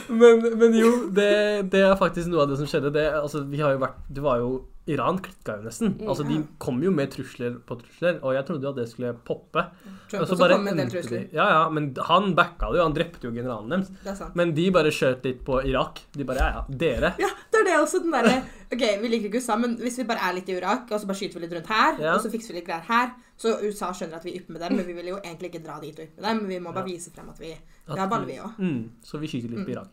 men, 0.08 0.58
men 0.58 0.74
jo, 0.80 0.90
det, 1.14 1.30
det 1.72 1.80
er 1.86 1.94
faktisk 2.00 2.26
noe 2.32 2.42
av 2.42 2.50
det 2.50 2.58
som 2.58 2.66
skjedde. 2.66 2.90
Det, 2.96 3.06
altså, 3.22 3.44
vi 3.46 3.60
har 3.62 3.76
jo 3.76 3.84
vært, 3.84 4.00
det 4.10 4.24
var 4.24 4.40
jo 4.42 4.50
Iran 4.86 5.18
klikka 5.22 5.58
jo 5.58 5.62
nesten. 5.68 5.92
Mm. 6.00 6.08
Altså, 6.08 6.24
de 6.26 6.38
kom 6.58 6.80
jo 6.82 6.90
med 6.90 7.10
trusler 7.12 7.58
på 7.68 7.76
trusler, 7.78 8.16
og 8.24 8.32
jeg 8.34 8.46
trodde 8.48 8.64
jo 8.64 8.70
at 8.72 8.76
det 8.80 8.88
skulle 8.88 9.12
poppe. 9.14 9.66
Trump 10.10 10.24
så 10.26 10.34
også 10.34 10.48
kom 10.50 10.64
med 10.64 10.72
en 10.72 10.80
del 10.82 10.90
trusler. 10.90 11.26
Ja, 11.36 11.46
ja, 11.52 11.68
men 11.70 11.90
han 12.08 12.34
backa 12.34 12.70
det 12.72 12.80
jo. 12.80 12.86
Han 12.88 12.94
drepte 12.96 13.28
jo 13.28 13.30
generalen 13.36 13.70
deres. 13.70 13.90
Er. 14.24 14.32
Men 14.34 14.54
de 14.56 14.70
bare 14.74 14.90
skjøt 14.90 15.22
litt 15.28 15.44
på 15.46 15.60
Irak. 15.68 16.00
De 16.16 16.24
bare 16.24 16.38
ja, 16.42 16.48
ja, 16.56 16.64
dere. 16.80 17.12
Ja, 17.20 17.28
det 17.52 17.60
er 17.60 17.64
det 17.68 17.76
også 17.82 18.00
den 18.02 18.10
derre 18.16 18.40
OK, 18.72 18.82
vi 19.02 19.08
liker 19.10 19.26
ikke 19.28 19.40
USA, 19.42 19.56
men 19.58 19.76
hvis 19.82 19.98
vi 19.98 20.04
bare 20.06 20.22
er 20.28 20.34
litt 20.36 20.48
i 20.48 20.56
Irak, 20.56 20.88
og 20.90 21.00
så 21.02 21.06
bare 21.10 21.18
skyter 21.18 21.38
vi 21.40 21.44
litt 21.46 21.54
rundt 21.58 21.66
her, 21.70 21.96
Ja. 22.00 22.14
og 22.14 22.20
så 22.22 22.30
fikser 22.30 22.54
vi 22.54 22.60
litt 22.60 22.66
greier 22.68 22.86
her 22.86 23.10
Så 23.40 23.56
USA 23.64 23.88
skjønner 23.96 24.16
at 24.20 24.24
vi 24.24 24.34
ypper 24.36 24.52
med 24.52 24.60
dem, 24.62 24.76
men 24.76 24.86
vi 24.86 24.92
vil 24.92 25.06
jo 25.10 25.16
egentlig 25.18 25.48
ikke 25.50 25.62
dra 25.64 25.78
dit 25.80 25.96
og 25.98 26.04
yppe 26.04 26.20
med 26.20 26.26
dem. 26.28 26.36
Men 26.42 26.48
vi 26.48 26.58
må 26.60 26.72
bare 26.76 26.84
vise 26.86 27.10
frem 27.10 27.28
at 27.32 27.38
vi 27.40 27.50
Det 27.54 27.98
er 27.98 28.06
baller, 28.10 28.26
vi 28.26 28.36
òg. 28.38 28.58
Mm, 28.58 28.82
så 29.02 29.18
vi 29.18 29.26
skyter 29.32 29.48
litt 29.54 29.64
på 29.64 29.70
Mm. 29.70 29.74
Irak. 29.74 29.88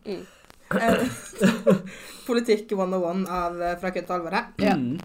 Eh, 0.74 1.06
Politikk 2.28 2.72
101 2.72 3.24
av 3.32 3.62
eh, 3.62 3.76
Fra 3.80 3.90
kødd 3.94 4.06
til 4.08 4.16
alvor 4.18 4.34
her. 4.36 4.48
Ja. 4.60 4.74
Mm. 4.76 4.98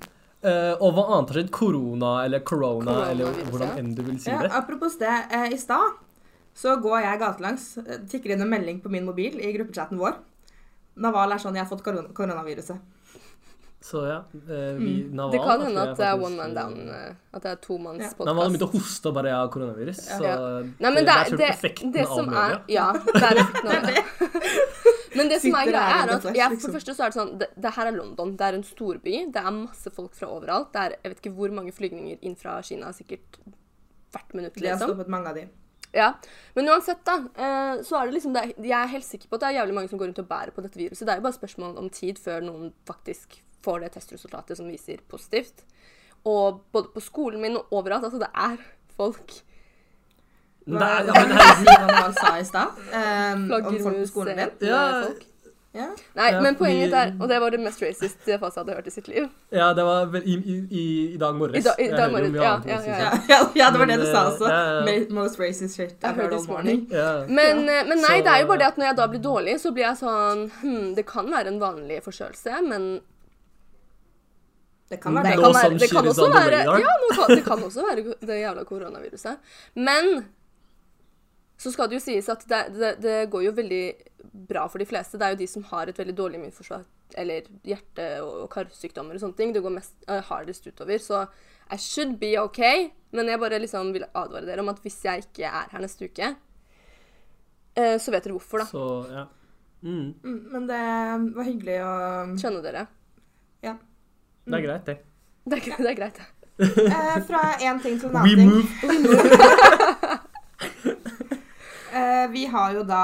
Eh, 0.43 0.73
og 0.84 0.89
hva 0.97 1.06
annet 1.15 1.30
har 1.32 1.38
skjedd? 1.39 1.52
Korona 1.56 2.10
eller 2.26 2.41
corona, 2.43 2.91
Corona, 2.91 3.12
eller 3.13 3.45
hvordan 3.47 3.78
enn 3.80 3.93
du 3.95 4.02
vil 4.04 4.17
si 4.19 4.28
Ja, 4.30 4.41
det. 4.43 4.52
apropos 4.52 4.97
det, 4.99 5.13
Uh, 5.32 5.45
i 5.56 5.58
stad 5.62 5.99
så 6.54 6.76
går 6.84 6.99
jeg 7.02 7.19
gatelangs, 7.21 7.63
tikker 8.12 8.34
inn 8.36 8.43
en 8.43 8.49
melding 8.52 8.82
på 8.84 8.89
min 8.91 9.06
mobil 9.08 9.39
i 9.41 9.54
gruppechatten 9.56 9.97
vår. 9.97 10.19
Naval 11.02 11.32
er 11.34 11.39
sånn 11.41 11.56
'Jeg 11.56 11.63
har 11.65 11.69
fått 11.71 11.82
koron 11.84 12.12
koronaviruset'. 12.13 12.78
Så 13.84 14.04
ja, 14.08 14.19
uh, 14.19 14.76
vi, 14.78 15.08
Naval 15.12 15.32
Mm. 15.32 15.32
Det 15.32 15.39
kan 15.47 15.62
hende 15.63 15.82
at 15.82 15.97
det 15.97 16.06
er 16.06 16.19
one 16.21 16.36
man 16.36 16.54
down. 16.54 16.76
At 17.34 17.41
det 17.43 17.52
er 17.52 17.56
to 17.63 17.78
manns 17.78 18.04
Ja. 18.04 18.26
Naval 18.26 18.49
begynte 18.52 18.67
begynt 18.67 18.69
å 18.69 18.80
hoste 18.80 19.08
og 19.10 19.15
bare 19.15 19.30
ja, 19.32 19.47
koronavirus. 19.47 19.99
Ja. 20.10 20.17
Så 20.19 20.23
Ja. 20.23 20.36
det, 20.36 20.73
Nei, 20.80 20.91
men 20.91 21.06
det, 21.06 21.06
det, 21.06 21.15
er- 21.15 21.38
det, 21.38 21.93
det 21.93 22.06
av 22.06 22.15
som 22.15 22.26
media. 22.26 22.52
er 22.52 22.62
Ja, 22.67 22.91
det 22.93 23.23
er 23.23 23.36
effekten 23.43 23.69
av 23.71 23.82
det. 23.88 24.04
Men 25.15 25.32
det 25.32 25.39
som 25.43 25.56
er 25.58 25.69
greia, 25.69 25.97
er 26.04 26.13
at 26.15 26.28
jeg, 26.30 26.47
for 26.47 26.56
liksom. 26.56 26.69
det 26.71 26.78
første 26.78 26.95
så 26.97 27.06
er 27.06 27.12
det 27.12 27.17
sånn 27.17 27.34
det, 27.41 27.49
det 27.65 27.73
her 27.76 27.89
er 27.89 27.97
London. 27.97 28.36
Det 28.39 28.47
er 28.47 28.58
en 28.60 28.65
storby. 28.67 29.17
Det 29.34 29.43
er 29.43 29.56
masse 29.56 29.91
folk 29.93 30.15
fra 30.17 30.30
overalt. 30.34 30.71
Det 30.73 30.86
er 30.86 30.95
jeg 30.99 31.13
vet 31.13 31.21
ikke 31.23 31.36
hvor 31.39 31.54
mange 31.56 31.76
flygninger 31.76 32.23
inn 32.26 32.38
fra 32.39 32.56
Kina. 32.65 32.93
Sikkert 32.95 33.38
hvert 34.13 34.34
minutt, 34.38 34.56
Det 34.56 34.67
har 34.67 34.78
liksom. 34.78 34.93
stoppet 34.93 35.12
mange 35.13 35.30
av 35.30 35.38
de. 35.39 35.47
Ja, 35.93 36.13
Men 36.54 36.69
uansett, 36.73 37.04
da, 37.06 37.19
eh, 37.38 37.84
så 37.86 37.99
er 37.99 38.08
det 38.08 38.15
liksom 38.15 38.34
det, 38.34 38.56
Jeg 38.58 38.73
er 38.73 38.89
helt 38.89 39.06
sikker 39.06 39.30
på 39.30 39.38
at 39.38 39.43
det 39.43 39.49
er 39.52 39.60
jævlig 39.62 39.76
mange 39.78 39.89
som 39.89 39.99
går 40.02 40.10
rundt 40.10 40.21
og 40.23 40.28
bærer 40.28 40.52
på 40.52 40.63
dette 40.65 40.80
viruset. 40.80 41.06
Det 41.06 41.13
er 41.13 41.21
jo 41.21 41.26
bare 41.28 41.38
spørsmål 41.38 41.78
om 41.78 41.89
tid 41.93 42.17
før 42.17 42.41
noen 42.41 42.73
faktisk 42.89 43.43
får 43.63 43.84
det 43.84 43.91
testresultatet 43.93 44.58
som 44.58 44.67
viser 44.67 45.04
positivt. 45.08 45.63
Og 46.26 46.63
både 46.73 46.89
på 46.95 47.04
skolen 47.04 47.41
min 47.41 47.58
og 47.60 47.69
overalt. 47.71 48.08
Altså, 48.10 48.19
det 48.19 48.32
er 48.34 48.58
folk 48.97 49.43
Hva 50.63 50.88
er, 50.88 51.04
hva 51.10 51.13
ja, 51.19 51.26
men 51.28 51.36
var 51.36 51.43
herregud, 51.43 51.67
det 51.67 51.93
Sivan 51.93 52.17
sa 52.21 52.34
i 52.39 52.47
stad? 52.47 52.82
Um, 52.93 53.45
om 53.52 53.80
folk 53.84 54.02
på 54.02 54.08
skolen 54.08 54.38
din? 54.39 54.58
Ja. 54.69 54.82
folk. 55.04 55.30
Ja. 55.73 55.88
Nei, 56.13 56.28
Ja, 56.30 56.41
men 56.41 56.54
poenget 56.56 56.86
mitt 56.86 56.93
er 56.93 57.15
Og 57.17 57.30
det 57.30 57.39
var 57.41 57.49
det 57.49 57.60
mest 57.60 57.82
racist 57.82 58.28
Fasa 58.39 58.62
hadde 58.62 58.76
hørt 58.78 58.88
i 58.88 58.91
sitt 58.93 59.08
liv. 59.08 59.26
ja, 59.52 59.71
det 59.73 59.84
var 59.84 60.06
vel 60.13 60.21
i, 60.26 60.36
i, 60.38 60.58
i, 60.69 61.13
i 61.13 61.17
dag 61.17 61.36
morges. 61.36 61.65
I 61.65 61.67
da, 61.67 61.73
i 61.82 61.88
dag 61.89 62.12
morges, 62.12 62.36
ja, 62.36 62.43
ja, 62.43 62.76
ja, 62.76 62.82
det 62.82 62.88
Ja, 62.88 63.12
ja, 63.30 63.39
ja, 63.56 63.69
det 63.71 63.80
var 63.80 63.89
det 63.89 63.97
du 63.97 64.06
sa 64.06 64.21
eh, 64.21 64.28
også. 64.30 65.13
Most 65.17 65.39
racist 65.39 65.76
shit 65.76 65.95
I've 66.04 66.13
heard 66.13 66.32
this 66.32 66.47
morning. 66.47 66.86
Ja. 66.91 67.26
Men, 67.28 67.65
eh, 67.69 67.82
men 67.89 67.97
nei, 68.06 68.19
det 68.21 68.36
er 68.36 68.43
jo 68.43 68.52
bare 68.52 68.62
det 68.62 68.67
at 68.67 68.78
når 68.78 68.86
jeg 68.86 68.97
da 69.02 69.08
blir 69.08 69.23
dårlig, 69.23 69.58
så 69.62 69.73
blir 69.73 69.88
jeg 69.88 69.97
sånn 70.04 70.45
hm, 70.62 70.93
Det 70.95 71.08
kan 71.10 71.34
være 71.34 71.56
en 71.56 71.60
vanlig 71.60 71.99
forkjølelse, 72.06 72.62
men 72.69 72.88
Det 74.93 75.02
kan 75.02 75.17
være 75.17 75.34
det 75.34 75.36
Nå 75.36 75.41
kan, 75.41 75.58
være, 75.58 75.82
det 75.82 75.89
kan 75.89 76.08
også 76.13 76.30
være. 76.30 76.63
Ja, 76.86 77.28
det 77.34 77.43
kan 77.49 77.63
også 77.65 77.89
være 77.89 78.06
det 78.21 78.39
jævla 78.43 78.63
koronaviruset. 78.69 79.58
Men 79.73 80.26
så 81.63 81.71
skal 81.71 81.88
det 81.91 81.97
jo 81.99 82.04
sies 82.04 82.28
at 82.34 82.43
det, 82.49 82.60
det, 82.76 82.91
det 83.04 83.15
går 83.32 83.45
jo 83.47 83.54
veldig 83.56 83.84
bra 84.49 84.65
for 84.71 84.82
de 84.84 84.88
fleste. 84.89 85.17
Det 85.19 85.26
er 85.28 85.36
jo 85.36 85.41
de 85.43 85.47
som 85.47 85.63
har 85.71 85.88
et 85.91 85.99
veldig 85.99 86.15
dårlig 86.17 86.39
immunforsvar, 86.41 86.84
eller 87.21 87.45
hjerte- 87.67 88.08
og 88.26 88.47
karsykdommer 88.54 89.15
og 89.15 89.23
sånne 89.23 89.38
ting. 89.39 89.54
Det 89.56 89.62
går 89.63 89.76
mest 89.78 89.93
uh, 90.10 90.19
hardest 90.30 90.67
utover. 90.67 90.99
Så 91.04 91.21
I 91.71 91.78
should 91.80 92.17
be 92.21 92.34
okay, 92.41 92.89
men 93.15 93.30
jeg 93.32 93.39
bare 93.39 93.60
liksom 93.63 93.93
vil 93.95 94.04
advare 94.10 94.45
dere 94.49 94.63
om 94.65 94.71
at 94.73 94.82
hvis 94.84 94.99
jeg 95.06 95.23
ikke 95.28 95.45
er 95.47 95.71
her 95.71 95.84
neste 95.86 96.10
uke, 96.10 96.32
uh, 97.80 97.95
så 98.02 98.12
vet 98.15 98.26
dere 98.28 98.36
hvorfor, 98.38 98.63
da. 98.63 98.67
Så, 98.71 98.84
ja. 99.13 99.26
Mm, 99.84 100.13
Mm, 100.23 100.38
Men 100.54 100.67
det 100.69 100.82
var 101.36 101.43
hyggelig 101.43 101.73
å 101.84 101.93
Skjønner 102.39 102.63
dere? 102.63 102.86
Ja. 103.65 103.73
det 104.47 104.56
er 104.60 104.63
greit, 104.63 104.86
det. 104.88 104.97
Det 105.43 105.58
er, 105.58 105.63
greit, 105.65 105.82
det 105.84 105.91
er 105.91 105.97
greit, 105.97 106.19
det. 106.21 106.30
uh, 106.88 107.17
fra 107.28 107.41
én 107.60 107.82
ting 107.84 107.97
til 107.99 108.08
en 108.08 108.15
We 108.15 108.19
annen 108.19 108.39
ting. 108.39 109.02
move. 109.04 110.19
Eh, 111.93 112.27
vi 112.34 112.45
har 112.49 112.73
jo 112.73 112.84
da, 112.88 113.03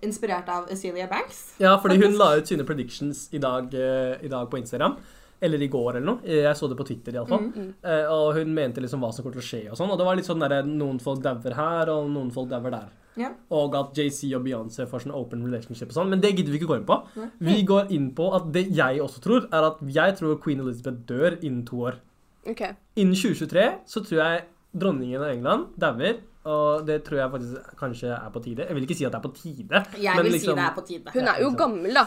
inspirert 0.00 0.48
av 0.48 0.70
Acelia 0.72 1.06
Banks 1.10 1.42
Ja, 1.60 1.74
fordi 1.82 1.98
hun 2.00 2.14
la 2.16 2.32
ut 2.38 2.48
sine 2.48 2.64
predictions 2.64 3.26
i 3.36 3.40
dag, 3.42 3.68
uh, 3.74 4.14
i 4.24 4.30
dag 4.32 4.48
på 4.50 4.58
Instagram. 4.60 4.96
Eller 5.40 5.62
i 5.62 5.68
går, 5.72 5.96
eller 5.96 6.06
noe. 6.06 6.24
Jeg 6.24 6.56
så 6.56 6.68
det 6.68 6.76
på 6.76 6.84
Twitter, 6.88 7.16
iallfall. 7.16 7.46
Mm. 7.46 7.52
Mm. 7.56 7.68
Uh, 7.84 8.06
og 8.12 8.38
hun 8.38 8.54
mente 8.56 8.80
liksom 8.80 9.04
hva 9.04 9.12
som 9.12 9.24
kommer 9.24 9.38
til 9.38 9.44
å 9.44 9.48
skje 9.50 9.60
og 9.72 9.76
sånn. 9.78 9.92
Og 9.92 10.00
det 10.00 10.08
var 10.08 10.18
litt 10.18 10.28
sånn 10.28 10.44
der, 10.44 10.56
noen 10.68 11.00
folk 11.00 11.22
dauer 11.24 11.56
her, 11.56 11.92
og 11.92 12.10
noen 12.12 12.32
folk 12.32 12.50
dauer 12.52 12.72
der. 12.76 12.90
Ja. 13.18 13.32
Og 13.56 13.74
at 13.76 13.96
JC 13.96 14.30
og 14.36 14.44
Beyoncé 14.44 14.86
får 14.88 15.04
sånn 15.04 15.16
open 15.16 15.42
relationship 15.46 15.90
og 15.90 15.96
sånn. 15.96 16.12
Men 16.12 16.22
det 16.22 16.34
gidder 16.34 16.52
vi 16.52 16.60
ikke 16.60 16.70
gå 16.70 16.78
inn 16.80 16.88
på. 16.88 17.00
Nei. 17.18 17.28
Vi 17.48 17.58
går 17.68 17.92
inn 17.96 18.10
på 18.16 18.30
at 18.36 18.48
det 18.54 18.66
jeg 18.76 19.02
også 19.04 19.24
tror, 19.24 19.48
er 19.48 19.68
at 19.72 19.82
jeg 19.96 20.16
tror 20.20 20.40
Queen 20.44 20.62
Elizabeth 20.64 21.04
dør 21.08 21.36
innen 21.40 21.64
to 21.68 21.82
år. 21.90 22.00
Okay. 22.48 22.76
Innen 23.00 23.16
2023 23.16 23.66
så 23.90 24.04
tror 24.06 24.22
jeg 24.22 24.44
dronningen 24.80 25.24
av 25.24 25.32
England 25.34 25.72
dauer. 25.80 26.20
Og 26.44 26.86
det 26.86 27.02
tror 27.04 27.18
jeg 27.18 27.30
faktisk 27.30 27.56
kanskje 27.78 28.08
er 28.16 28.30
på 28.32 28.40
tide. 28.40 28.64
Jeg 28.66 28.74
vil 28.74 28.82
ikke 28.82 28.94
si 28.96 29.04
at 29.04 29.12
det 29.12 29.18
er 29.18 29.22
på 29.28 29.34
tide. 29.36 29.84
Jeg 30.00 30.16
men 30.16 30.24
vil 30.24 30.32
liksom- 30.32 30.56
si 30.56 30.60
det 30.60 30.64
er 30.64 30.74
på 30.74 30.86
tide. 30.86 31.12
Hun 31.12 31.28
er 31.28 31.40
jo 31.42 31.50
gammel, 31.56 31.94
da. 31.94 32.04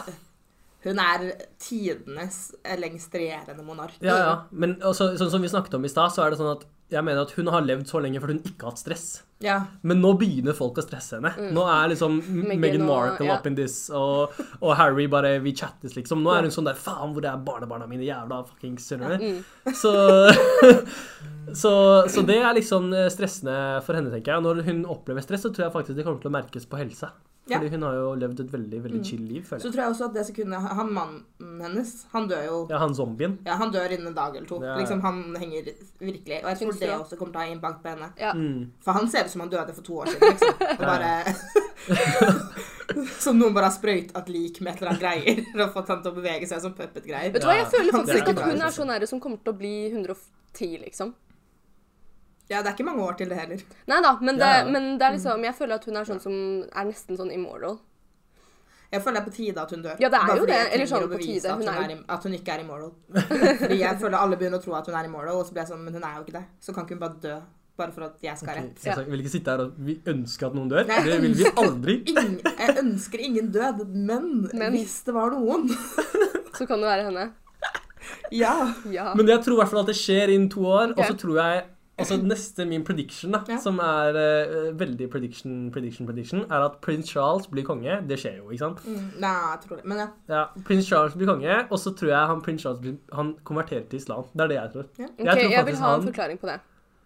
Hun 0.84 1.00
er 1.00 1.26
tidenes 1.62 2.38
lengst 2.80 3.14
regjerende 3.16 3.64
monark. 3.64 3.96
Ja, 4.04 4.16
ja. 4.20 4.32
Men 4.52 4.76
også, 4.84 5.14
sånn 5.20 5.32
som 5.32 5.44
vi 5.44 5.52
snakket 5.52 5.78
om 5.78 5.86
i 5.86 5.92
stad, 5.92 6.12
så 6.12 6.24
er 6.24 6.34
det 6.34 6.40
sånn 6.42 6.52
at 6.52 6.66
jeg 6.92 7.00
mener 7.04 7.24
at 7.24 7.32
hun 7.38 7.48
har 7.48 7.64
levd 7.64 7.88
så 7.88 8.00
lenge 8.02 8.20
fordi 8.20 8.36
hun 8.36 8.44
ikke 8.44 8.66
har 8.66 8.74
hatt 8.74 8.82
stress. 8.82 9.06
Ja. 9.44 9.56
Men 9.84 10.00
nå 10.04 10.12
begynner 10.20 10.56
folk 10.56 10.78
å 10.78 10.84
stresse 10.84 11.18
henne. 11.18 11.32
Nå 11.56 11.64
er 11.68 11.90
liksom 11.92 12.18
Meghan 12.52 12.84
Markle 12.86 13.28
ja. 13.28 13.38
up 13.38 13.48
in 13.48 13.56
this, 13.58 13.88
og, 13.92 14.36
og 14.60 14.74
Harry 14.78 15.06
bare 15.10 15.34
Vi 15.44 15.54
chattes, 15.56 15.96
liksom. 15.96 16.22
Nå 16.24 16.32
er 16.34 16.46
hun 16.46 16.54
sånn 16.54 16.68
der 16.68 16.78
Faen, 16.78 17.12
hvor 17.16 17.26
er 17.28 17.40
barnebarna 17.44 17.88
mine? 17.90 18.06
Jævla 18.06 18.42
fuckings 18.48 18.88
Skjønner 18.88 19.16
du? 19.16 19.24
Mm. 19.24 19.42
Så, 19.82 19.92
så, 21.54 21.70
så 22.10 22.22
det 22.26 22.36
er 22.40 22.56
liksom 22.56 22.88
stressende 23.12 23.56
for 23.84 23.96
henne, 23.96 24.12
tenker 24.12 24.34
jeg. 24.34 24.44
Når 24.44 24.64
hun 24.68 24.84
opplever 24.90 25.24
stress, 25.24 25.44
så 25.44 25.52
tror 25.52 25.66
jeg 25.66 25.74
faktisk 25.74 25.98
det 25.98 26.06
kommer 26.06 26.22
til 26.22 26.30
å 26.30 26.34
merkes 26.36 26.68
på 26.68 26.80
helsa. 26.80 27.12
Ja. 27.44 27.58
Fordi 27.58 27.68
hun 27.74 27.82
har 27.84 27.96
jo 27.98 28.12
levd 28.16 28.38
et 28.40 28.52
veldig 28.54 28.78
veldig 28.86 29.00
chill 29.04 29.24
liv, 29.28 29.42
føler 29.44 29.60
jeg. 29.60 29.64
Så 29.66 29.72
tror 29.72 29.82
jeg 29.82 29.92
også 29.92 30.04
at 30.06 30.14
det 30.16 30.22
sekundet 30.30 30.68
Han 30.78 30.92
mannen 30.96 31.60
hennes, 31.60 31.90
han 32.14 32.28
dør 32.28 32.44
jo 32.46 32.60
Ja, 32.70 32.78
han 32.80 32.94
zombien. 32.96 33.34
Ja, 33.44 33.58
han 33.60 33.72
dør 33.74 33.92
innen 33.92 34.08
en 34.08 34.16
dag 34.16 34.36
eller 34.36 34.48
to. 34.48 34.60
Er... 34.62 34.78
Liksom, 34.80 35.02
han 35.04 35.36
henger 35.36 35.68
virkelig 36.00 36.38
Og 36.40 36.48
jeg 36.48 36.58
tror 36.62 36.78
det 36.80 36.90
også 36.94 37.18
kommer 37.20 37.34
til 37.34 37.40
å 37.40 37.44
ha 37.44 37.52
impact 37.52 37.82
på 37.82 37.92
henne. 37.92 38.08
Ja. 38.20 38.32
Mm. 38.32 38.70
For 38.84 38.96
han 38.96 39.10
ser 39.12 39.28
ut 39.28 39.34
som 39.34 39.44
han 39.44 39.52
døde 39.52 39.76
for 39.76 39.84
to 39.84 39.98
år 40.00 40.12
siden, 40.14 40.32
liksom. 40.32 40.54
Og 40.78 40.86
bare 40.86 41.12
Som 43.24 43.38
noen 43.40 43.52
bare 43.56 43.68
har 43.68 43.76
sprøytet 43.76 44.32
lik 44.32 44.62
med 44.64 44.72
et 44.72 44.80
eller 44.80 44.94
annet 44.94 45.04
greier 45.04 45.44
og 45.66 45.76
fått 45.76 45.92
han 45.92 46.00
til 46.04 46.14
å 46.14 46.16
bevege 46.16 46.48
seg 46.48 46.64
som 46.64 46.72
puppet-greier. 46.76 47.32
Vet 47.34 47.44
du 47.44 47.48
hva, 47.48 47.58
jeg 47.60 47.68
føler 47.72 47.92
er 47.92 47.98
faktisk 47.98 48.22
ikke 48.22 48.34
at 48.38 48.42
hun 48.48 48.64
er 48.64 48.74
sånn 48.76 48.90
nære 48.92 49.08
som 49.10 49.20
kommer 49.20 49.40
til 49.44 49.52
å 49.52 49.58
bli 49.58 49.74
110, 49.90 50.80
liksom. 50.86 51.12
Ja, 52.50 52.60
det 52.60 52.68
er 52.68 52.74
ikke 52.76 52.84
mange 52.84 53.02
år 53.06 53.16
til 53.16 53.30
det 53.32 53.38
heller. 53.38 53.60
Nei 53.88 53.98
da, 54.04 54.12
men 54.20 54.36
det, 54.38 54.48
Ja, 54.52 54.64
men 54.68 54.98
det 55.00 55.06
er 55.06 55.14
liksom 55.16 55.44
Jeg 55.46 55.54
føler 55.56 55.74
at 55.80 55.84
hun 55.88 55.96
er 55.96 56.04
sånn 56.04 56.20
som 56.20 56.34
er 56.68 56.84
nesten 56.90 57.16
sånn 57.16 57.32
immoral. 57.32 57.78
Jeg 58.92 59.02
føler 59.02 59.16
det 59.18 59.22
er 59.24 59.30
på 59.30 59.34
tide 59.34 59.62
at 59.64 59.70
hun 59.74 59.82
dør. 59.82 59.96
Ja, 59.98 60.08
det 60.12 60.18
er 60.20 60.28
Bare 60.28 60.38
jo 60.38 60.46
det. 60.46 60.58
Eller 60.76 60.86
sånn 60.86 61.08
på 61.10 61.18
tide. 61.18 61.50
At 61.50 61.58
Hun 61.58 61.68
er 61.72 61.90
er, 61.90 62.04
at 62.14 62.22
hun 62.28 62.36
ikke 62.36 62.52
er 62.54 62.60
immoral. 62.62 62.92
Fordi 63.64 63.78
jeg 63.80 63.98
føler 64.04 64.18
alle 64.20 64.36
begynner 64.38 64.60
å 64.60 64.62
tro 64.62 64.76
at 64.78 64.86
hun 64.86 64.94
er 65.00 65.08
immoral, 65.08 65.40
og 65.40 65.46
så 65.48 65.56
blir 65.56 65.64
jeg 65.64 65.72
sånn 65.72 65.82
Men 65.82 65.96
hun 65.98 66.04
er 66.06 66.16
jo 66.20 66.24
ikke 66.26 66.36
det. 66.36 66.44
Så 66.62 66.74
kan 66.76 66.84
ikke 66.86 66.94
hun 66.98 67.02
bare 67.06 67.20
dø 67.24 67.36
bare 67.74 67.90
for 67.90 68.04
at 68.06 68.20
jeg 68.22 68.38
skal 68.38 68.52
ha 68.54 68.60
Ok, 68.62 68.66
rett. 68.68 68.84
jeg 68.86 69.10
vil 69.10 69.22
ikke 69.24 69.30
sitte 69.32 69.50
her 69.50 69.62
og 69.64 69.78
vi 69.82 69.96
ønsker 70.06 70.46
at 70.46 70.54
noen 70.54 70.68
dør. 70.70 70.84
Nei. 70.86 70.98
Det 71.08 71.16
vil 71.24 71.32
vi 71.40 71.48
aldri. 71.58 71.96
Ingen, 72.12 72.36
jeg 72.46 72.76
ønsker 72.84 73.24
ingen 73.26 73.48
død, 73.50 73.80
men, 73.90 74.28
Men. 74.54 74.76
hvis 74.76 75.00
det 75.08 75.14
var 75.16 75.34
noen 75.34 75.66
Så 76.58 76.68
kan 76.70 76.78
det 76.78 76.86
være 76.86 77.08
henne. 77.08 77.24
Ja. 78.30 78.52
Ja. 78.92 79.08
Men 79.18 79.26
jeg 79.26 79.42
tror 79.42 79.56
i 79.56 79.60
hvert 79.64 79.72
fall 79.72 79.82
at 79.82 79.90
det 79.90 79.96
skjer 79.98 80.30
innen 80.36 80.46
to 80.52 80.62
år. 80.70 80.92
okay. 80.94 81.02
Og 81.02 81.10
så 81.10 81.18
tror 81.18 81.40
jeg 81.40 81.64
Altså 81.98 82.16
Neste 82.18 82.64
min 82.66 82.82
prediction, 82.84 83.30
da, 83.32 83.38
Ja. 83.48 83.56
som 83.62 83.78
er 83.78 84.16
uh, 84.18 84.78
veldig 84.78 85.06
prediction, 85.12 85.70
prediction, 85.70 86.06
prediction, 86.08 86.40
er 86.50 86.64
at 86.66 86.80
prins 86.82 87.06
Charles 87.12 87.46
blir 87.46 87.62
konge. 87.64 88.00
Det 88.08 88.18
skjer 88.18 88.40
jo, 88.40 88.48
ikke 88.50 88.64
sant? 88.64 88.80
Mm, 88.84 89.04
nei, 89.22 89.30
jeg 89.52 89.60
tror 89.62 89.76
det. 89.78 89.84
Men 89.92 90.00
ja. 90.02 90.08
Ja, 90.28 90.42
Prins 90.66 90.88
Charles 90.90 91.14
blir 91.14 91.30
konge, 91.30 91.60
og 91.70 91.78
så 91.78 91.94
tror 91.94 92.10
jeg 92.10 92.26
han 92.32 92.42
prins 92.42 92.62
Charles 92.66 92.80
blir, 92.82 92.96
han 93.14 93.34
konverterer 93.46 93.86
til 93.88 94.02
islam. 94.02 94.26
Det 94.34 94.42
er 94.46 94.48
det 94.48 94.58
jeg 94.58 94.72
tror. 94.74 94.88
Ja. 94.98 95.10
Ok, 95.12 95.24
tror 95.30 95.50
jeg 95.54 95.66
vil 95.70 95.82
ha 95.84 95.94
en 96.00 96.08
forklaring 96.10 96.40
på 96.42 96.50
det. 96.50 96.58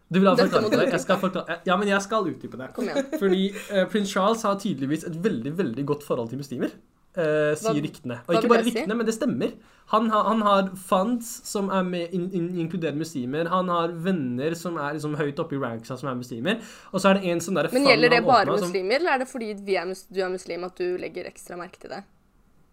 Du 0.09 0.18
vil 0.22 0.29
ha 0.31 0.33
en 0.33 0.38
forklaring 0.46 0.72
på 0.72 0.81
det? 0.81 0.90
Jeg 0.96 1.01
skal 1.05 1.18
forklare, 1.20 1.59
ja, 1.68 1.77
men 1.77 1.88
jeg 1.92 2.03
skal 2.09 2.31
utdype 2.33 2.57
det. 2.57 2.70
Kom 2.79 2.88
igjen. 2.88 3.11
Fordi 3.20 3.42
uh, 3.53 3.85
prins 3.92 4.09
Charles 4.16 4.42
har 4.48 4.57
tydeligvis 4.64 5.05
et 5.05 5.18
veldig 5.24 5.53
veldig 5.59 5.85
godt 5.92 6.07
forhold 6.09 6.33
til 6.33 6.40
muslimer. 6.40 6.72
Eh, 7.16 7.55
sier 7.59 7.83
ryktene. 7.83 8.21
Og 8.29 8.35
ikke 8.37 8.49
bare 8.53 8.64
ryktene, 8.66 8.92
si? 8.92 8.94
men 9.01 9.07
det 9.07 9.14
stemmer. 9.14 9.53
Han, 9.88 10.11
har- 10.11 10.25
han 10.29 10.42
har 10.42 10.66
funds 10.77 11.29
som 11.49 11.71
er 11.71 11.83
med, 11.83 12.11
in, 12.12 12.27
in, 12.37 12.49
inkluderer 12.61 12.94
muslimer. 12.94 13.49
Han 13.49 13.68
har 13.73 13.88
venner 13.88 14.55
som 14.55 14.77
er 14.77 14.94
liksom 14.99 15.16
høyt 15.16 15.38
oppe 15.40 15.57
i 15.57 15.59
ranksa 15.62 15.97
som 15.97 16.11
er 16.11 16.14
muslimer. 16.18 16.61
Og 16.92 17.01
så 17.01 17.09
er 17.11 17.14
det 17.21 17.25
en 17.33 17.40
sånn 17.40 17.57
derre 17.57 17.73
Men 17.73 17.87
gjelder 17.88 18.11
det 18.11 18.21
bare 18.27 18.44
bare 18.44 18.61
muslimer, 18.61 18.99
som- 18.99 19.01
eller 19.01 19.11
er 19.14 19.18
det 19.18 19.29
fordi 19.29 19.55
vi 19.64 19.77
er 19.77 19.94
du 20.12 20.21
er 20.21 20.29
muslim 20.29 20.64
at 20.64 20.77
du 20.77 20.99
legger 20.99 21.25
ekstra 21.25 21.57
merke 21.57 21.79
til 21.81 21.90
det? 21.90 22.03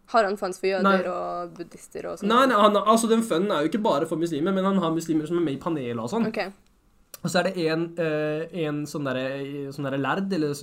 Har 0.08 0.24
han 0.24 0.36
fans 0.38 0.60
for 0.60 0.68
jøder 0.68 0.84
Nei. 0.84 1.08
og 1.10 1.56
buddhister 1.58 2.06
og 2.12 2.20
sånn? 2.20 2.28
Nei, 2.30 2.46
nei 2.46 2.56
han, 2.62 2.76
altså 2.76 3.08
Den 3.10 3.24
funden 3.24 3.50
er 3.52 3.64
jo 3.64 3.70
ikke 3.72 3.82
bare 3.82 4.06
for 4.06 4.18
muslimer, 4.18 4.54
men 4.54 4.64
han 4.64 4.78
har 4.78 4.92
muslimer 4.92 5.26
som 5.26 5.38
er 5.38 5.42
med 5.42 5.56
i 5.56 5.58
panelet 5.64 5.98
og 6.04 6.10
sånn. 6.12 6.28
Ok. 6.28 6.52
Og 7.26 7.32
så 7.34 7.42
er 7.42 7.48
det 7.50 7.66
en, 7.66 7.88
eh, 7.98 8.46
en 8.68 8.84
sånn 8.86 9.08
derre 9.10 9.26
sånn 9.74 9.88
derre 9.88 9.98
lærd, 9.98 10.30
eller 10.38 10.54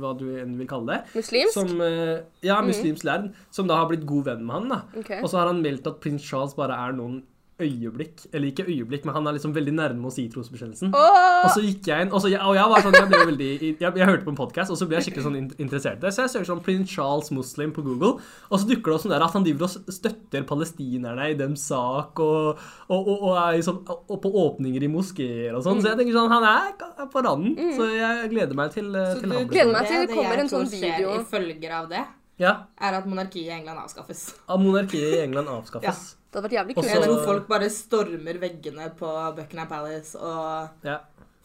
hva, 0.00 0.14
du 0.16 0.24
enn 0.40 0.56
vil 0.56 0.68
kalle 0.70 0.94
det, 0.96 1.18
Muslimsk? 1.20 1.52
som 1.52 1.84
eh, 1.84 2.22
Ja, 2.46 2.62
muslimsk 2.64 3.04
lærd, 3.04 3.28
som 3.52 3.68
da 3.68 3.76
har 3.82 3.90
blitt 3.92 4.06
god 4.08 4.30
venn 4.30 4.46
med 4.46 4.54
han. 4.56 4.68
da. 4.72 4.80
Okay. 5.02 5.20
Og 5.20 5.28
så 5.28 5.42
har 5.42 5.52
han 5.52 5.60
meldt 5.64 5.86
at 5.90 6.00
prins 6.00 6.24
Charles 6.24 6.56
bare 6.56 6.78
er 6.88 6.96
noen 6.96 7.20
øyeblikk, 7.62 8.24
eller 8.34 8.48
ikke 8.50 8.64
øyeblikk, 8.66 9.04
men 9.06 9.14
han 9.14 9.28
er 9.30 9.36
liksom 9.36 9.52
veldig 9.54 9.72
nærme 9.76 10.08
å 10.08 10.10
si 10.10 10.24
trosbekjennelsen. 10.32 10.90
Oh! 10.90 11.44
Og 11.44 11.52
så 11.54 11.62
gikk 11.62 11.86
jeg 11.86 12.02
inn, 12.02 12.10
og, 12.10 12.18
så, 12.24 12.30
jeg, 12.32 12.40
og 12.42 12.56
jeg 12.58 12.70
var 12.72 12.82
sånn, 12.82 12.96
jeg 12.98 13.10
ble 13.12 13.20
veldig, 13.28 13.50
jeg, 13.62 13.76
jeg 13.84 14.08
hørte 14.08 14.26
på 14.26 14.32
en 14.32 14.38
podcast, 14.40 14.72
og 14.74 14.80
så 14.80 14.88
ble 14.90 14.98
jeg 14.98 15.06
skikkelig 15.06 15.26
sånn 15.28 15.36
interessert 15.62 16.00
i 16.00 16.02
det. 16.02 16.10
Så 16.16 16.24
jeg 16.24 16.32
søker 16.32 16.48
sånn 16.48 16.62
Prince 16.66 16.90
Charles 16.90 17.30
Muslim 17.36 17.74
på 17.76 17.84
Google, 17.86 18.16
og 18.50 18.56
så 18.58 18.66
dukker 18.66 18.90
det 18.90 18.96
opp 18.96 19.04
sånn 19.04 19.14
der 19.14 19.26
at 19.28 19.36
han 19.38 19.46
driver 19.46 19.68
og 19.68 19.94
støtter 19.98 20.48
palestinerne 20.50 21.28
i 21.30 21.36
dems 21.38 21.68
sak, 21.70 22.18
og, 22.24 22.64
og, 22.88 22.98
og, 22.98 23.14
og 23.30 23.38
er 23.44 23.60
sånn, 23.68 23.78
og 23.86 24.18
på 24.24 24.34
åpninger 24.44 24.88
i 24.88 24.90
moskeer 24.90 25.54
og 25.54 25.62
sånn. 25.68 25.78
Så 25.84 25.92
jeg 25.92 26.00
tenker 26.02 26.18
sånn, 26.18 26.34
han 26.34 26.48
er 26.50 27.06
på 27.14 27.22
randen, 27.22 27.54
så 27.78 27.86
jeg 27.92 28.34
gleder 28.34 28.58
meg 28.58 28.74
til, 28.74 28.90
eh, 28.98 29.14
Så 29.14 29.22
til 29.22 29.30
du 29.30 29.38
han. 29.38 29.48
Gleder 29.54 29.72
meg 29.78 29.88
til 29.92 30.02
det 30.02 30.10
kommer 30.18 30.42
en 30.42 30.52
sånn 30.56 30.68
video. 30.74 31.14
i 31.20 31.24
følger 31.30 31.78
av 31.78 31.88
det, 31.94 32.02
Ja, 32.42 32.66
er 32.82 32.98
at 32.98 33.06
monarkiet 33.06 33.46
i 33.46 33.54
England 33.54 33.78
avskaffes. 33.78 34.26
At 34.50 34.58
monarkiet 34.58 35.20
i 35.20 35.22
England 35.22 35.54
avskaffes. 35.54 36.16
Det 36.34 36.40
hadde 36.40 36.48
vært 36.48 36.54
jævlig 36.56 36.74
kult. 36.74 36.86
Jeg 36.90 37.02
tror 37.04 37.20
folk 37.28 37.44
bare 37.46 37.66
stormer 37.70 38.38
veggene 38.42 38.88
på 38.98 39.10
Buckingham 39.36 39.68
Palace 39.70 40.18
og 40.18 40.88
Ja. 40.88 40.96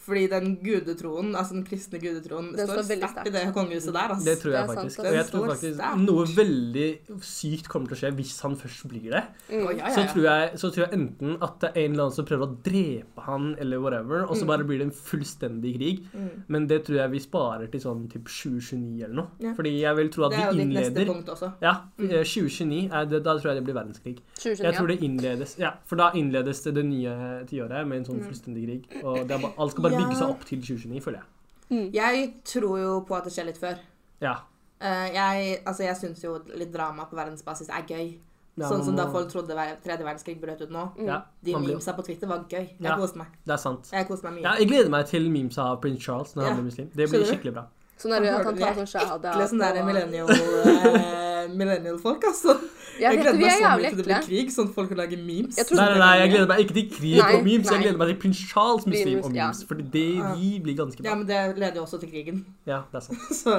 Fordi 0.10 0.26
den 0.32 0.56
gudetroen, 0.64 1.32
altså 1.36 1.58
den 1.58 1.66
kristne 1.68 2.02
gudetroen, 2.02 2.52
Den 2.58 2.68
står 2.68 2.82
står 2.84 3.00
sterkt 3.00 3.30
i 3.30 3.34
det 3.36 3.44
kongehuset 3.56 3.94
der. 3.94 4.14
Altså. 4.16 4.26
Det 4.26 4.36
tror 4.42 4.56
jeg 4.56 4.68
Det 4.68 4.76
faktisk. 4.76 5.00
Og 5.00 5.18
jeg 5.20 5.26
tror 5.30 5.48
faktisk 5.54 5.84
noe 6.00 6.26
veldig 6.36 6.88
sykt 7.30 7.70
kommer 7.72 7.92
til 7.92 7.98
å 7.98 8.02
skje 8.02 8.12
hvis 8.20 8.36
han 8.46 8.58
først 8.60 8.88
blir 8.90 9.10
det. 9.14 9.24
Mm. 9.50 9.64
Oh, 9.64 9.72
ja, 9.74 9.86
ja, 9.86 9.94
Så 9.96 10.06
tror, 10.14 10.26
jeg, 10.30 10.60
så 10.62 10.72
tror 10.74 10.86
jeg 10.86 11.00
enten 11.00 11.38
at 11.46 11.60
det 11.62 11.70
er 11.70 11.82
en 11.84 11.94
eller 11.94 12.08
annen 12.08 12.18
som 12.18 12.28
prøver 12.30 12.48
å 12.48 12.58
drepe 12.66 13.26
han, 13.28 13.50
eller 13.60 13.84
whatever, 13.84 14.26
og 14.26 14.38
så 14.40 14.48
bare 14.50 14.66
blir 14.68 14.82
det 14.82 14.90
en 14.90 14.96
fullstendig 14.96 15.76
krig. 15.78 16.02
Mm. 16.14 16.30
Men 16.48 16.68
det 16.72 16.82
tror 16.88 17.02
jeg 17.04 17.14
vi 17.16 17.24
sparer 17.24 17.72
til 17.72 17.84
sånn 17.84 18.06
typ 18.12 18.30
2029 18.30 19.04
eller 19.06 19.16
noe. 19.22 19.28
Ja. 19.44 19.54
Fordi 19.58 19.74
jeg 19.78 20.00
vil 20.00 20.12
tro 20.14 20.28
at 20.28 20.36
Det 20.36 20.42
er 20.42 20.52
jo 20.52 20.60
ditt 20.60 20.74
neste 20.76 21.06
punkt 21.10 21.34
også. 21.36 21.52
Ja, 21.64 21.76
eh, 22.00 22.24
2029, 22.24 22.82
er 22.90 23.10
det, 23.10 23.24
da 23.26 23.36
tror 23.38 23.52
jeg 23.52 23.60
det 23.60 23.66
blir 23.68 23.78
verdenskrig. 23.78 24.16
2029. 24.40 24.66
Jeg 24.66 24.78
tror 24.78 24.92
det 24.92 25.00
innledes 25.06 25.56
Ja, 25.60 25.74
for 25.90 26.00
da 26.00 26.10
innledes 26.18 26.64
det 26.66 26.76
det 26.78 26.86
nye 26.88 27.16
tiåret 27.50 27.88
med 27.88 28.02
en 28.02 28.08
sånn 28.10 28.24
fullstendig 28.26 28.66
krig. 28.68 28.90
Og 29.04 29.22
det 29.28 29.38
er 29.38 29.44
ba, 29.44 29.52
alt 29.58 29.76
skal 29.76 29.88
bare 29.88 29.99
bygge 30.00 30.16
seg 30.22 30.30
opp 30.34 30.46
til 30.50 30.62
2029, 30.64 31.02
føler 31.06 31.20
jeg. 31.20 31.28
Mm. 31.70 31.90
Jeg 31.94 32.34
tror 32.50 32.80
jo 32.82 32.96
på 33.06 33.16
at 33.20 33.28
det 33.30 33.34
skjer 33.36 33.46
litt 33.52 33.60
før. 33.62 33.78
Ja. 34.24 34.38
Uh, 34.80 35.08
jeg 35.14 35.60
altså 35.68 35.84
jeg 35.84 35.96
syns 36.00 36.24
jo 36.24 36.38
litt 36.56 36.72
drama 36.74 37.06
på 37.10 37.16
verdensbasis 37.20 37.70
er 37.70 37.86
gøy. 37.88 38.18
Ja, 38.60 38.68
sånn 38.68 38.82
som 38.84 38.96
da 38.98 39.06
folk 39.08 39.30
trodde 39.32 39.56
tredje 39.86 40.04
verdenskrig 40.04 40.34
brøt 40.42 40.60
ut 40.66 40.72
nå. 40.74 40.82
ja, 41.06 41.22
De 41.46 41.54
memesa 41.56 41.94
på 41.96 42.04
Twitter 42.04 42.28
var 42.28 42.42
gøy. 42.50 42.66
Jeg 42.76 42.82
Ja. 42.84 42.98
koste 43.00 43.18
meg. 43.22 43.28
Det 43.46 43.54
er 43.54 43.58
sant. 43.62 43.88
Jeg 43.94 44.08
koste 44.08 44.24
meg 44.28 44.34
mye. 44.34 44.44
Ja, 44.44 44.56
jeg 44.60 44.68
gleder 44.68 44.90
meg 44.90 45.06
til 45.08 45.30
memes 45.32 45.58
av 45.58 45.80
prins 45.80 46.02
Charles 46.04 46.34
når 46.36 46.44
Ja. 46.44 46.48
han 46.50 46.58
blir 46.58 46.66
muslim. 46.72 46.90
Det 46.96 47.10
blir 47.10 47.24
skikkelig 47.24 47.54
bra. 47.54 47.66
Sånn 48.00 48.16
er 48.16 48.20
det 48.22 48.30
at 48.34 48.46
han 48.46 48.58
tar 48.58 48.74
sånn 48.76 48.88
sjahada 48.88 49.32
Ekle 49.34 49.48
sånn 49.48 49.60
der 49.60 49.84
millennial, 49.84 50.30
eh, 50.30 51.29
millennial-folk, 51.58 52.24
altså. 52.28 52.56
Jeg 53.00 53.14
jeg 53.16 53.22
gleder 53.22 53.40
meg 53.40 53.52
så 53.52 53.70
mye 53.80 53.90
til 53.90 53.98
det 53.98 54.06
blir 54.06 54.26
krig, 54.26 54.52
sånn 54.52 54.68
at 54.70 54.74
folk 54.76 54.90
kan 54.92 54.98
lage 55.00 55.18
memes. 55.18 55.56
Nei, 55.72 55.78
nei, 55.80 55.98
nei, 56.02 56.12
jeg 56.20 56.30
gleder 56.34 56.48
meg 56.52 56.60
ikke 56.66 56.76
til 56.78 56.90
krig 56.98 57.18
Nei, 57.22 57.30
og 57.38 57.44
memes. 57.48 57.72
Jeg 57.72 57.82
gleder 57.86 57.98
meg 58.02 58.12
til 58.12 58.20
prins 58.26 58.42
Charles 58.52 58.86
muslim 58.86 59.14
Memes, 59.16 59.26
og 59.26 59.36
ja. 59.40 59.48
memes. 59.48 59.64
Fordi 59.70 59.84
det, 59.96 60.06
de 60.42 60.50
blir 60.66 60.76
ganske 60.82 61.02
bra. 61.02 61.10
Ja, 61.10 61.16
men 61.16 61.28
det 61.30 61.40
leder 61.58 61.76
jo 61.80 61.86
også 61.88 62.00
til 62.04 62.12
krigen. 62.12 62.46
Ja, 62.68 62.82
det 62.92 63.02
er 63.02 63.08
sant. 63.08 63.20
Så 63.42 63.56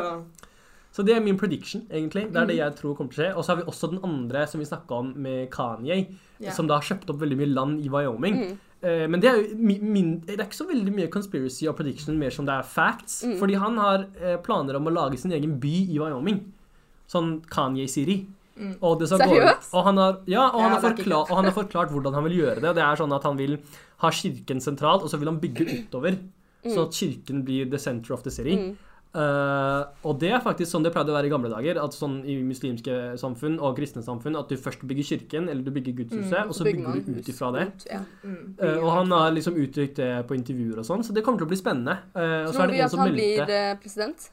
Så 0.92 1.05
det 1.07 1.14
er 1.14 1.20
min 1.22 1.38
prediction, 1.38 1.85
egentlig. 1.90 2.26
Det 2.33 2.37
er 2.37 2.46
det 2.46 2.57
Mhm. 2.57 2.64
jeg 2.64 2.74
tror 2.76 2.94
kommer 2.96 3.12
til 3.12 3.22
å 3.22 3.26
skje. 3.26 3.37
Og 3.37 3.44
så 3.44 3.53
har 3.55 3.57
vi 3.62 3.68
også 3.70 3.90
den 3.92 4.00
andre 4.03 4.46
som 4.46 4.59
vi 4.61 4.66
snakka 4.66 4.90
om 4.90 5.12
med 5.16 5.50
Kanye, 5.50 6.07
yeah. 6.40 6.53
som 6.53 6.66
da 6.66 6.74
har 6.81 6.83
kjøpt 6.83 7.11
opp 7.11 7.20
veldig 7.20 7.37
mye 7.38 7.55
land 7.55 7.85
i 7.85 7.88
Wyoming. 7.88 8.35
Mm. 8.35 8.59
Eh, 8.83 9.07
Men 9.09 9.20
det 9.20 9.29
er, 9.31 9.37
jo 9.37 9.57
min, 9.57 10.20
det 10.26 10.40
er 10.40 10.46
ikke 10.46 10.57
så 10.57 10.66
veldig 10.66 10.92
mye 10.92 11.09
conspiracy 11.12 11.66
og 11.68 11.76
prediction, 11.76 12.18
mer 12.18 12.31
som 12.31 12.46
det 12.46 12.55
er 12.55 12.62
facts. 12.66 13.22
Mm. 13.24 13.38
Fordi 13.38 13.55
han 13.55 13.76
har 13.79 14.07
eh, 14.20 14.37
planer 14.42 14.74
om 14.76 14.87
å 14.88 14.90
lage 14.90 15.18
sin 15.18 15.33
egen 15.33 15.61
by 15.61 15.74
i 15.94 15.98
Wyoming. 16.00 16.40
Sånn 17.11 17.40
Kanye-Siri. 17.51 18.20
Mm. 18.61 18.75
Og 18.85 19.01
Seriøst? 19.09 19.70
Og 19.73 19.87
han 19.87 19.99
har, 19.99 20.18
ja, 20.29 20.44
og, 20.51 20.61
han 20.61 20.75
har 20.77 20.83
forklart, 20.85 21.31
og 21.31 21.38
han 21.38 21.49
har 21.49 21.57
forklart 21.57 21.94
hvordan 21.94 22.18
han 22.18 22.27
vil 22.29 22.37
gjøre 22.42 22.61
det. 22.61 22.68
Og 22.73 22.77
det 22.77 22.85
er 22.85 23.01
sånn 23.01 23.16
at 23.16 23.25
han 23.27 23.40
vil 23.40 23.57
ha 24.05 24.12
kirken 24.14 24.61
sentralt, 24.62 25.05
og 25.05 25.12
så 25.12 25.20
vil 25.20 25.33
han 25.33 25.40
bygge 25.42 25.66
utover. 25.73 26.20
Sånn 26.61 26.87
at 26.87 26.96
kirken 26.96 27.42
blir 27.46 27.70
the 27.73 27.81
center 27.81 28.14
of 28.16 28.25
the 28.27 28.33
city. 28.33 28.57
Mm. 28.59 28.79
Uh, 29.11 29.90
og 30.07 30.20
det 30.23 30.29
er 30.31 30.42
faktisk 30.44 30.70
sånn 30.70 30.85
det 30.87 30.92
pleide 30.94 31.11
å 31.11 31.16
være 31.16 31.27
i 31.27 31.33
gamle 31.33 31.51
dager. 31.51 31.81
At 31.83 31.96
sånn 31.96 32.20
I 32.31 32.37
muslimske 32.46 33.16
samfunn 33.18 33.57
og 33.59 33.75
kristne 33.81 34.05
samfunn 34.07 34.38
at 34.38 34.53
du 34.53 34.61
først 34.61 34.85
bygger 34.87 35.09
kirken, 35.09 35.49
eller 35.51 35.64
du 35.66 35.73
bygger 35.75 35.96
gudshuset, 36.03 36.44
Mm, 36.44 36.53
og 36.53 36.55
så 36.55 36.66
bygger 36.68 36.92
bygger 36.94 37.16
du 37.16 37.18
ut 37.18 37.31
ifra 37.33 37.51
det. 37.57 37.64
Ja. 37.90 38.03
mm. 38.23 38.42
uh, 38.61 38.77
og 38.85 38.90
han 39.01 39.16
har 39.16 39.33
liksom 39.35 39.59
uttrykt 39.59 39.99
det 39.99 40.12
på 40.29 40.37
intervjuer 40.38 40.83
og 40.83 40.87
sånn, 40.87 41.03
så 41.07 41.16
det 41.16 41.25
kommer 41.27 41.42
til 41.42 41.49
å 41.49 41.55
bli 41.55 41.59
spennende. 41.59 41.96
Uh, 42.14 42.46
så 42.53 42.61
Tror 42.61 42.77
vi 42.77 42.85
at 42.85 42.94
han 42.94 43.09
meldte 43.09 43.49
blir 43.51 43.81
president? 43.83 44.31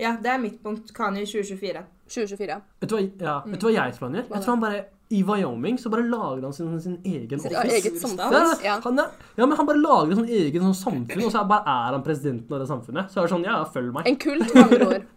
Ja, 0.00 0.16
det 0.22 0.30
er 0.32 0.42
mitt 0.42 0.58
punkt. 0.62 0.92
Kani 0.94 1.24
2024. 1.26 1.84
2024. 2.06 2.60
vet, 2.80 2.90
du 2.90 2.94
hva, 2.94 3.00
ja, 3.02 3.38
vet 3.46 3.60
du 3.60 3.66
hva 3.66 3.72
jeg 3.74 3.96
tror 3.96 4.06
han 4.06 4.18
gjør? 4.18 4.28
Jeg 4.30 4.44
tror 4.44 4.52
han 4.52 4.62
bare 4.62 4.82
I 5.16 5.22
Wyoming 5.26 5.78
så 5.82 5.90
bare 5.90 6.04
lager 6.06 6.44
han 6.46 6.54
sin, 6.54 6.68
sin 6.82 6.96
egen 7.04 7.40
office. 7.40 7.64
eget 7.78 7.98
samfunn. 8.00 8.36
Ja, 8.62 8.76
han 8.84 9.02
er, 9.02 9.10
ja, 9.38 9.46
men 9.46 9.56
han 9.58 9.68
bare 9.68 9.82
lager 9.82 10.14
en 10.14 10.20
sånn 10.20 10.32
egen 10.38 10.66
sånn 10.68 10.78
samfunn, 10.78 11.24
og 11.26 11.32
så 11.34 11.42
er, 11.42 11.48
bare 11.50 11.76
er 11.76 11.96
han 11.96 12.06
presidenten 12.06 12.54
av 12.56 12.62
det 12.62 12.68
samfunnet. 12.70 13.10
Så 13.10 13.22
er 13.22 13.28
det 13.28 13.34
sånn, 13.34 13.46
ja, 13.46 13.58
ja, 13.58 13.68
følg 13.74 13.94
meg. 13.94 14.10
En 14.10 14.18
kult, 14.22 14.46
med 14.52 14.62
andre 14.64 14.88
ord. 14.90 15.08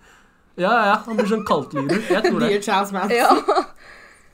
Ja, 0.59 0.69
ja, 0.69 0.85
ja, 0.91 0.97
han 1.05 1.19
blir 1.19 1.31
sånn 1.33 1.45
kaltlyder. 1.47 2.01
Jeg 2.09 2.25
tror 2.25 2.39
det. 2.45 2.53
Dear 2.55 2.65
Charles 2.65 2.95
Manson. 2.95 3.17
Ja. 3.19 3.65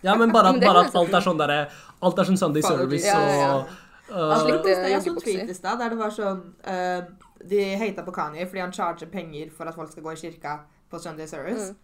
Ja, 0.06 0.16
men 0.16 0.32
bare, 0.32 0.54
bare 0.68 0.86
at 0.86 0.96
alt 0.96 1.18
er 1.18 1.26
sånn 1.26 1.40
derre 1.42 1.60
Alt 2.06 2.20
er 2.22 2.28
sånn 2.30 2.40
Sunday 2.40 2.62
Father 2.66 2.86
service 2.86 3.08
Ja, 3.08 3.20
ja, 3.26 3.36
ja. 3.42 3.52
og 3.56 4.44
Jeg 4.46 5.00
uh, 5.00 5.02
Slipp 5.02 5.06
så 5.06 5.24
tweet 5.24 5.50
i 5.50 5.56
stad 5.58 5.80
der 5.82 5.94
det 5.96 5.98
var 5.98 6.12
sånn 6.14 6.42
eh, 6.62 7.00
De 7.48 7.62
hata 7.82 8.04
på 8.04 8.12
Kanye 8.16 8.46
fordi 8.48 8.62
han 8.64 8.72
charger 8.74 9.08
penger 9.12 9.50
for 9.54 9.66
at 9.70 9.76
folk 9.76 9.92
skal 9.92 10.04
gå 10.04 10.12
i 10.14 10.16
kirka 10.16 10.60
på 10.92 11.00
Sunday 11.00 11.28
service. 11.28 11.70
Mm. 11.72 11.76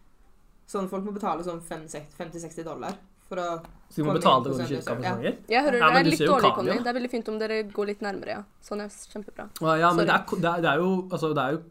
Sånn 0.72 0.90
folk 0.90 1.04
må 1.06 1.12
betale 1.14 1.44
sånn 1.44 1.62
50-60 1.62 2.64
dollar 2.64 2.94
for 3.28 3.40
å 3.40 3.48
Så 3.92 4.02
de 4.02 4.04
må 4.08 4.14
betale 4.16 4.44
til 4.44 4.52
å 4.54 4.58
gå 4.58 4.64
i 4.64 4.68
kirka 4.72 4.82
Sunday 4.82 5.12
på 5.12 5.16
service, 5.16 5.40
Ja. 5.48 5.56
Jeg 5.56 5.64
hører 5.66 5.78
Ja, 5.80 5.90
det 5.92 6.00
er 6.02 6.10
litt 6.10 6.20
dårlig, 6.20 6.42
Kanye, 6.42 6.56
Conny. 6.56 6.84
Det 6.84 6.88
er 6.88 6.98
veldig 7.00 7.12
fint 7.12 7.30
om 7.30 7.40
dere 7.40 7.64
går 7.72 7.86
litt 7.92 8.02
nærmere, 8.02 8.28
ja. 8.38 8.44
Sånn 8.64 8.82
er 8.82 8.90
kjempebra. 9.14 9.50
Ja, 9.62 9.76
ja, 9.86 9.94
men 9.94 10.06
det 10.08 10.14
er, 10.16 10.26
det, 10.36 10.52
er, 10.52 10.62
det 10.62 10.70
er 10.72 10.78
jo 10.84 10.92
Altså, 11.12 11.34
det 11.36 11.44
er 11.48 11.52
jo, 11.58 11.64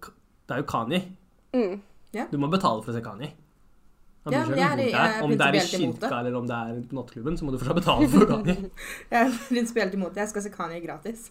det 0.49 0.57
er 0.57 0.63
jo 0.65 0.69
Kanye. 0.75 1.03
Mm. 1.53 1.81
Du 2.31 2.39
må 2.39 2.51
betale 2.51 2.83
for 2.83 2.93
å 2.93 2.95
se 2.95 3.01
Kanye. 3.05 3.33
Ja, 4.31 4.43
jeg 4.45 4.61
er- 4.61 4.77
jeg 4.79 4.93
er 4.93 5.23
Om 5.25 5.31
det 5.31 5.41
er 5.41 5.55
i 5.57 5.61
kirka 5.65 6.19
eller 6.21 6.35
om 6.37 6.47
det 6.47 6.55
er 6.57 6.81
på 6.91 6.93
nattklubben, 6.99 7.39
så 7.39 7.45
må 7.45 7.53
du 7.53 7.59
fortsatt 7.59 7.79
betale 7.81 8.09
for 8.09 8.27
Kanye. 8.33 8.71
Jeg 9.11 9.27
er 9.27 9.31
prinsipielt 9.49 9.95
imot 9.95 10.13
det. 10.15 10.21
Jeg 10.27 10.29
skal 10.29 10.43
se 10.43 10.51
Kanye 10.51 10.81
gratis. 10.85 11.31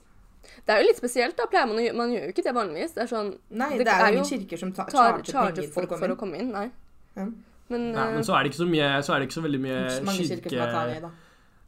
Det 0.65 0.75
er 0.75 0.81
jo 0.81 0.87
litt 0.87 0.99
spesielt, 0.99 1.35
da. 1.37 1.45
Pleier 1.51 1.67
man, 1.69 1.77
å, 1.77 1.83
gjøre, 1.83 1.95
man 1.95 2.11
gjør 2.13 2.25
jo 2.27 2.33
ikke 2.33 2.45
det 2.45 2.55
vanligvis. 2.55 2.95
Det 2.95 3.03
er 3.05 3.11
sånn 3.11 3.29
Nei, 3.49 3.69
Det 3.77 3.85
det, 3.85 3.93
er 3.93 4.03
er 4.05 4.11
jo 4.11 4.19
jo- 4.19 4.25
ingen 4.25 4.31
kirker 4.33 4.61
som 4.63 4.73
tar, 4.73 4.89
tar, 4.89 4.97
charger 4.97 5.31
charger 5.31 5.55
penger 5.61 5.73
for 5.73 5.87
å 5.87 5.99
for 6.03 6.15
å 6.15 6.19
komme 6.19 6.41
inn. 6.41 6.51
Nei. 6.51 6.67
Ja. 7.15 7.25
Men, 7.69 7.91
Nei, 7.93 8.11
men 8.15 8.23
så 8.25 8.33
er 8.33 8.43
det 8.43 8.51
ikke 8.51 8.63
så 8.63 8.69
mye 8.69 8.85
Så 9.05 9.13
er 9.13 9.19
det 9.19 9.27
ikke 9.27 9.35
så 9.37 9.41
veldig 9.45 9.59
mye 9.61 9.79
Mange 10.01 10.23
kirker 10.25 10.49
som 10.49 10.61
har 10.63 10.71
Kanye, 10.73 10.93
kirke... 10.95 11.01
da. 11.01 11.11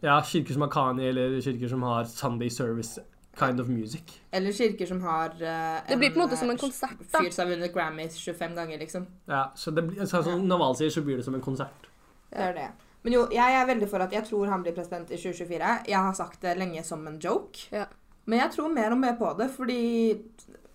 Ja, 0.02 0.16
kirker 0.26 0.54
som 0.58 0.64
har 0.66 0.72
Kanye, 0.74 1.10
eller 1.12 1.36
kirker 1.46 1.70
som 1.70 1.84
har 1.86 2.06
Sunday 2.10 2.50
service 2.50 3.00
kind 3.38 3.60
of 3.60 3.70
music. 3.70 4.22
Eller 4.32 4.52
kirker 4.52 4.86
som 4.88 5.02
har 5.02 5.30
eh, 5.40 5.82
Det 5.88 5.98
blir 5.98 6.10
på 6.10 6.20
en 6.20 6.26
måte 6.26 6.38
som 6.38 6.50
en 6.50 6.58
eh, 6.58 6.62
konsert, 6.62 6.98
da. 7.12 7.22
Fyr 7.22 7.30
som 7.32 7.46
har 7.46 7.56
vunnet 7.56 7.74
Grammys 7.74 8.18
25 8.18 8.56
ganger, 8.58 8.82
liksom. 8.82 9.06
Ja, 9.30 9.52
så 9.56 9.72
det 9.72 9.86
blir, 9.88 10.06
så, 10.06 10.24
som 10.26 10.48
Naval 10.48 10.76
sier, 10.76 10.90
så 10.90 11.04
blir 11.06 11.22
det 11.22 11.26
som 11.26 11.38
en 11.38 11.44
konsert. 11.44 11.88
Det 12.32 12.50
er 12.50 12.58
det. 12.58 12.68
Men 13.04 13.14
jo, 13.16 13.24
jeg 13.34 13.56
er 13.62 13.66
veldig 13.66 13.90
for 13.90 14.04
at 14.04 14.14
jeg 14.14 14.28
tror 14.28 14.50
han 14.52 14.66
blir 14.66 14.76
president 14.78 15.10
i 15.10 15.18
2024. 15.18 15.72
Jeg 15.90 15.98
har 15.98 16.14
sagt 16.18 16.42
det 16.44 16.58
lenge 16.60 16.84
som 16.86 17.06
en 17.10 17.18
joke. 17.24 17.66
Ja. 17.74 17.86
Men 18.26 18.40
jeg 18.40 18.52
tror 18.52 18.74
mer 18.74 18.92
og 18.92 18.98
mer 19.02 19.16
på 19.20 19.32
det, 19.38 19.50
fordi 19.52 19.80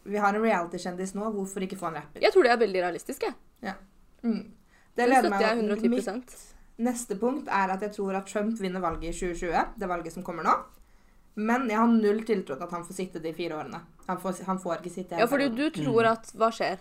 vi 0.07 0.19
har 0.23 0.35
en 0.35 0.43
reality-kjendis 0.43 1.15
nå. 1.15 1.31
Hvorfor 1.35 1.63
ikke 1.67 1.79
få 1.79 1.91
en 1.91 2.01
rapper? 2.01 2.21
Jeg 2.23 2.33
tror 2.35 2.43
det 2.47 2.53
er 2.53 2.61
veldig 2.65 2.83
realistisk, 2.83 3.23
jeg. 3.23 3.75
Mm. 4.23 4.43
Det 4.97 5.09
leder 5.09 5.31
meg- 5.31 5.43
110 5.59 5.89
Mitt 5.89 6.55
neste 6.79 7.17
punkt 7.19 7.49
er 7.49 7.73
at 7.73 7.81
jeg 7.85 7.93
tror 7.97 8.17
at 8.19 8.27
Trump 8.27 8.59
vinner 8.61 8.81
valget 8.81 9.15
i 9.15 9.19
2020. 9.19 9.79
Det 9.79 9.89
valget 9.89 10.13
som 10.13 10.25
kommer 10.27 10.45
nå. 10.47 10.57
Men 11.37 11.69
jeg 11.69 11.77
har 11.79 11.87
null 11.87 12.23
tiltro 12.25 12.57
til 12.57 12.65
at 12.65 12.73
han 12.73 12.85
får 12.85 12.97
sitte 12.97 13.21
de 13.23 13.33
fire 13.37 13.59
årene. 13.59 13.81
Han 14.07 14.19
får, 14.21 14.43
han 14.47 14.59
får 14.59 14.79
ikke 14.81 14.93
sitte 14.95 15.19
Ja, 15.21 15.27
fordi 15.29 15.49
du 15.53 15.71
tror 15.71 16.07
at 16.13 16.31
Hva 16.35 16.49
skjer? 16.55 16.79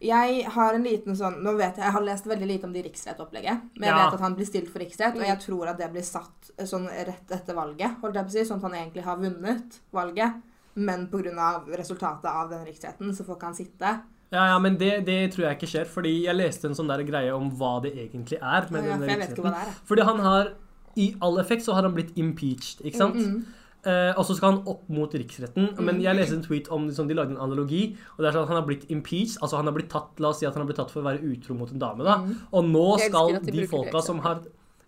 Jeg 0.00 0.44
har 0.48 0.74
en 0.74 0.84
liten 0.84 1.12
sånn 1.16 1.42
Nå 1.44 1.52
vet 1.58 1.76
jeg, 1.76 1.84
jeg 1.84 1.92
har 1.92 2.00
lest 2.06 2.24
veldig 2.26 2.46
lite 2.48 2.64
om 2.64 2.72
de 2.72 2.82
riksrettopplegget, 2.82 3.60
men 3.76 3.88
jeg 3.88 3.92
Ja. 3.96 4.04
vet 4.06 4.14
at 4.14 4.20
han 4.20 4.34
blir 4.34 4.46
stilt 4.46 4.68
for 4.72 4.78
riksrett, 4.80 5.14
og 5.14 5.20
Mm. 5.20 5.26
jeg 5.26 5.38
tror 5.40 5.68
at 5.68 5.78
det 5.78 5.90
blir 5.92 6.02
satt 6.02 6.50
eh, 6.58 6.64
sånn 6.64 6.86
rett 6.88 7.30
etter 7.30 7.54
valget, 7.54 8.00
holdt 8.00 8.14
jeg 8.14 8.24
på 8.24 8.30
å 8.30 8.32
si, 8.32 8.44
sånn 8.48 8.56
at 8.64 8.70
han 8.70 8.78
egentlig 8.80 9.04
har 9.04 9.16
vunnet 9.18 9.80
valget, 9.92 10.34
men 10.76 11.06
pga. 11.08 11.64
resultatet 11.76 12.24
av 12.24 12.48
den 12.50 12.64
riksretten, 12.64 13.12
så 13.12 13.24
får 13.26 13.36
ikke 13.36 13.42
han 13.50 13.54
sitte. 13.54 14.00
Ja, 14.32 14.46
ja, 14.46 14.58
men 14.60 14.76
det, 14.78 15.04
det 15.04 15.32
tror 15.34 15.48
jeg 15.48 15.58
ikke 15.58 15.68
skjer, 15.68 15.86
fordi 15.86 16.22
jeg 16.24 16.36
leste 16.36 16.64
en 16.66 16.74
sånn 16.74 16.86
der 16.88 17.02
greie 17.04 17.34
om 17.34 17.50
hva 17.50 17.82
det 17.82 17.92
egentlig 17.96 18.38
er. 18.40 18.70
med 18.70 18.84
Ja, 18.84 18.90
denne 18.96 18.98
for 19.00 19.06
jeg 19.10 19.18
vet 19.18 19.30
ikke 19.36 19.42
hva 19.42 19.50
det 19.50 19.68
er. 19.68 19.74
Fordi 19.84 20.02
han 20.04 20.18
har, 20.20 20.52
i 20.96 21.14
all 21.20 21.38
effekt 21.38 21.62
så 21.64 21.74
har 21.74 21.82
han 21.82 21.94
blitt 21.94 22.16
impeached, 22.16 22.80
ikke 22.84 22.96
sant? 22.96 23.16
Mm, 23.16 23.34
mm. 23.34 23.44
Eh, 23.86 24.12
og 24.18 24.26
så 24.28 24.36
skal 24.36 24.52
han 24.52 24.66
opp 24.68 24.82
mot 24.92 25.10
riksretten. 25.12 25.70
Men 25.80 25.96
Mm. 25.96 26.02
jeg 26.02 26.16
leste 26.16 26.34
en 26.36 26.42
tweet 26.44 26.68
om 26.70 26.86
liksom, 26.88 27.08
de 27.08 27.14
lagde 27.14 27.30
en 27.32 27.38
analogi. 27.40 27.96
Og 28.16 28.18
det 28.18 28.28
er 28.28 28.32
sånn 28.36 28.42
at 28.42 28.48
Han 28.48 28.62
har 28.62 28.66
blitt 28.66 28.90
impeached. 28.90 29.38
Altså 29.40 29.56
han 29.56 29.64
har 29.66 29.72
blitt 29.72 29.88
tatt 29.88 30.20
La 30.20 30.28
oss 30.28 30.38
si 30.40 30.46
at 30.46 30.52
han 30.54 30.62
har 30.66 30.66
blitt 30.68 30.76
tatt 30.76 30.90
for 30.90 31.00
å 31.00 31.04
være 31.08 31.22
utro 31.24 31.54
mot 31.54 31.70
en 31.70 31.78
dame. 31.78 32.04
da. 32.04 32.18
Mm. 32.18 32.36
Og 32.52 32.64
nå 32.64 32.98
skal 33.00 33.40
de 33.40 33.50
de 33.52 33.66
folka 33.66 34.02
som 34.02 34.18
har 34.20 34.42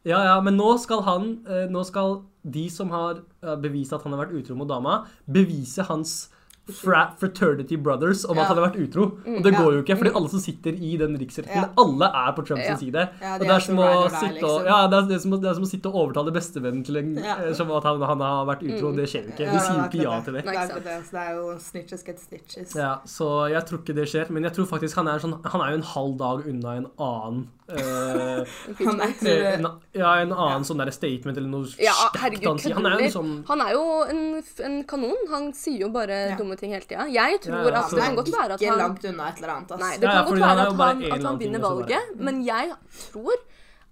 Ja, 0.05 0.19
ja, 0.25 0.41
men 0.41 0.57
nå 0.59 0.79
skal 0.81 1.01
han 1.03 1.47
uh, 1.47 1.69
Nå 1.71 1.85
skal 1.87 2.23
de 2.45 2.69
som 2.69 2.91
har 2.91 3.21
uh, 3.45 3.55
bevist 3.57 3.93
at 3.93 4.03
han 4.03 4.13
har 4.13 4.27
vært 4.27 4.35
utro 4.43 4.57
mot 4.57 4.67
dama, 4.69 5.07
bevise 5.31 5.85
hans 5.87 6.29
fra 6.71 7.11
fraternity 7.19 7.77
brothers 7.77 8.25
om 8.25 8.37
Ja. 8.37 8.43
at 8.43 8.49
han 8.49 8.57
har 8.59 8.69
vært 8.71 8.77
utro. 8.79 9.07
Mm, 9.27 9.37
og 9.37 9.43
det 9.43 9.53
ja. 9.53 9.59
går 9.59 9.73
jo 9.73 9.83
ikke, 9.83 9.97
fordi 9.99 10.13
alle 10.15 10.29
som 10.31 10.39
sitter 10.41 10.71
i 10.79 10.97
den 10.97 11.17
riksretten, 11.19 11.57
Ja. 11.57 11.69
alle 11.77 12.05
er 12.07 12.33
på 12.37 12.47
Trumps 12.47 12.69
Ja. 12.69 12.77
side. 12.77 13.09
Ja, 13.21 13.35
og 13.35 13.41
de 13.41 13.47
det 13.47 13.51
er 13.57 13.59
som 13.61 13.77
å 13.77 14.09
sitte 14.11 14.45
og. 14.47 15.09
Det 15.09 15.21
som, 15.21 15.33
å- 15.33 15.41
det 15.43 15.55
som 15.57 15.65
å 15.65 15.67
sitte 15.67 15.87
og 15.87 15.95
overtale 16.15 16.31
bestevennen 16.33 16.85
til 16.85 16.97
en 16.99 17.17
Ja. 17.17 17.35
eh, 17.43 17.53
som 17.53 17.71
at 17.73 17.83
han, 17.83 18.01
han 18.01 18.21
har 18.21 18.47
vært 18.47 18.63
utro. 18.63 18.93
Mm. 18.93 18.97
Det 18.97 19.09
skjer 19.09 19.27
ikke. 19.33 19.41
Ja, 19.45 19.53
De 19.53 19.59
sier 19.59 19.75
jo 19.75 19.89
ikke 19.91 20.03
ja 20.03 20.21
til 20.21 20.33
det. 20.35 20.45
Nei, 20.45 20.67
det, 20.67 20.85
det 20.85 21.15
er 21.15 21.35
jo 21.35 21.59
snitches 21.59 22.05
get 22.07 22.21
stitches. 22.21 22.75
Ja, 22.77 22.99
Så 23.05 23.51
jeg 23.51 23.65
tror 23.67 23.79
ikke 23.83 23.95
det 23.95 24.07
skjer. 24.09 24.31
Men 24.31 24.45
jeg 24.45 24.53
tror 24.55 24.67
faktisk 24.67 24.95
han 24.95 25.09
er, 25.09 25.19
sånn, 25.19 25.45
han 25.45 25.61
er 25.61 25.71
jo 25.71 25.75
en 25.75 25.83
halv 25.83 26.17
dag 26.19 26.47
unna 26.47 26.77
en 26.77 26.87
annen 26.99 27.49
eh, 27.79 28.53
Han 28.87 29.01
er 29.01 29.13
eh, 29.29 29.55
en, 29.57 29.67
Ja, 29.97 30.11
en 30.23 30.33
annen 30.33 30.65
sånn 30.69 30.81
der 30.83 30.91
statement 30.95 31.37
eller 31.41 31.49
noe 31.53 31.69
Ja, 31.81 31.93
sterkt 31.97 32.21
herregud, 32.23 32.49
han 32.51 32.61
sier. 32.63 32.75
Han 32.79 32.87
er 32.93 33.05
sånn 33.15 33.33
Han 33.49 33.65
er 33.65 33.73
jo 33.77 33.85
en, 34.13 34.23
en 34.69 34.77
kanon. 34.91 35.23
Han 35.33 35.51
sier 35.57 35.87
jo 35.87 35.91
bare 35.95 36.19
Ja. 36.33 36.37
dumme 36.39 36.57
ting 36.61 36.73
hele 36.77 36.87
tida. 36.89 37.07
Jeg 37.13 37.41
tror 37.47 37.59
Ja, 37.59 37.71
ja, 37.73 37.83
at 37.85 37.91
det 37.97 38.05
kan 38.05 38.17
godt 38.21 38.33
være 38.37 38.53
at 38.59 38.61
Ikke 38.61 38.71
han 38.75 38.83
langt 38.85 39.05
unna 39.13 39.29
et 39.33 39.43
eller 39.43 39.55
annet. 39.57 39.73
ass. 39.77 39.81
Nei, 39.81 39.93
det 39.97 40.03
Ja, 40.09 40.13
ja, 40.13 40.23
kan 40.23 40.31
godt 40.31 40.41
være 40.43 40.67
at 40.67 40.83
han, 40.83 41.05
at 41.19 41.27
han 41.31 41.39
vinner 41.43 41.61
valget, 41.67 42.15
men 42.19 42.43
jeg 42.47 42.73
tror 43.11 43.37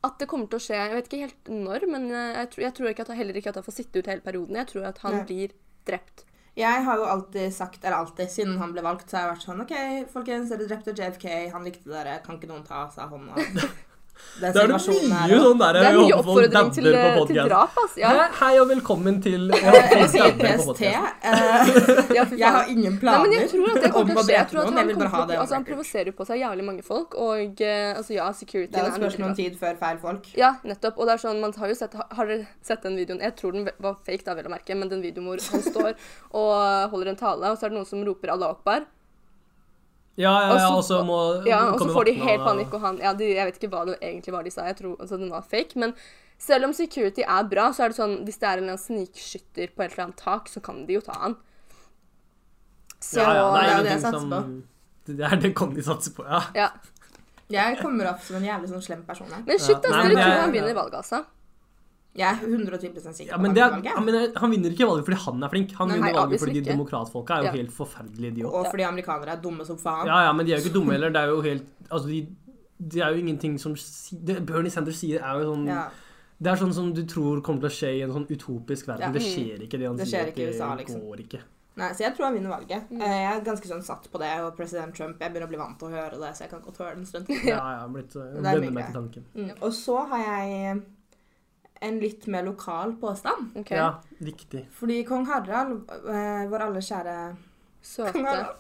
at 0.03 0.19
det 0.19 0.29
kommer 0.29 0.49
til 0.49 0.57
å 0.57 0.65
skje 0.65 0.77
Jeg 0.81 0.95
vet 0.97 1.09
ikke 1.11 1.25
helt 1.27 1.51
når, 1.53 1.87
men 1.93 2.09
jeg 2.11 2.51
tror, 2.55 2.63
jeg 2.65 2.75
tror 2.75 2.89
ikke 2.95 3.05
at, 3.05 3.17
heller 3.19 3.37
ikke 3.37 3.51
at 3.53 3.59
han 3.61 3.67
får 3.67 3.77
sitte 3.83 3.99
ut 4.01 4.07
hele 4.07 4.21
perioden. 4.25 4.57
Jeg 4.57 4.67
tror 4.73 4.87
at 4.89 4.99
han 5.05 5.17
Nei. 5.21 5.25
blir 5.29 5.49
drept. 5.87 6.25
Jeg 6.59 6.85
har 6.85 6.99
jo 6.99 7.05
alltid 7.07 7.53
sagt, 7.55 7.85
eller 7.85 8.01
alltid, 8.01 8.31
siden 8.33 8.59
han 8.59 8.73
ble 8.75 8.83
valgt, 8.83 9.11
så 9.11 9.17
har 9.17 9.29
jeg 9.29 9.35
vært 9.35 9.47
sånn 9.47 9.63
OK, 9.65 9.75
folkens, 10.13 10.51
dere 10.51 10.67
drepte 10.67 10.95
JFK, 10.97 11.29
han 11.55 11.67
likte 11.67 11.93
dere, 11.93 12.19
kan 12.25 12.41
ikke 12.41 12.51
noen 12.51 12.67
ta 12.67 12.89
seg 12.95 13.13
hånda? 13.13 13.39
Den 14.41 14.53
Det 14.55 14.61
er 14.63 14.69
det 14.69 14.73
mye 14.73 15.11
her, 15.13 15.33
sånn 15.45 15.59
der 15.61 15.73
Det 15.77 15.81
er 15.81 15.85
jeg 15.85 15.97
mye 16.01 16.15
håper 16.17 16.25
folk 16.25 16.29
oppfordring 16.31 16.71
til, 16.73 16.85
dabber 16.87 17.17
på 17.21 17.25
til 17.29 17.39
drap, 17.51 17.75
ass. 17.83 17.97
Ja. 18.01 18.11
Hei, 18.41 18.53
og 18.61 18.69
velkommen 18.71 19.19
til 19.23 19.51
Eh, 19.61 20.07
sier 20.09 20.33
PST. 20.39 20.81
eh, 20.81 22.15
Ja, 22.17 22.25
Jeg 22.25 22.53
har 22.55 22.65
ingen 22.73 22.95
Nei, 22.95 23.01
planer 23.03 23.27
men 23.27 23.33
jeg 23.37 23.51
tror 23.51 23.67
at 23.75 23.83
det 23.83 23.91
om 23.91 23.93
kommer 23.99 24.15
å 24.15 24.23
til 24.23 24.23
å 24.23 24.25
skje. 24.25 24.37
Jeg 24.39 24.47
tror 24.53 24.61
at 24.61 24.71
noen. 24.71 24.77
han, 24.77 24.81
Jeg 24.81 24.87
vil 24.89 24.97
bare 25.03 25.11
kommer 25.11 25.25
ha 25.27 25.27
det. 25.33 25.39
altså, 25.43 25.55
han 25.59 25.67
provoserer 25.69 26.13
på 26.17 26.27
seg 26.31 26.41
jævlig 26.41 26.65
mange 26.71 26.83
folk, 26.87 27.15
og 27.21 27.61
eh, 27.61 27.97
altså, 27.99 28.13
ja, 28.17 28.29
security 28.33 28.73
Det 28.73 28.81
er 28.81 28.89
jo 28.89 28.95
spørsmål 29.03 29.29
om 29.29 29.35
tid 29.43 29.59
før 29.61 29.75
feil 29.83 29.99
folk. 30.07 30.31
Ja, 30.41 30.55
nettopp. 30.65 30.97
Og 30.97 31.11
det 31.11 31.13
er 31.19 31.25
sånn, 31.27 31.41
man 31.45 31.53
har 31.61 31.69
jo 31.69 31.75
sett 31.83 31.99
Har 32.01 32.09
har 32.21 32.27
dere 32.33 32.47
sett 32.63 32.83
den 32.87 32.97
videoen? 32.97 33.21
Jeg 33.21 33.37
tror 33.37 33.53
den 33.59 33.69
var 33.79 33.99
fake, 34.07 34.25
da, 34.25 34.35
vel 34.41 34.49
å 34.49 34.55
merke, 34.57 34.75
men 34.79 34.89
den 34.89 35.03
videoen 35.05 35.27
hvor 35.29 35.45
han 35.53 35.63
står 35.69 35.93
og 36.33 36.91
holder 36.95 37.13
en 37.13 37.21
tale, 37.21 37.51
og 37.53 37.59
så 37.61 37.67
er 37.69 37.75
det 37.75 37.77
noen 37.77 37.87
som 37.93 38.03
roper 38.09 38.33
'Allah 38.33 38.57
akbar'. 38.57 38.89
Ja, 40.17 40.33
ja, 40.49 40.57
ja, 40.59 40.77
Og 40.77 40.83
så- 40.85 41.03
må 41.05 41.47
Ja, 41.47 41.71
og 41.73 41.79
så 41.81 41.93
får 41.95 42.05
de 42.05 42.13
helt 42.13 42.41
panikk, 42.43 42.73
og 42.75 42.81
han 42.81 42.99
Ja, 42.99 43.13
de, 43.15 43.25
jeg 43.35 43.47
vet 43.47 43.59
ikke 43.63 43.71
hva 43.71 43.87
det 43.87 43.99
egentlig 44.03 44.33
var 44.33 44.43
de 44.43 44.51
sa. 44.51 44.65
Jeg 44.67 44.77
tror 44.77 44.97
altså, 45.01 45.17
den 45.19 45.31
var 45.31 45.41
fake. 45.43 45.77
Men 45.77 45.95
selv 46.39 46.65
om 46.65 46.73
security 46.73 47.23
er 47.23 47.43
bra, 47.49 47.71
så 47.73 47.85
er 47.85 47.89
det 47.89 47.97
sånn 47.97 48.25
hvis 48.25 48.39
det 48.39 48.49
er 48.49 48.53
en 48.59 48.65
eller 48.65 48.73
annen 48.75 48.79
snikskytter 49.07 49.69
på 49.77 49.83
et 49.85 49.93
eller 49.93 50.05
annet 50.05 50.17
tak, 50.17 50.49
så 50.49 50.61
kan 50.63 50.85
de 50.87 50.93
jo 50.95 51.01
ta 51.01 51.13
han. 51.13 51.37
Så 53.01 53.21
Ja, 53.21 53.33
ja, 53.33 53.53
det 53.55 53.71
er 53.71 53.77
jo 53.77 53.83
det 53.83 53.91
jeg 53.91 54.01
satser 54.01 54.21
som 54.21 54.65
Det 55.07 55.21
er 55.21 55.37
det 55.41 55.55
Conny 55.55 55.81
satser 55.83 56.13
på, 56.13 56.25
ja. 56.29 56.41
ja. 56.55 56.69
Jeg 57.51 57.79
kommer 57.81 58.07
opp 58.13 58.21
som 58.23 58.37
en 58.37 58.45
jævlig 58.45 58.69
sånn 58.71 58.83
slem 58.85 59.03
person 59.07 59.27
her. 59.33 59.43
Men 59.47 59.59
shit, 59.59 59.77
Nei, 59.83 59.91
dere 59.91 60.11
tror 60.13 60.19
jeg- 60.19 60.41
han 60.41 60.53
vinner 60.53 60.75
valget, 60.75 60.95
altså. 61.01 61.25
Jeg 62.17 62.27
er 62.27 62.41
110 62.43 63.13
sikker 63.15 63.31
Ja, 63.31 63.37
på 63.39 63.55
det 63.55 63.63
er, 63.63 63.71
valget. 63.71 63.85
ja, 63.85 64.01
men 64.01 64.33
han 64.37 64.51
vinner 64.51 64.71
ikke 64.75 64.87
valget 64.89 65.05
fordi 65.07 65.19
han 65.25 65.43
er 65.47 65.49
flink. 65.53 65.73
Han 65.79 65.89
Nei, 65.89 65.97
vinner 66.01 66.15
valget 66.19 66.41
fordi 66.41 66.55
de 66.61 66.71
demokratfolka 66.73 67.35
er 67.35 67.39
jo 67.39 67.45
Ja. 67.45 67.53
helt 67.53 67.71
forferdelige, 67.73 68.35
de 68.35 68.43
òg. 68.43 68.53
Og 68.53 68.67
fordi 68.71 68.83
amerikanere 68.83 69.29
er 69.37 69.41
dumme 69.41 69.65
som 69.65 69.77
faen. 69.79 70.07
Ja, 70.07 70.25
ja, 70.27 70.33
men 70.33 70.45
de 70.47 70.53
er 70.53 70.59
jo 70.59 70.65
ikke 70.69 70.75
dumme 70.75 70.93
heller. 70.93 71.11
Det 71.11 71.17
er 71.23 71.29
jo 71.29 71.41
helt 71.43 71.67
Altså, 71.91 72.09
de, 72.09 72.27
de 72.91 73.01
er 73.01 73.09
jo 73.15 73.19
ingenting 73.23 73.59
som 73.61 73.75
det 74.27 74.45
Bernie 74.47 74.71
Sanders 74.71 74.97
sier, 74.99 75.21
er 75.23 75.39
jo 75.43 75.55
sånn 75.55 75.67
Ja. 75.67 75.89
Det 76.43 76.51
er 76.53 76.57
sånn 76.57 76.73
som 76.73 76.93
du 76.95 77.03
tror 77.05 77.43
kommer 77.43 77.61
til 77.61 77.69
å 77.69 77.77
skje 77.79 77.99
i 77.99 78.03
en 78.03 78.11
sånn 78.13 78.27
utopisk 78.27 78.87
verden. 78.89 79.01
Ja. 79.01 79.13
Det 79.13 79.21
skjer 79.23 79.61
ikke, 79.67 79.79
det 79.79 79.87
han 79.87 79.97
Det 79.97 80.07
sier. 80.09 80.27
ikke 80.27 80.37
det 80.37 80.55
USA, 80.57 80.75
liksom. 80.77 81.01
går 81.05 81.17
ikke. 81.29 81.41
Nei, 81.77 81.93
Så 81.93 81.99
jeg 82.01 82.15
tror 82.17 82.25
han 82.25 82.35
vinner 82.35 82.51
valget. 82.51 82.91
Mm. 82.91 83.03
Eh, 83.03 83.21
Jeg 83.31 83.37
er 83.37 83.45
ganske 83.45 83.69
sånn 83.69 83.83
satt 83.85 84.09
på 84.11 84.19
det, 84.19 84.41
og 84.41 84.57
president 84.57 84.95
Trump 84.97 85.21
Jeg 85.21 85.31
begynner 85.33 85.47
å 85.47 85.49
bli 85.49 85.59
vant 85.59 85.79
til 85.79 85.89
å 85.89 85.91
høre 85.93 86.19
det, 86.19 86.33
så 86.35 86.41
jeg 86.41 86.51
kan 86.51 86.61
godt 86.63 86.79
høre 86.79 86.95
det 86.95 86.99
en 86.99 87.07
stund. 87.07 87.29
Ja, 87.29 87.55
ja, 87.55 87.71
jeg 87.71 87.81
har 87.81 87.89
blitt 87.89 88.17
uh, 88.17 88.23
er 88.23 88.61
venner 88.61 88.83
til 88.83 88.95
tanken. 88.95 89.25
Mm. 89.37 89.51
Og 89.63 89.73
så 89.73 89.97
har 90.09 90.19
jeg 90.19 90.83
en 91.83 91.99
litt 92.01 92.27
mer 92.29 92.43
lokal 92.45 92.93
påstand. 93.01 93.55
Okay. 93.57 93.79
Ja, 93.79 94.01
riktig. 94.21 94.67
Fordi 94.77 94.99
kong 95.09 95.27
Harald, 95.27 95.87
eh, 95.91 96.43
vår 96.51 96.67
alle 96.67 96.83
kjære 96.85 97.15
kong 97.33 97.39
Søte. 97.83 98.21
Harald 98.21 98.57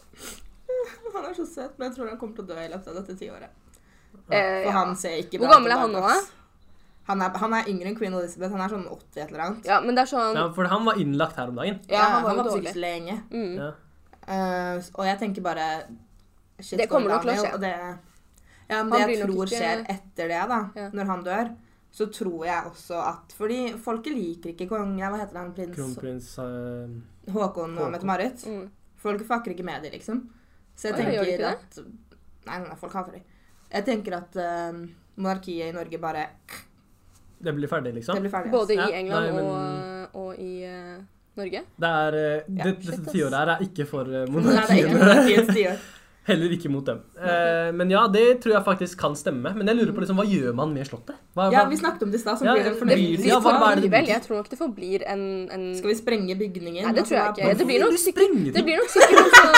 Han 1.14 1.24
er 1.28 1.34
så 1.36 1.44
søt, 1.46 1.74
men 1.78 1.88
jeg 1.90 1.96
tror 1.96 2.08
han 2.08 2.18
kommer 2.20 2.36
til 2.38 2.44
å 2.44 2.48
dø 2.54 2.60
i 2.62 2.68
løpet 2.72 2.88
av 2.88 2.94
dette 3.00 3.16
tiåret. 3.20 3.50
Eh, 4.30 4.62
For 4.62 4.70
ja. 4.70 4.74
han 4.78 4.94
ser 4.96 5.18
ikke 5.20 5.38
bra 5.38 5.46
Hvor 5.48 5.54
gammel 5.58 5.72
er 5.74 5.80
han 5.82 5.92
nå, 5.92 6.00
da? 6.06 6.14
Han 7.10 7.22
er, 7.26 7.36
han 7.42 7.54
er 7.58 7.68
yngre 7.72 7.90
enn 7.90 7.96
queen 7.98 8.14
Elizabeth. 8.14 8.52
Han 8.54 8.62
er 8.64 8.70
sånn 8.72 8.84
80 8.86 9.18
et 9.24 9.32
eller 9.32 9.42
annet. 9.44 9.66
ja, 9.66 9.80
men 9.84 9.96
det 9.98 10.04
er 10.06 10.10
sånn 10.12 10.36
Ja, 10.38 10.44
for 10.54 10.70
han 10.70 10.84
var 10.86 11.00
innlagt 11.02 11.36
her 11.40 11.50
om 11.50 11.58
dagen. 11.58 11.80
Ja, 11.90 12.04
han 12.14 12.22
var 12.28 12.36
jo 12.38 12.44
på 12.44 12.52
dårlig. 12.54 12.74
lenge. 12.78 13.16
Mm. 13.32 13.56
Ja. 13.58 13.70
Uh, 14.30 14.76
og 14.94 15.04
jeg 15.08 15.18
tenker 15.18 15.42
bare 15.42 15.66
shit 16.60 16.78
Det 16.78 16.86
kommer 16.88 17.10
nok 17.16 17.24
til 17.26 17.32
å 17.34 17.38
skje. 17.40 17.52
Og 17.56 17.60
det, 17.64 17.72
ja, 18.70 18.82
men 18.84 18.92
det 18.94 19.00
jeg 19.02 19.24
tror 19.26 19.42
ikke- 19.42 19.58
skjer 19.58 19.82
etter 19.96 20.28
det, 20.30 20.42
da, 20.54 20.60
Ja. 20.76 20.88
når 20.94 21.06
han 21.10 21.24
dør, 21.26 21.50
så 21.90 22.06
tror 22.14 22.44
jeg 22.46 22.66
også 22.70 22.98
at 23.02 23.32
Fordi 23.34 23.56
folket 23.82 24.14
liker 24.14 24.52
ikke 24.52 24.68
kong 24.70 24.92
Hva 25.00 25.16
heter 25.18 25.40
han? 25.40 25.48
Prins 25.56 25.74
Kronprins 25.74 26.28
uh, 26.38 27.32
Håkon 27.34 27.74
og. 27.78 27.90
Mette-Marit. 27.94 28.44
Mm. 28.46 28.68
Folket 29.00 29.26
fucker 29.26 29.54
ikke 29.54 29.66
med 29.66 29.82
dem, 29.82 29.92
liksom. 29.96 30.22
Så 30.76 30.90
jeg 30.90 30.94
Oi, 30.94 31.12
gjør 31.16 31.26
de 31.26 31.34
tenker 31.34 31.34
ikke 31.34 31.50
det? 31.50 31.52
at 31.56 32.46
Nei, 32.46 32.56
nei, 32.58 32.66
nei, 32.70 32.76
folk 32.80 32.94
hater 32.96 33.18
dem. 33.18 33.24
Jeg 33.70 33.84
tenker 33.86 34.16
at 34.16 34.36
eh, 34.40 34.78
monarkiet 35.20 35.68
i 35.70 35.74
Norge 35.76 35.98
bare 36.02 36.22
Det 37.38 37.52
blir 37.54 37.68
ferdig, 37.70 37.92
liksom. 37.98 38.16
Det 38.16 38.24
blir 38.24 38.32
ferdig. 38.32 38.50
Både 38.54 38.74
i 38.74 38.92
England 39.02 39.26
nei, 39.26 39.34
men- 39.36 39.44
og, 39.44 40.16
og 40.22 40.40
i 40.40 40.64
eh, 40.66 40.96
Norge. 41.36 41.62
Det 41.84 41.90
er, 42.00 42.16
uh, 42.16 42.56
Ja, 42.58 42.64
det, 42.64 42.72
dette 42.86 43.12
tiåret 43.12 43.36
her 43.38 43.52
er 43.54 43.64
ikke 43.68 43.86
for 43.88 44.08
uh, 44.08 44.24
Nei, 44.26 44.42
det 44.42 44.64
er 44.64 44.76
ikke 44.80 44.96
monarkiets 44.98 45.52
tiår. 45.54 45.84
Heller 46.30 46.52
ikke 46.54 46.70
mot 46.72 46.84
dem. 46.86 47.00
Eh, 47.18 47.70
men 47.74 47.90
ja, 47.92 48.06
det 48.08 48.24
tror 48.42 48.54
jeg 48.56 48.64
faktisk 48.66 48.98
kan 49.02 49.14
stemme. 49.18 49.50
Men 49.56 49.66
jeg 49.70 49.76
lurer 49.80 49.92
på 49.96 50.00
liksom, 50.04 50.16
hva 50.20 50.26
gjør 50.30 50.54
man 50.54 50.72
med 50.74 50.86
Slottet? 50.88 51.16
Hva, 51.36 51.48
Ja, 51.52 51.64
vi 51.70 51.76
snakket 51.80 52.02
om 52.06 52.10
det 52.14 52.20
i 52.20 52.22
stad. 52.22 52.42
Ja, 52.46 52.54
det 52.54 52.64
det 52.64 52.80
blir- 52.86 53.26
ja, 53.26 53.38
hva- 53.40 53.56
hva 53.58 53.72
er 53.72 53.80
det 53.80 53.82
det 53.88 53.90
vel, 53.96 54.06
jeg 54.06 54.22
tror 54.26 54.36
nok 54.40 54.48
det 54.50 54.58
forblir 54.60 55.02
en, 55.06 55.24
en 55.50 55.64
Skal 55.78 55.90
vi 55.90 55.96
sprenge 55.98 56.36
bygningen? 56.38 56.84
Nei, 56.86 56.92
det 56.94 57.04
tror 57.06 57.16
jeg 57.18 57.26
Altså, 57.28 57.40
ikke. 57.42 57.58
Det 57.58 57.66
blir 57.66 57.80
nok 57.80 57.98
sikkert, 57.98 58.54
det 58.54 58.64
blir 58.64 58.76
nok 58.80 58.90
sikkert 58.96 59.18
en 59.20 59.32
sånn 59.40 59.56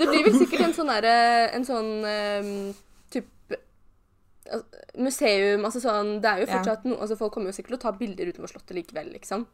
Det 0.00 0.06
blir 0.10 0.24
vel 0.26 0.34
sikkert 0.40 0.60
en 0.66 0.74
sånn 0.76 0.90
derre 0.92 1.14
En 1.56 1.64
sånn 1.64 1.90
um, 2.04 2.74
type 3.14 3.60
Museum, 5.00 5.64
altså 5.66 5.80
sånn 5.82 6.16
Det 6.22 6.30
er 6.32 6.42
jo 6.42 6.46
Ja. 6.50 6.76
noe 6.84 6.98
Altså 7.00 7.16
folk 7.18 7.32
kommer 7.34 7.48
jo 7.52 7.56
sikkert 7.56 7.74
til 7.76 7.78
å 7.80 7.84
ta 7.86 7.92
bilder 7.92 8.26
utenfor 8.32 8.52
Slottet 8.52 8.76
likevel, 8.76 9.12
liksom. 9.14 9.46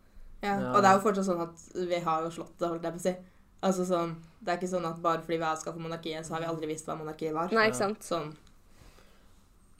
Ja, 0.42 0.56
Ja. 0.58 0.72
og 0.74 0.82
det 0.82 0.88
er 0.90 0.94
jo 0.98 1.04
fortsatt 1.06 1.28
sånn 1.28 1.42
at 1.42 1.54
vi 1.88 1.98
har 2.02 2.22
jo 2.24 2.30
Slottet, 2.30 2.66
holdt 2.68 2.82
jeg 2.82 2.92
på 2.92 2.98
å 2.98 3.06
si. 3.06 3.14
Altså 3.62 3.84
sånn, 3.86 4.16
Det 4.42 4.50
er 4.50 4.58
ikke 4.58 4.72
sånn 4.72 4.86
at 4.88 4.96
bare 5.02 5.22
fordi 5.22 5.36
vi 5.38 5.44
har 5.46 5.54
avskaffet 5.54 5.82
monarkiet, 5.82 6.26
så 6.26 6.34
har 6.34 6.42
vi 6.42 6.48
aldri 6.50 6.66
visst 6.72 6.88
hva 6.88 6.96
monarkiet 6.98 7.34
var. 7.36 7.52
Nei, 7.54 7.68
ikke 7.70 7.78
sant. 7.78 8.02
Sånn. 8.02 8.32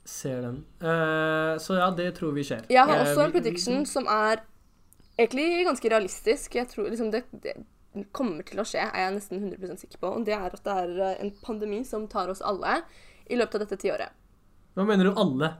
Ser 0.07 0.41
den. 0.43 0.61
Uh, 0.83 1.55
så 1.63 1.77
ja, 1.79 1.89
det 1.95 2.09
tror 2.17 2.31
vi 2.35 2.43
skjer. 2.47 2.63
Jeg 2.71 2.83
har 2.87 2.95
Eh, 2.97 3.03
også 3.03 3.25
en 3.25 3.35
prediction 3.35 3.85
som 3.87 4.07
er 4.07 4.41
egentlig 5.19 5.65
ganske 5.67 5.91
realistisk. 5.91 6.55
Jeg 6.55 6.67
tror 6.71 6.89
liksom 6.89 7.11
det, 7.11 7.23
det 7.43 7.57
kommer 8.11 8.43
til 8.47 8.59
å 8.63 8.65
skje, 8.67 8.83
er 8.87 9.05
jeg 9.05 9.15
nesten 9.17 9.43
100 9.43 9.77
sikker 9.83 9.99
på. 10.01 10.11
Og 10.15 10.25
det 10.27 10.35
er 10.35 10.47
at 10.47 10.63
det 10.63 10.77
er 10.85 10.95
eh, 11.09 11.21
en 11.23 11.31
pandemi 11.43 11.83
som 11.87 12.07
tar 12.11 12.31
oss 12.31 12.41
alle 12.41 12.81
i 13.27 13.35
løpet 13.39 13.59
av 13.59 13.65
dette 13.65 13.79
tiåret. 13.83 14.15
Hva 14.75 14.87
mener 14.87 15.11
du 15.11 15.19
alle? 15.19 15.53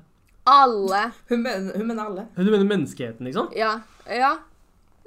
Alle. 0.50 1.04
Hun, 1.30 1.44
mener, 1.44 1.78
hun 1.78 1.88
mener 1.88 2.04
alle. 2.08 2.26
Hun 2.36 2.50
mener 2.50 2.68
menneskeheten, 2.68 3.28
liksom? 3.28 3.52
Ja. 3.56 3.78
Ja. 4.08 4.38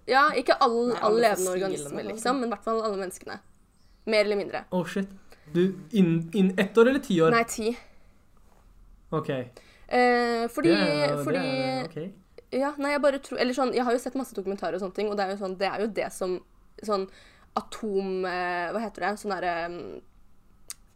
Ja, 0.06 0.28
ikke 0.38 0.54
all, 0.62 0.76
Nei, 0.92 0.98
all 1.00 1.10
alle 1.10 1.22
levende 1.24 1.52
organismer, 1.56 2.08
liksom, 2.12 2.40
men 2.40 2.50
i 2.50 2.54
hvert 2.54 2.66
fall 2.66 2.82
alle 2.86 2.98
menneskene. 3.00 3.40
Mer 4.06 4.26
eller 4.28 4.38
mindre. 4.38 4.62
Å, 4.70 4.82
shit. 4.86 5.10
Du, 5.54 5.62
innen 5.94 6.30
inn 6.34 6.52
ett 6.58 6.78
år 6.78 6.92
eller 6.92 7.02
ti 7.02 7.18
år? 7.22 7.34
Nei, 7.34 7.42
ti. 7.50 7.72
OK. 9.14 9.30
Eh, 9.30 10.46
fordi 10.50 10.74
det 10.74 10.94
er, 11.06 11.16
fordi 11.22 11.42
det 11.42 11.66
er, 11.66 11.84
okay. 11.86 12.08
Ja, 12.54 12.72
nei, 12.78 12.90
jeg 12.94 13.02
bare 13.04 13.20
tror 13.22 13.38
Eller 13.38 13.54
sånn, 13.54 13.70
jeg 13.74 13.84
har 13.86 13.94
jo 13.94 14.00
sett 14.02 14.16
masse 14.18 14.34
dokumentarer 14.34 14.78
og 14.78 14.82
sånne 14.82 14.96
ting, 14.96 15.10
og 15.10 15.18
det 15.18 15.24
er 15.24 15.32
jo 15.34 15.38
sånn, 15.38 15.54
det 15.60 15.68
er 15.70 15.82
jo 15.84 15.88
det 15.94 16.10
som 16.14 16.36
Sånn 16.84 17.06
atom... 17.56 18.26
Eh, 18.28 18.66
hva 18.74 18.82
heter 18.82 19.06
det? 19.06 19.12
Sånn 19.22 19.32
derre 19.32 19.54
mm, 19.72 19.94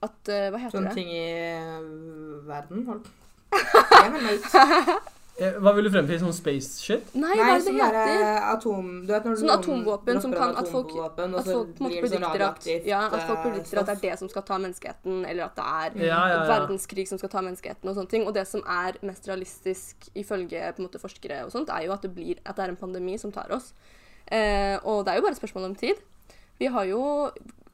At 0.06 0.30
eh, 0.30 0.48
Hva 0.52 0.60
heter 0.60 0.76
Sånne 0.76 0.90
det? 0.90 0.98
ting 0.98 1.14
i 1.14 1.22
øh, 1.54 2.42
verden. 2.48 2.84
Hold. 2.90 3.08
Jeg 4.02 4.12
mener 4.16 4.36
ut. 4.36 5.16
Eh, 5.40 5.54
Hva 5.56 5.72
vil 5.74 5.86
du 5.86 5.90
frem 5.94 6.06
til? 6.08 6.18
Sånn 6.20 6.34
space 6.36 6.82
shit? 6.84 7.14
Nei, 7.16 7.30
hva 7.38 7.46
er 7.48 7.58
det 7.58 7.64
sånn 7.64 7.78
det 7.80 7.86
heter? 7.88 8.24
atom... 8.50 8.88
Du 9.06 9.12
vet 9.14 9.24
når 9.24 9.38
Sånn 9.40 9.52
atomvåpen 9.54 10.20
som 10.20 10.32
kan- 10.36 10.56
at 10.60 10.68
folk- 10.68 10.90
At 11.00 11.16
folk 11.16 11.36
det 11.40 11.46
sånn 11.48 11.70
predikter 11.78 12.16
at, 12.18 12.34
radioaktivt 12.34 12.84
ja, 12.90 13.00
at 13.08 13.22
folk 13.24 13.38
eh, 13.38 13.44
predikter 13.46 13.80
at 13.80 13.86
det 13.86 13.94
er 13.96 14.02
det 14.10 14.18
som 14.20 14.28
skal 14.28 14.42
ta 14.50 14.58
menneskeheten, 14.58 15.22
eller 15.30 15.44
at 15.46 15.56
det 15.56 15.64
er 15.64 16.04
Ja, 16.06 16.18
ja, 16.28 16.28
ja. 16.34 16.42
verdenskrig 16.50 17.06
som 17.08 17.18
skal 17.22 17.32
ta 17.32 17.40
menneskeheten 17.40 17.88
og 17.88 17.96
sånne 17.96 18.10
ting. 18.12 18.26
Og 18.28 18.34
det 18.36 18.46
som 18.52 18.60
er 18.68 18.98
mest 19.02 19.26
realistisk 19.32 20.10
ifølge 20.14 20.60
på 20.76 20.82
en 20.84 20.86
måte, 20.90 21.00
forskere 21.00 21.44
og 21.46 21.52
sånt, 21.56 21.68
er 21.72 21.86
jo 21.88 21.92
at 21.96 22.02
det, 22.02 22.14
blir, 22.14 22.36
at 22.44 22.56
det 22.56 22.64
er 22.66 22.68
en 22.76 22.76
pandemi 22.76 23.16
som 23.18 23.32
tar 23.32 23.48
oss. 23.50 23.72
Eh, 24.30 24.76
og 24.84 25.06
det 25.06 25.14
er 25.14 25.16
jo 25.16 25.22
bare 25.24 25.32
et 25.32 25.40
spørsmål 25.40 25.64
om 25.70 25.74
tid. 25.74 25.96
Vi 26.60 26.66
har 26.66 26.84
jo 26.84 27.30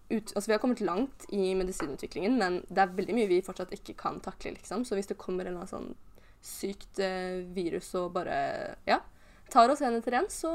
ut, 0.09 0.33
altså 0.37 0.47
vi 0.47 0.53
har 0.55 0.61
kommet 0.63 0.81
langt 0.81 1.27
i 1.35 1.53
medisinutviklingen, 1.59 2.39
men 2.39 2.61
det 2.71 2.79
er 2.79 2.95
veldig 2.95 3.15
mye 3.17 3.27
vi 3.27 3.43
fortsatt 3.43 3.73
ikke 3.75 3.97
kan 3.99 4.21
takle, 4.23 4.53
liksom. 4.55 4.85
Så 4.87 4.95
hvis 4.95 5.09
det 5.11 5.19
kommer 5.19 5.47
en 5.51 5.59
sånn 5.67 5.97
sykt 6.43 6.99
eh, 7.03 7.43
virus 7.55 7.95
og 7.99 8.13
bare 8.15 8.77
ja, 8.87 9.01
tar 9.51 9.71
oss 9.73 9.83
en 9.83 9.97
etter 9.99 10.15
en, 10.21 10.29
så 10.31 10.53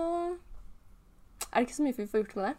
er 1.52 1.60
det 1.62 1.68
ikke 1.68 1.78
så 1.80 1.84
mye 1.88 1.98
vi 1.98 2.08
får 2.08 2.24
gjort 2.24 2.36
med 2.40 2.46
det. 2.46 2.56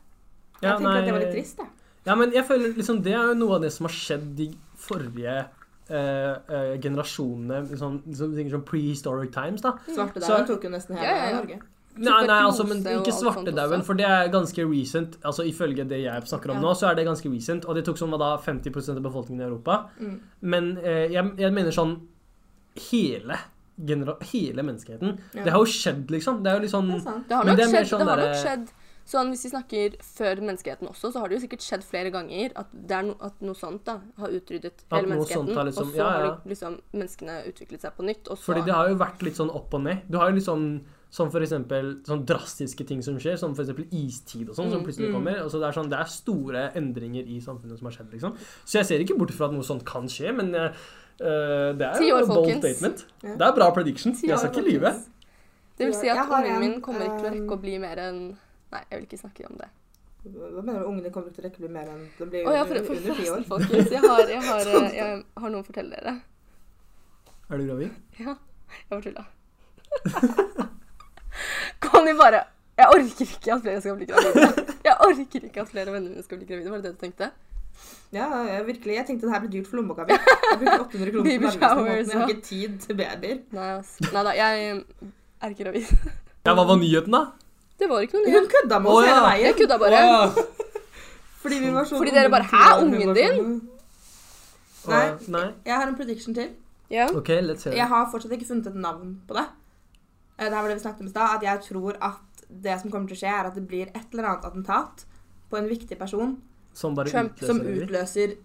Jeg 0.63 0.69
Ja, 0.71 0.77
tenker 0.79 0.99
at 1.01 1.05
det 1.09 1.13
var 1.17 1.25
litt 1.25 1.35
trist, 1.37 1.59
jeg. 1.59 1.69
Ja, 2.07 2.15
men 2.19 2.33
jeg 2.35 2.45
føler 2.45 2.73
liksom 2.77 3.03
det 3.03 3.13
er 3.15 3.29
jo 3.31 3.35
noe 3.39 3.57
av 3.57 3.63
det 3.63 3.73
som 3.73 3.87
har 3.89 3.95
skjedd 3.99 4.31
de 4.39 4.53
forrige 4.77 5.43
Uh, 5.93 6.39
uh, 6.49 6.79
generasjonene. 6.81 7.67
liksom, 7.69 7.97
liksom, 8.07 8.31
liksom 8.39 8.63
prehistoric 8.65 9.33
times, 9.35 9.61
da. 9.61 9.73
Svartedauden 9.91 10.47
tok 10.49 10.63
jo 10.65 10.71
nesten 10.71 10.97
hele 10.97 11.09
Ja, 11.09 11.17
ja, 11.19 11.25
ja. 11.27 11.41
Norge. 11.41 11.57
Nei, 11.97 12.21
nei, 12.31 12.37
altså, 12.47 12.65
men 12.65 12.79
ikke 12.87 13.13
svartedauden, 13.13 13.83
for 13.85 13.99
det 13.99 14.07
er 14.07 14.31
ganske 14.33 14.65
recent. 14.71 15.19
Altså 15.27 15.43
Ifølge 15.45 15.85
det 15.85 15.99
jeg 16.05 16.23
snakker 16.31 16.55
om 16.55 16.57
Ja. 16.57 16.63
nå, 16.63 16.73
så 16.79 16.87
er 16.89 16.95
det 16.95 17.05
ganske 17.05 17.29
recent. 17.29 17.67
Og 17.67 17.75
det 17.77 17.85
tok 17.85 17.99
sånn 17.99 18.15
hva 18.15 18.19
da 18.23 18.31
50% 18.41 18.97
av 18.97 19.03
befolkningen 19.03 19.43
i 19.43 19.49
Europa. 19.51 19.91
Mm. 19.99 20.21
Men 20.41 20.71
eh, 20.79 21.11
jeg, 21.13 21.33
jeg 21.37 21.53
mener 21.53 21.71
sånn 21.75 21.99
Hele 22.91 23.41
hele 24.33 24.63
menneskeheten. 24.63 25.19
Ja. 25.33 25.45
Det 25.45 25.51
har 25.51 25.59
jo 25.59 25.67
skjedd, 25.73 26.11
liksom. 26.13 26.43
Det 26.45 26.51
er 26.53 26.59
jo 26.59 26.63
litt 26.67 26.75
sånn 26.75 26.91
Det. 26.93 27.15
Det 27.29 27.35
har 27.35 27.45
nok, 27.49 27.57
det 27.57 27.69
skjedd, 27.73 27.89
sånn 27.89 28.05
det 28.05 28.13
har 28.13 28.21
nok 28.23 28.41
skjedd 28.43 28.73
sånn 29.09 29.33
Hvis 29.33 29.45
vi 29.47 29.51
snakker 29.51 29.97
før 30.07 30.43
menneskeheten 30.47 30.89
også, 30.89 31.11
så 31.13 31.23
har 31.23 31.31
det 31.31 31.39
jo 31.39 31.43
sikkert 31.47 31.65
skjedd 31.67 31.83
flere 31.87 32.13
ganger 32.15 32.55
at, 32.61 32.71
det 32.73 33.01
no, 33.09 33.17
at 33.25 33.41
noe 33.45 33.59
sånt 33.59 33.85
da 33.89 33.99
har 34.21 34.31
utryddet 34.31 34.85
hele 34.93 35.11
menneskeheten. 35.11 35.51
liksom- 35.51 35.89
og 35.89 35.93
så 35.93 35.97
ja, 35.97 36.09
har 36.09 36.21
ja. 36.21 36.31
har 36.31 36.41
liksom, 36.47 36.81
menneskene 36.93 37.39
utviklet 37.51 37.81
seg 37.83 37.97
på 37.97 38.07
nytt. 38.07 38.29
Og 38.29 38.39
så 38.39 38.53
Fordi 38.53 38.65
det 38.65 38.75
har 38.75 38.89
jo 38.89 38.95
vært 39.03 39.23
litt 39.23 39.37
sånn 39.37 39.51
opp 39.51 39.75
og 39.75 39.83
ned. 39.83 40.03
Du 40.09 40.19
har 40.19 40.31
jo 40.31 40.37
litt 40.37 40.49
sånn 40.49 40.85
Som 41.13 41.29
for 41.31 41.41
eksempel 41.45 42.01
sånn 42.07 42.25
drastiske 42.25 42.87
ting 42.89 43.03
som 43.03 43.19
skjer, 43.19 43.37
som 43.37 43.53
eksempel 43.53 43.85
istid 43.93 44.49
og 44.49 44.57
sånn, 44.57 44.71
som 44.71 44.81
Mm, 44.81 44.87
plutselig 44.87 45.11
mm. 45.11 45.13
kommer. 45.13 45.33
Det, 45.45 45.61
er 45.61 45.73
sånn, 45.77 45.91
det 45.91 45.99
er 45.99 46.09
store 46.09 46.73
endringer 46.75 47.27
i 47.29 47.39
samfunnet 47.39 47.77
som 47.77 47.85
har 47.85 47.93
skjedd, 47.93 48.13
liksom. 48.13 48.33
Så 48.65 48.79
jeg 48.79 48.87
ser 48.87 48.99
ikke 49.05 49.19
bort 49.19 49.31
fra 49.31 49.45
at 49.45 49.53
noe 49.53 49.61
sånt 49.61 49.85
kan 49.85 50.09
skje, 50.09 50.35
men 50.35 50.55
eh, 50.55 50.63
eh, 50.63 50.73
det 51.19 51.89
er 51.89 52.01
jo 52.07 52.17
år, 52.17 52.23
en 52.23 52.33
bold 52.33 52.55
statement. 52.59 53.05
Ja. 53.23 53.35
Det 53.41 53.49
er 53.49 53.59
bra 53.59 53.69
prediction. 53.75 54.15
Ti 54.17 54.31
Jeg 54.31 54.39
skal 54.39 54.55
ikke 54.55 54.71
lyve. 54.71 54.95
Det 55.79 55.87
vil 55.87 55.95
si 55.95 56.09
at 56.13 56.27
ungen 56.29 56.59
min 56.61 56.81
kommer 56.85 57.07
ikke 57.07 57.21
til 57.21 57.29
å 57.29 57.35
rekke 57.37 57.57
å 57.57 57.63
bli 57.63 57.79
mer 57.83 58.01
enn 58.09 58.25
Nei, 58.73 58.81
jeg 58.89 58.97
vil 58.97 59.05
ikke 59.05 59.19
snakke 59.21 59.45
om 59.51 59.57
det. 59.61 59.67
Hva 60.23 60.63
mener 60.63 60.79
du? 60.81 60.87
Ungene 60.89 61.11
kommer 61.13 61.29
ikke 61.29 61.41
til 61.41 61.43
å 61.43 61.47
rekke 61.49 61.61
å 61.61 61.65
bli 61.65 61.71
mer 61.75 61.89
enn 61.93 62.03
De 62.17 62.27
blir 62.31 62.47
oh, 62.47 62.55
ja, 62.55 62.63
for, 62.69 62.79
for, 62.87 63.01
under 63.01 63.19
ti 63.19 63.27
år. 63.29 63.43
folkens. 63.49 63.91
Jeg 63.93 64.03
har, 64.05 64.23
jeg, 64.31 64.43
har, 64.47 64.71
eh, 64.79 64.95
jeg 64.97 65.43
har 65.43 65.53
noe 65.53 65.61
å 65.61 65.67
fortelle 65.67 65.99
dere. 65.99 66.15
Er 67.51 67.61
du 67.61 67.67
gravid? 67.69 67.97
Ja, 68.17 68.37
jeg 68.73 68.87
bare 68.93 69.05
tulla. 69.05 69.25
Kan 71.83 72.07
vi 72.07 72.15
bare 72.17 72.45
Jeg 72.79 72.89
orker 72.95 73.27
ikke 73.27 73.53
at 73.53 73.65
flere 73.67 73.83
skal 73.85 73.99
bli 73.99 74.09
gravide. 74.09 74.47
Jeg 74.87 74.95
orker 75.09 75.49
ikke 75.51 75.65
at 75.67 75.73
flere 75.75 75.93
venner 75.93 76.15
mine 76.15 76.25
skal 76.25 76.41
bli 76.41 76.49
gravide. 76.49 76.71
Var 76.73 76.81
det 76.81 76.89
det 76.89 76.95
du 76.95 77.03
tenkte? 77.03 77.33
Ja, 78.13 78.27
virkelig. 78.67 78.95
Jeg 78.99 79.07
tenkte 79.09 79.27
det 79.27 79.33
her 79.33 79.41
blir 79.41 79.51
dyrt 79.55 79.69
for 79.71 79.77
lommeboka 79.81 80.05
mi. 80.05 80.13
Jeg 80.13 80.59
bruker 80.61 80.83
800 80.85 81.13
kroner 81.13 81.25
Baby 81.25 81.47
på 81.47 81.69
nærmeste. 81.87 82.13
Jeg 82.13 82.21
har 82.21 82.29
ikke 82.29 82.43
tid 82.49 82.75
til 82.83 82.97
babyer. 82.99 83.39
Nei, 83.57 83.69
altså. 83.79 84.09
Nei 84.13 84.25
da, 84.27 84.35
jeg 84.37 84.83
er 85.41 85.49
ikke 85.55 85.65
gravid. 85.65 85.87
Ja, 86.45 86.53
hva 86.59 86.65
var 86.69 86.77
nyheten, 86.83 87.15
da? 87.17 87.23
Det 87.81 87.89
var 87.89 88.05
ikke 88.05 88.19
noe 88.21 88.29
Hun 88.35 88.43
nytt. 88.45 88.53
kødda 88.53 88.79
med 88.83 88.91
oss 88.91 88.99
oss 88.99 89.07
ja. 89.09 89.15
hele 89.15 89.31
Jeg 89.33 89.43
veien. 89.43 89.57
kødda 89.63 89.79
bare. 89.79 90.01
Fordi 91.43 91.59
vi 91.65 91.71
var 91.75 91.89
sånn 91.89 91.99
Fordi 92.03 92.13
dere 92.15 92.31
bare, 92.31 92.47
«Hæ, 92.53 92.67
ungen 92.85 93.15
din?» 93.17 93.39
sånn- 94.83 94.93
Nei. 94.93 95.07
Nei. 95.33 95.47
Jeg 95.67 95.75
har 95.81 95.89
en 95.89 95.97
prediction 95.97 96.35
til. 96.37 96.51
Ja. 96.91 97.07
OK, 97.17 97.29
let's 97.49 97.65
hear 97.65 97.75
Jeg 97.79 97.89
har 97.89 98.07
fortsatt 98.13 98.33
ikke 98.37 98.47
funnet 98.51 98.67
et 98.69 98.77
navn 98.77 99.17
på 99.27 99.35
det. 99.39 99.47
Eh, 100.39 100.45
Det 100.45 100.53
her 100.53 100.61
var 100.63 100.69
det 100.69 100.77
vi 100.77 100.85
snakket 100.85 101.01
om 101.01 101.07
i 101.07 101.11
stad. 101.11 101.37
At 101.39 101.43
jeg 101.49 101.61
tror 101.71 101.97
at 102.03 102.45
det 102.63 102.81
som 102.83 102.91
kommer 102.91 103.09
til 103.09 103.17
å 103.17 103.21
skje, 103.23 103.33
er 103.41 103.47
at 103.49 103.55
det 103.55 103.67
blir 103.67 103.87
et 103.95 104.13
eller 104.13 104.29
annet 104.29 104.45
attentat 104.45 105.05
på 105.51 105.57
en 105.59 105.69
viktig 105.71 105.99
person 105.99 106.37
Som 106.75 106.95
bare 106.95 107.11
Trump, 107.13 107.33
utløser 107.37 107.47
som 107.47 107.61
utløser 107.61 108.37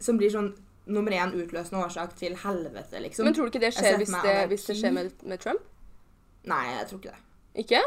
Som 0.00 0.18
blir 0.18 0.30
sånn 0.30 0.54
nummer 0.86 1.10
én 1.10 1.32
utløsende 1.34 1.82
årsak 1.82 2.14
til 2.16 2.36
helvete, 2.38 3.00
liksom. 3.02 3.24
Men 3.26 3.34
tror 3.34 3.48
du 3.48 3.50
ikke 3.50 3.64
det 3.64 3.72
skjer 3.74 3.96
hvis 3.98 4.12
det, 4.22 4.34
hvis 4.52 4.66
det 4.68 4.76
skjer 4.78 4.92
med, 4.94 5.12
med 5.26 5.40
Trump? 5.42 5.64
Nei, 6.46 6.64
jeg 6.76 6.86
tror 6.90 7.00
ikke 7.00 7.14
det. 7.14 7.22
Ikke? 7.64 7.80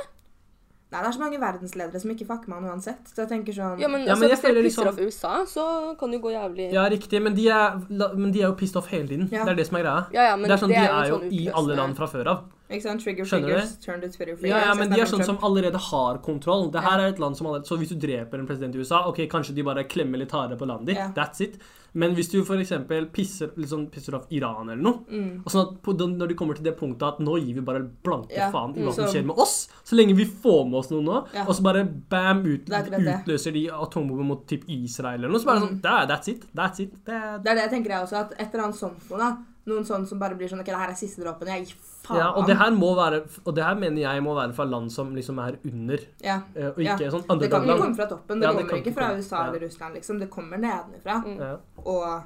Nei, 0.89 0.99
Det 0.99 1.07
er 1.07 1.13
så 1.15 1.21
mange 1.21 1.39
verdensledere 1.39 1.99
som 2.01 2.11
ikke 2.11 2.25
fucker 2.25 2.49
med 2.49 2.57
han 2.59 2.69
uansett. 2.73 3.07
Så 3.13 3.21
jeg 3.23 3.29
tenker 3.29 3.53
sånn 3.55 3.79
Ja, 3.79 3.87
men, 3.87 4.03
Ja, 4.03 4.15
altså, 4.15 4.25
men 4.25 4.31
hvis 4.33 4.41
dere 4.41 4.49
føler 4.49 4.63
pisser 4.65 4.83
liksom- 4.83 4.87
off 4.87 4.99
USA, 4.99 5.33
så 5.45 5.65
kan 5.99 6.11
det 6.11 6.19
jo 6.19 6.23
gå 6.27 6.31
jævlig 6.33 6.71
Ja, 6.73 6.87
riktig, 6.89 7.21
men 7.21 7.35
de, 7.35 7.47
er, 7.47 7.77
men 8.17 8.31
de 8.31 8.41
er 8.41 8.47
jo 8.47 8.55
pissed 8.55 8.75
off 8.75 8.87
hele 8.87 9.07
tiden. 9.07 9.29
Ja. 9.31 9.45
Det 9.45 9.51
er 9.51 9.55
det 9.55 9.67
som 9.67 9.77
er 9.77 9.83
greia. 9.83 10.05
Ja, 10.11 10.23
ja, 10.31 10.35
men 10.35 10.49
det 10.49 10.57
er 10.57 10.63
sånn, 10.65 10.73
De 10.73 10.75
jo 10.75 10.91
er 10.91 11.07
jo 11.07 11.19
sånn 11.19 11.31
i 11.31 11.49
alle 11.53 11.75
land 11.75 11.95
fra 11.95 12.07
før 12.07 12.27
av. 12.27 12.43
Ikke 12.69 12.83
sant? 12.83 13.01
Trigger 13.01 13.25
Skjønner 13.25 13.47
du? 13.61 13.81
turn 13.81 14.01
to 14.01 14.07
Twitter 14.13 14.47
Ja, 14.47 14.59
ja, 14.67 14.73
men 14.75 14.89
de 14.91 14.99
er 15.01 15.05
sånn 15.09 15.23
som 15.25 15.37
allerede 15.41 15.79
har 15.79 16.19
kontroll. 16.19 16.69
Det 16.71 16.81
her 16.83 16.99
er 16.99 17.07
et 17.09 17.19
land 17.19 17.35
som 17.35 17.47
allerede, 17.47 17.65
Så 17.65 17.77
hvis 17.79 17.89
du 17.89 17.95
dreper 18.07 18.37
en 18.39 18.45
president 18.45 18.75
i 18.75 18.77
USA, 18.79 19.07
ok, 19.09 19.25
kanskje 19.27 19.55
de 19.55 19.63
bare 19.63 19.83
klemmer 19.85 20.19
litt 20.19 20.31
hardere 20.31 20.57
på 20.59 20.67
landet 20.67 20.87
ditt. 20.93 20.97
Ja. 20.97 21.09
That's 21.15 21.41
it. 21.41 21.57
Men 21.95 22.13
hvis 22.13 22.29
du 22.29 22.43
f.eks. 22.43 22.69
Pisser, 23.11 23.49
liksom, 23.57 23.87
pisser 23.89 24.13
off 24.13 24.27
Iran 24.29 24.69
eller 24.69 24.83
noe 24.83 24.99
Mm. 25.09 25.41
og 25.43 25.51
sånn 25.51 25.61
at 25.73 25.81
på, 25.81 25.97
den- 25.97 26.17
Når 26.19 26.27
de 26.27 26.35
kommer 26.35 26.53
til 26.55 26.63
det 26.63 26.77
punktet 26.77 27.01
at 27.07 27.17
nå 27.19 27.39
gir 27.43 27.55
vi 27.55 27.61
bare 27.61 27.81
blanke 28.03 28.29
Ja, 28.35 28.51
faen 28.51 28.75
i 28.77 28.81
mm, 28.81 28.85
hva 28.85 28.93
som 28.93 29.05
skjer 29.05 29.25
med 29.25 29.35
oss, 29.35 29.67
så 29.83 29.95
lenge 29.97 30.15
vi 30.15 30.25
får 30.25 30.65
med 30.69 30.75
oss 30.77 30.91
noe 30.91 31.01
nå, 31.01 31.27
Ja. 31.33 31.45
og 31.47 31.55
så 31.55 31.63
bare 31.63 31.83
bam, 31.85 32.45
ut, 32.45 32.69
er 32.69 32.83
utløser 32.83 33.51
de 33.53 33.67
atombomber 33.69 34.23
mot 34.23 34.45
typ 34.47 34.63
Israel 34.69 35.15
eller 35.23 35.29
noe, 35.29 35.39
så 35.39 35.45
bare 35.45 35.59
Mm. 35.61 35.67
sånn 35.69 35.81
"Da- 35.81 36.05
That's 36.05 36.27
it. 36.27 36.45
That's 36.53 36.79
it. 36.79 36.93
that's 37.05 37.09
er 37.35 37.39
Det 37.39 37.47
er 37.51 37.55
det 37.55 37.71
jeg 37.71 37.71
tenker 37.71 37.89
jeg 37.89 38.01
også, 38.07 38.13
at 38.19 38.33
et 38.39 38.53
eller 38.53 38.63
annet 38.65 38.75
sånt 38.75 39.09
noe, 39.09 39.17
da. 39.17 39.37
Noen 39.67 39.83
sånn 39.85 40.05
som 40.07 40.17
bare 40.19 40.35
blir 40.35 40.47
sånn 40.49 40.59
Ok, 40.61 40.65
det 40.65 40.75
her 40.75 40.89
er 40.89 40.95
siste 40.95 41.21
dråpen. 41.21 41.47
Jeg 41.47 41.65
gir 41.67 41.75
faen. 42.03 42.17
Ja, 42.17 42.29
og 42.31 42.47
det 42.47 42.55
her 42.57 42.71
må 42.71 42.95
være 42.95 43.19
Og 43.45 43.53
det 43.55 43.63
her 43.63 43.75
mener 43.75 44.01
jeg 44.01 44.23
må 44.23 44.33
være 44.35 44.53
fra 44.53 44.63
land 44.65 44.91
som 44.91 45.13
liksom 45.15 45.37
er 45.47 45.57
under, 45.65 45.99
Ja. 46.23 46.41
Og 46.55 46.77
og 46.77 46.79
Ja. 46.83 46.95
ikke 46.95 47.11
sånn 47.11 47.39
Det 47.39 47.51
kan 47.51 47.63
ikke 47.67 47.77
komme 47.77 47.95
fra 47.95 48.05
toppen. 48.07 48.39
Det 48.39 48.47
Ja, 48.47 48.53
kommer 48.53 48.69
det 48.71 48.85
ikke 48.85 48.93
fra. 48.95 49.13
USA 49.15 49.35
Ja. 49.43 49.47
eller 49.49 49.59
Russland, 49.67 49.93
liksom. 49.95 50.19
Det 50.19 50.29
kommer 50.29 50.57
nedenfra. 50.57 51.23
Mm. 51.25 51.37
Ja, 51.39 51.57
Og 51.85 52.23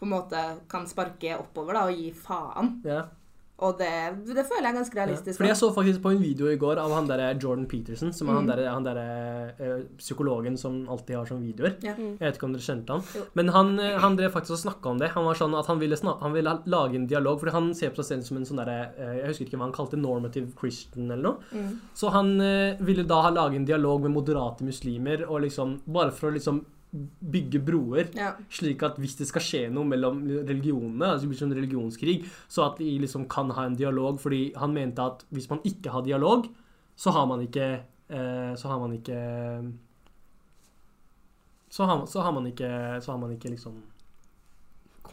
på 0.00 0.02
en 0.02 0.08
måte 0.10 0.58
kan 0.68 0.86
sparke 0.86 1.38
oppover 1.38 1.72
da, 1.74 1.84
og 1.86 1.94
gi 1.94 2.10
faen. 2.12 2.80
ja. 2.84 3.02
Og 3.62 3.76
det, 3.78 3.88
det 4.26 4.42
føler 4.48 4.66
jeg 4.66 4.72
er 4.72 4.78
ganske 4.80 4.96
Ja. 4.98 5.04
realistisk. 5.04 5.36
Fordi 5.38 5.48
jeg 5.52 5.56
så 5.60 5.68
faktisk 5.74 6.02
på 6.02 6.10
en 6.12 6.18
video 6.22 6.48
i 6.50 6.56
går 6.58 6.78
av 6.82 6.90
han 6.96 7.06
der 7.06 7.22
Jordan 7.38 7.66
Peterson, 7.70 8.12
som 8.12 8.28
er 8.28 8.32
han 8.34 8.44
Mm. 8.44 8.50
der, 8.56 8.70
han 8.70 8.82
der 8.82 8.98
eh, 9.60 9.82
psykologen 9.98 10.56
som 10.58 10.88
alltid 10.90 11.16
har 11.16 11.26
sånne 11.30 11.46
videoer. 11.46 11.76
Ja. 11.82 11.94
Mm. 11.94 12.16
Jeg 12.18 12.26
vet 12.26 12.36
ikke 12.40 12.48
om 12.48 12.52
dere 12.56 12.66
kjente 12.66 12.90
han. 12.96 13.02
Jo. 13.14 13.22
Men 13.38 13.48
han, 13.54 13.70
eh, 13.78 13.98
han 14.02 14.16
drev 14.18 14.32
faktisk 14.34 14.56
og 14.58 14.62
snakka 14.64 14.90
om 14.90 14.98
det. 14.98 15.10
Han 15.14 15.24
var 15.24 15.34
sånn 15.38 15.54
at 15.58 15.66
han 15.66 15.78
ville, 15.78 15.96
snak 15.96 16.20
han 16.20 16.32
ville 16.34 16.58
lage 16.66 16.94
en 16.96 17.06
dialog, 17.06 17.38
fordi 17.40 17.52
han 17.52 17.72
ser 17.74 17.90
på 17.90 18.02
seg 18.02 18.18
selv 18.18 18.24
som 18.24 18.36
en 18.38 18.44
sånn 18.44 18.64
derre 18.64 18.90
eh, 18.98 19.14
Jeg 19.22 19.26
husker 19.28 19.46
ikke 19.46 19.58
hva 19.58 19.68
han 19.70 19.72
kalte 19.78 19.96
normative 19.96 20.52
Christian 20.58 21.10
eller 21.10 21.22
noe. 21.22 21.36
Mm. 21.54 21.78
Så 21.94 22.10
han 22.10 22.38
ville 22.84 23.04
da 23.06 23.22
ha 23.22 23.30
lage 23.30 23.54
en 23.56 23.64
dialog 23.64 24.02
med 24.02 24.10
moderate 24.12 24.62
muslimer, 24.66 25.22
og 25.28 25.42
liksom 25.42 25.80
bare 25.86 26.10
for 26.10 26.30
å 26.30 26.34
liksom 26.34 26.64
bygge 26.92 27.60
broer. 27.64 28.10
Ja. 28.16 28.34
Slik 28.52 28.82
at 28.84 28.98
hvis 29.00 29.16
det 29.16 29.28
skal 29.30 29.44
skje 29.44 29.62
noe 29.72 29.88
mellom 29.88 30.20
religionene, 30.28 31.14
altså 31.14 31.24
det 31.24 31.30
blir 31.30 31.40
sånn 31.40 31.54
religionskrig, 31.56 32.18
så 32.52 32.66
at 32.66 32.82
de 32.82 32.90
liksom 33.00 33.24
kan 33.32 33.52
ha 33.56 33.64
en 33.68 33.78
dialog, 33.78 34.20
fordi 34.20 34.50
han 34.60 34.74
mente 34.76 35.04
at 35.04 35.24
hvis 35.32 35.48
man 35.52 35.62
ikke 35.68 35.94
har 35.94 36.04
dialog, 36.04 36.50
så 36.96 37.14
har 37.16 37.24
man 37.26 37.40
ikke 37.40 37.68
eh, 38.12 38.52
Så 38.60 38.68
har 38.68 38.78
man 38.78 38.92
ikke 38.92 39.16
så 41.72 41.86
har, 41.88 42.02
så 42.06 42.20
har 42.20 42.34
man 42.36 42.46
ikke 42.50 42.68
Så 43.00 43.14
har 43.14 43.18
man 43.18 43.32
ikke 43.32 43.48
liksom 43.54 43.80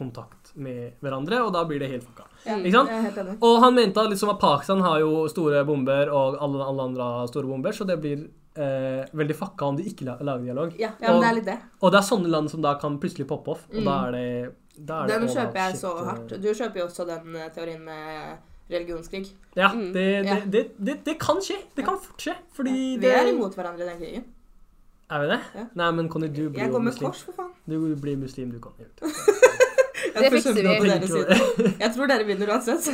kontakt 0.00 0.52
med 0.54 1.00
hverandre, 1.04 1.42
og 1.44 1.50
da 1.52 1.60
blir 1.68 1.80
det 1.82 1.90
helt 1.90 2.04
fucka. 2.06 2.24
Ja, 2.46 2.54
Ikke 2.56 2.72
sant? 2.72 2.92
Helt. 3.04 3.32
Og 3.44 3.58
han 3.60 3.74
mente 3.76 4.04
liksom, 4.08 4.30
at 4.32 4.38
Pakistan 4.40 4.80
har 4.80 5.00
jo 5.02 5.26
store 5.28 5.60
bomber, 5.68 6.08
og 6.08 6.38
alle, 6.40 6.62
alle 6.64 6.86
andre 6.88 7.08
har 7.18 7.28
store 7.28 7.50
bomber, 7.50 7.74
så 7.76 7.84
det 7.84 7.98
blir 8.00 8.22
eh, 8.56 9.04
veldig 9.14 9.36
fucka 9.36 9.64
om 9.66 9.76
de 9.76 9.84
ikke 9.84 10.04
lager 10.06 10.42
dialog. 10.44 10.72
Ja, 10.78 10.90
ja, 11.00 11.06
men 11.08 11.16
Og- 11.16 11.22
det 11.22 11.28
er 11.30 11.34
litt 11.34 11.44
det. 11.44 11.58
Og 11.82 11.92
det 11.92 11.98
er 11.98 12.02
sånne 12.08 12.28
land 12.28 12.50
som 12.50 12.60
da 12.62 12.74
kan 12.78 12.98
plutselig 12.98 13.26
poppe 13.28 13.48
off, 13.50 13.66
og 13.70 13.74
Mm. 13.76 13.84
da 13.84 14.06
er 14.06 14.12
det 14.12 14.54
da 14.86 15.02
er 15.04 15.06
Den 15.08 15.26
det 15.26 15.36
kjøper 15.36 15.54
jeg 15.54 15.72
shit, 15.72 15.80
så 15.80 15.98
eh. 15.98 16.04
hardt. 16.06 16.28
Du 16.42 16.48
kjøper 16.54 16.76
jo 16.76 16.84
også 16.86 17.06
den 17.06 17.36
eh, 17.36 17.48
teorien 17.50 17.84
med 17.84 18.38
religionskrig. 18.70 19.32
Ja, 19.56 19.68
Mm. 19.72 19.92
det, 19.92 20.24
det, 20.50 20.70
det, 20.78 21.04
det, 21.04 21.18
kan 21.18 21.36
skje. 21.36 21.56
Det 21.76 21.84
kan 21.84 21.98
fort 21.98 22.18
skje. 22.18 22.34
Fordi 22.54 22.70
Vi 22.70 22.96
det 23.00 23.12
er 23.14 23.26
imot 23.32 23.54
hverandre 23.54 23.82
i 23.82 23.88
den 23.90 23.98
krigen. 23.98 24.24
Er 25.10 25.20
vi 25.20 25.26
det? 25.26 25.40
Ja. 25.56 25.64
Nei, 25.74 25.90
men 25.92 26.08
Conny, 26.08 26.28
du 26.28 26.48
blir 26.50 26.58
Jeg 26.60 26.68
jo 26.68 26.72
går 26.76 26.82
med 26.82 26.92
muslim. 26.92 27.10
kors, 27.10 27.22
for 27.22 27.32
faen. 27.32 27.50
Du 27.68 27.96
blir 27.96 28.16
muslim, 28.16 28.50
du 28.52 28.58
kan. 28.60 28.72
Det 30.14 30.30
fikser 30.34 30.56
vi. 30.56 31.72
Jeg 31.80 31.92
tror 31.94 32.10
dere 32.10 32.26
vinner 32.28 32.52
uansett. 32.54 32.88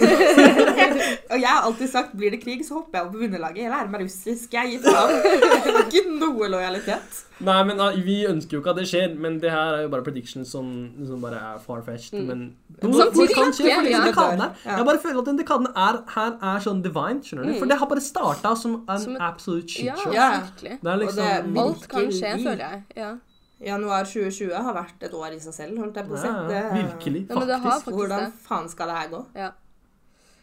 og 1.32 1.38
jeg 1.40 1.48
har 1.50 1.62
alltid 1.68 1.90
sagt 1.92 2.16
blir 2.16 2.34
det 2.34 2.40
krig, 2.42 2.64
så 2.66 2.80
hopper 2.80 2.98
jeg 2.98 3.06
opp 3.06 3.14
på 3.14 3.22
vinnerlaget. 3.22 3.62
Jeg 3.64 3.72
lærer 3.72 3.92
meg 3.92 4.04
russisk. 4.06 4.52
Jeg 4.56 4.76
gir 4.76 4.84
faen. 4.86 5.16
Ikke 5.86 6.04
noe 6.18 6.50
lojalitet. 6.52 7.22
Nei, 7.46 7.56
men 7.68 7.80
ah, 7.84 7.92
Vi 8.00 8.22
ønsker 8.24 8.56
jo 8.56 8.62
ikke 8.62 8.72
at 8.72 8.78
det 8.80 8.86
skjer, 8.88 9.10
men 9.20 9.36
det 9.42 9.50
her 9.52 9.74
er 9.76 9.82
jo 9.84 9.90
bare 9.92 10.04
predictions 10.06 10.48
som, 10.54 10.70
som 11.04 11.20
bare 11.20 11.40
er 11.52 11.58
far-fetched. 11.60 12.16
Mm. 12.22 12.26
Men 12.30 12.44
noe 12.80 13.02
samtidig 13.02 13.36
kan 13.36 13.52
skje 13.52 13.68
for 13.68 13.88
disse 13.88 13.98
ja. 13.98 14.04
dekadene. 14.08 14.48
Jeg 14.64 14.88
bare 14.88 15.02
føler 15.02 15.20
at 15.20 15.30
den 15.30 15.40
dekaden 15.42 15.68
er, 15.72 16.00
her 16.16 16.34
er 16.54 16.64
sånn 16.64 16.82
divine. 16.84 17.20
skjønner 17.26 17.50
du? 17.50 17.52
Mm. 17.52 17.60
For 17.60 17.72
det 17.72 17.80
har 17.82 17.90
bare 17.92 18.04
starta 18.04 18.54
som 18.56 18.78
en 18.88 19.02
Som 19.04 19.16
et- 19.18 19.24
absolute 19.28 19.68
shit 19.68 19.90
Ja, 19.90 19.96
show. 20.00 20.12
Ja. 20.16 20.28
virkelig. 20.40 20.78
Det 20.80 20.90
er 20.90 20.94
Og 20.96 21.02
liksom 21.04 21.24
det- 21.24 21.64
Alt 21.66 21.88
kan 21.88 22.12
skje, 22.20 22.32
føler 22.44 22.64
jeg. 22.64 22.84
Ja. 22.96 23.12
Januar 23.60 24.04
2020 24.04 24.52
har 24.52 24.74
vært 24.76 25.02
et 25.06 25.14
år 25.16 25.32
i 25.32 25.38
seg 25.40 25.54
selv, 25.56 25.78
holdt 25.80 25.96
jeg 25.96 26.06
på 26.10 26.12
å 26.12 26.18
si. 26.20 26.26
ja, 26.28 26.48
ja. 26.52 26.72
Virkelig, 26.74 27.22
Ja, 27.30 27.34
men 27.38 27.48
det 27.48 27.56
har 27.56 27.70
faktisk. 27.70 27.84
faktisk 27.86 27.96
Hvordan 27.96 28.32
faen 28.44 28.68
skal 28.68 28.86
det 28.92 28.96
her 28.96 29.08
gå? 29.14 29.20
Ja. 29.34 29.50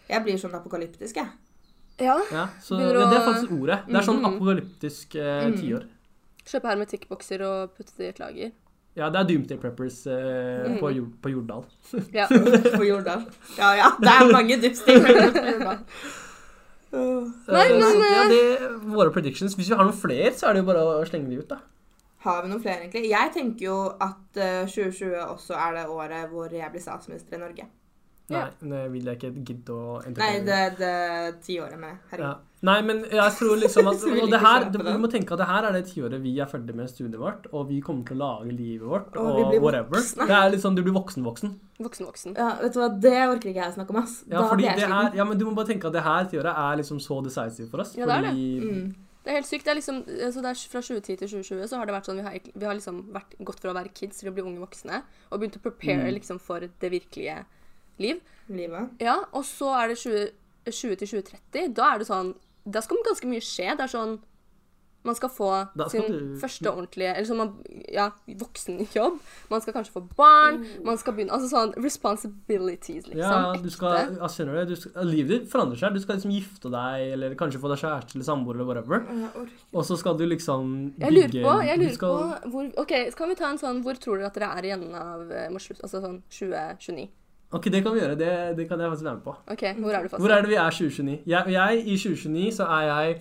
Jeg 0.10 0.24
blir 0.24 0.38
sånn 0.42 0.56
apokalyptisk, 0.58 1.16
jeg. 1.16 1.28
ja. 2.00 2.18
Ja, 2.32 2.48
så 2.62 2.80
ja, 2.82 2.88
Det 3.10 3.18
er 3.20 3.26
faktisk 3.28 3.52
ordet. 3.54 3.80
Det 3.88 3.96
er 3.96 4.02
sånn 4.10 4.20
Mhm. 4.22 4.34
apokalyptisk 4.34 5.16
eh, 5.16 5.46
Mhm. 5.48 5.58
tiår. 5.62 5.84
Kjøpe 6.46 6.68
hermetikkbokser 6.68 7.42
og 7.46 7.76
putte 7.78 7.94
det 7.98 8.06
i 8.06 8.10
et 8.10 8.20
lager. 8.20 8.52
Ja, 8.96 9.10
det 9.10 9.20
er 9.22 9.24
Doomsday 9.24 9.58
Preppers 9.58 10.06
eh, 10.08 10.68
mm. 10.70 10.80
på, 10.80 10.90
Jord, 10.96 11.14
på 11.22 11.30
Jordal. 11.32 11.64
Ja. 12.14 12.28
På 12.78 12.84
Jordal. 12.86 13.26
Ja 13.58 13.74
ja, 13.76 13.92
det 14.00 14.10
er 14.10 14.32
mange 14.32 14.58
dypsting 14.62 15.00
på 15.02 15.14
Jordal. 15.14 15.80
Nei, 16.94 17.70
men, 17.74 17.82
så, 17.82 18.04
ja, 18.06 18.24
eh, 18.24 18.30
det 18.30 18.70
våre 18.94 19.12
predictions. 19.14 19.56
Hvis 19.58 19.70
vi 19.70 19.76
har 19.76 19.84
noen 19.86 19.98
flere, 19.98 20.34
så 20.38 20.50
er 20.50 20.54
det 20.54 20.62
jo 20.64 20.68
bare 20.70 20.84
å 20.84 21.06
slenge 21.10 21.30
de 21.32 21.40
ut, 21.42 21.48
da. 21.50 21.58
Har 22.24 22.42
vi 22.44 22.50
noen 22.54 22.62
flere, 22.64 22.86
egentlig? 22.86 23.10
Jeg 23.12 23.32
tenker 23.36 23.66
jo 23.68 23.78
at 24.00 24.38
eh, 24.40 24.66
2020 24.66 25.16
også 25.28 25.56
er 25.60 25.80
det 25.80 25.88
året 25.92 26.30
hvor 26.32 26.52
jeg 26.56 26.72
blir 26.72 26.82
statsminister 26.84 27.36
i 27.38 27.42
Norge. 27.44 27.70
Nei, 28.32 28.46
det 28.64 28.82
vil 28.94 29.08
jeg 29.10 29.18
ikke 29.20 29.30
gidde 29.46 29.74
å 29.76 29.98
Nei, 30.16 30.30
det, 30.48 30.60
det 30.80 30.92
tiåret 31.44 31.76
med 31.78 31.90
ja. 31.92 31.98
herregud. 32.14 32.46
Nei, 32.64 32.78
men 32.88 33.02
jeg 33.12 33.34
tror 33.36 33.58
liksom 33.60 33.90
at 33.92 34.06
Og 34.24 34.30
det 34.32 34.40
her, 34.40 34.66
vi 34.72 34.94
må 35.04 35.10
tenke 35.12 35.36
at 35.36 35.42
det 35.42 35.48
her 35.50 35.68
er 35.68 35.76
det 35.76 35.82
tiåret 35.90 36.24
vi 36.24 36.32
er 36.40 36.48
ferdig 36.48 36.72
med 36.80 36.88
studiet 36.88 37.20
vårt, 37.20 37.50
og 37.52 37.68
vi 37.68 37.82
kommer 37.84 38.08
til 38.08 38.16
å 38.16 38.22
lage 38.24 38.56
livet 38.56 38.88
vårt, 38.88 39.18
Og 39.20 39.42
og, 39.44 39.58
whatever. 39.60 39.92
voksne. 39.98 40.30
Det 40.32 40.38
er 40.40 40.50
litt 40.56 40.64
sånn 40.64 40.80
du 40.80 40.82
blir 40.88 40.96
voksen-voksen. 40.96 41.52
Voksen, 41.84 42.08
voksen. 42.08 42.38
Ja, 42.40 42.54
vet 42.64 42.78
du 42.78 42.80
hva, 42.80 42.88
det 43.04 43.16
orker 43.28 43.52
ikke 43.52 43.66
jeg 43.66 43.76
snakke 43.76 43.92
om, 43.98 44.00
ass. 44.06 44.16
Ja, 44.30 44.38
da 44.40 44.48
fordi 44.54 44.64
blir 44.64 44.72
jeg 44.72 44.86
sliten. 44.88 45.18
ja, 45.20 45.28
men 45.28 45.42
du 45.42 45.46
må 45.50 45.58
bare 45.60 45.74
tenke 45.74 45.92
at 45.92 45.98
det 46.00 46.08
her 46.08 46.32
tiåret 46.32 46.62
er 46.64 46.80
liksom 46.80 47.04
så 47.04 47.20
decisive 47.28 47.68
for 47.76 47.84
oss. 47.84 47.92
Ja, 48.00 48.08
det 48.08 48.16
er 48.22 48.30
det. 48.30 48.38
fordi 48.38 48.72
Mm. 48.72 48.94
Det 49.24 49.32
er 49.32 49.38
helt 49.40 49.48
sykt. 49.48 49.64
Det 49.66 49.72
er 49.72 49.76
liksom, 49.80 50.02
altså 50.28 50.42
det 50.44 50.50
er 50.52 50.62
Fra 50.74 50.82
2010 50.82 51.16
til 51.16 51.30
2020 51.30 51.68
så 51.72 51.78
har 51.80 51.86
det 51.88 51.94
vært 51.96 52.08
sånn 52.10 52.18
vi 52.20 52.24
har, 52.28 52.40
vi 52.56 52.66
har 52.66 52.76
liksom 52.76 52.98
vært, 53.16 53.36
gått 53.40 53.60
fra 53.64 53.72
å 53.72 53.78
være 53.78 53.94
kids 53.96 54.18
til 54.20 54.30
å 54.30 54.34
bli 54.36 54.44
unge 54.44 54.60
voksne 54.60 55.02
og 55.32 55.40
begynt 55.40 55.56
å 55.58 55.64
prepare 55.64 56.04
Mm. 56.10 56.14
liksom 56.20 56.40
for 56.40 56.60
det 56.60 56.92
virkelige 56.92 57.46
liv. 58.00 58.20
Livet. 58.50 58.90
Ja, 59.00 59.24
Og 59.32 59.46
så 59.46 59.70
er 59.84 59.88
det 59.94 59.98
20, 59.98 60.32
20 60.68 60.96
til 60.98 61.08
2030. 61.08 61.74
Da 61.74 61.94
er 61.94 61.98
det 62.00 62.08
sånn 62.08 62.36
Da 62.66 62.80
skal 62.82 62.98
ganske 63.04 63.28
mye 63.28 63.42
skje. 63.44 63.76
Det 63.78 63.84
er 63.84 63.92
sånn 63.92 64.20
Man 65.04 65.16
skal 65.16 65.30
få 65.30 65.50
skal 65.74 65.90
sin 65.92 66.06
du- 66.12 66.36
første 66.40 66.72
ordentlige 66.72 67.12
Eller 67.12 67.28
sånn 67.28 67.38
man, 67.42 67.50
ja, 67.92 68.06
voksenjobb. 68.40 69.18
Man 69.52 69.62
skal 69.62 69.74
kanskje 69.76 69.92
få 69.98 70.04
barn. 70.16 70.62
Man 70.86 70.98
skal 70.98 71.14
begynne 71.14 71.32
Altså 71.36 71.50
sånn 71.52 71.74
responsibilities, 71.84 73.08
liksom. 73.08 73.18
Ja, 73.20 73.54
du 73.62 73.70
skal, 73.70 74.16
ja, 74.16 74.28
skjønner 74.32 74.68
du, 74.68 74.76
skal, 74.80 75.06
Livet 75.10 75.34
ditt 75.44 75.50
forandrer 75.52 75.80
seg. 75.82 75.94
Du 75.94 76.00
skal 76.04 76.16
liksom 76.18 76.32
gifte 76.32 76.72
deg, 76.72 77.08
eller 77.18 77.36
kanskje 77.40 77.60
få 77.60 77.72
deg 77.74 77.82
kjæreste 77.84 78.16
eller 78.16 78.28
samboer, 78.30 78.56
eller 78.56 78.70
whatever. 78.70 79.04
Og 79.74 79.84
så 79.88 79.98
skal 80.00 80.18
du 80.18 80.26
liksom 80.26 80.94
Jeg 81.00 81.12
lurer 81.12 81.36
på, 81.44 81.56
jeg 81.68 81.80
lurer 81.84 81.98
skal, 81.98 82.10
på 82.44 82.54
hvor, 82.54 82.72
OK, 82.86 82.94
så 83.12 83.18
kan 83.18 83.30
vi 83.30 83.36
ta 83.36 83.50
en 83.52 83.58
sånn 83.62 83.84
Hvor 83.84 84.00
tror 84.00 84.18
dere 84.22 84.32
at 84.32 84.40
dere 84.40 84.52
er 84.58 84.70
i 84.70 84.74
enden 84.78 84.96
av 84.96 85.30
eh? 85.32 85.50
Altså 85.52 86.00
sånn 86.00 86.22
2029. 86.30 87.10
Ok, 87.54 87.68
det 87.70 87.84
kan 87.86 87.94
vi 87.94 88.00
gjøre. 88.02 88.18
Det, 88.18 88.32
det 88.58 88.68
kan 88.70 88.80
jeg 88.82 88.90
faktisk 88.90 89.06
være 89.06 89.20
med 89.20 89.26
på. 89.28 89.36
OK, 89.54 89.64
hvor 89.78 89.94
er 89.94 90.04
du 90.06 90.10
fast? 90.10 90.22
Hvor 90.24 90.32
er 90.34 90.42
det 90.42 90.50
vi 90.50 90.56
er 90.58 90.72
2029? 90.74 91.20
Jeg, 91.30 91.52
jeg 91.54 91.84
I 91.86 91.98
2029 92.02 92.56
så 92.58 92.66
er 92.66 92.88
jeg 92.90 93.20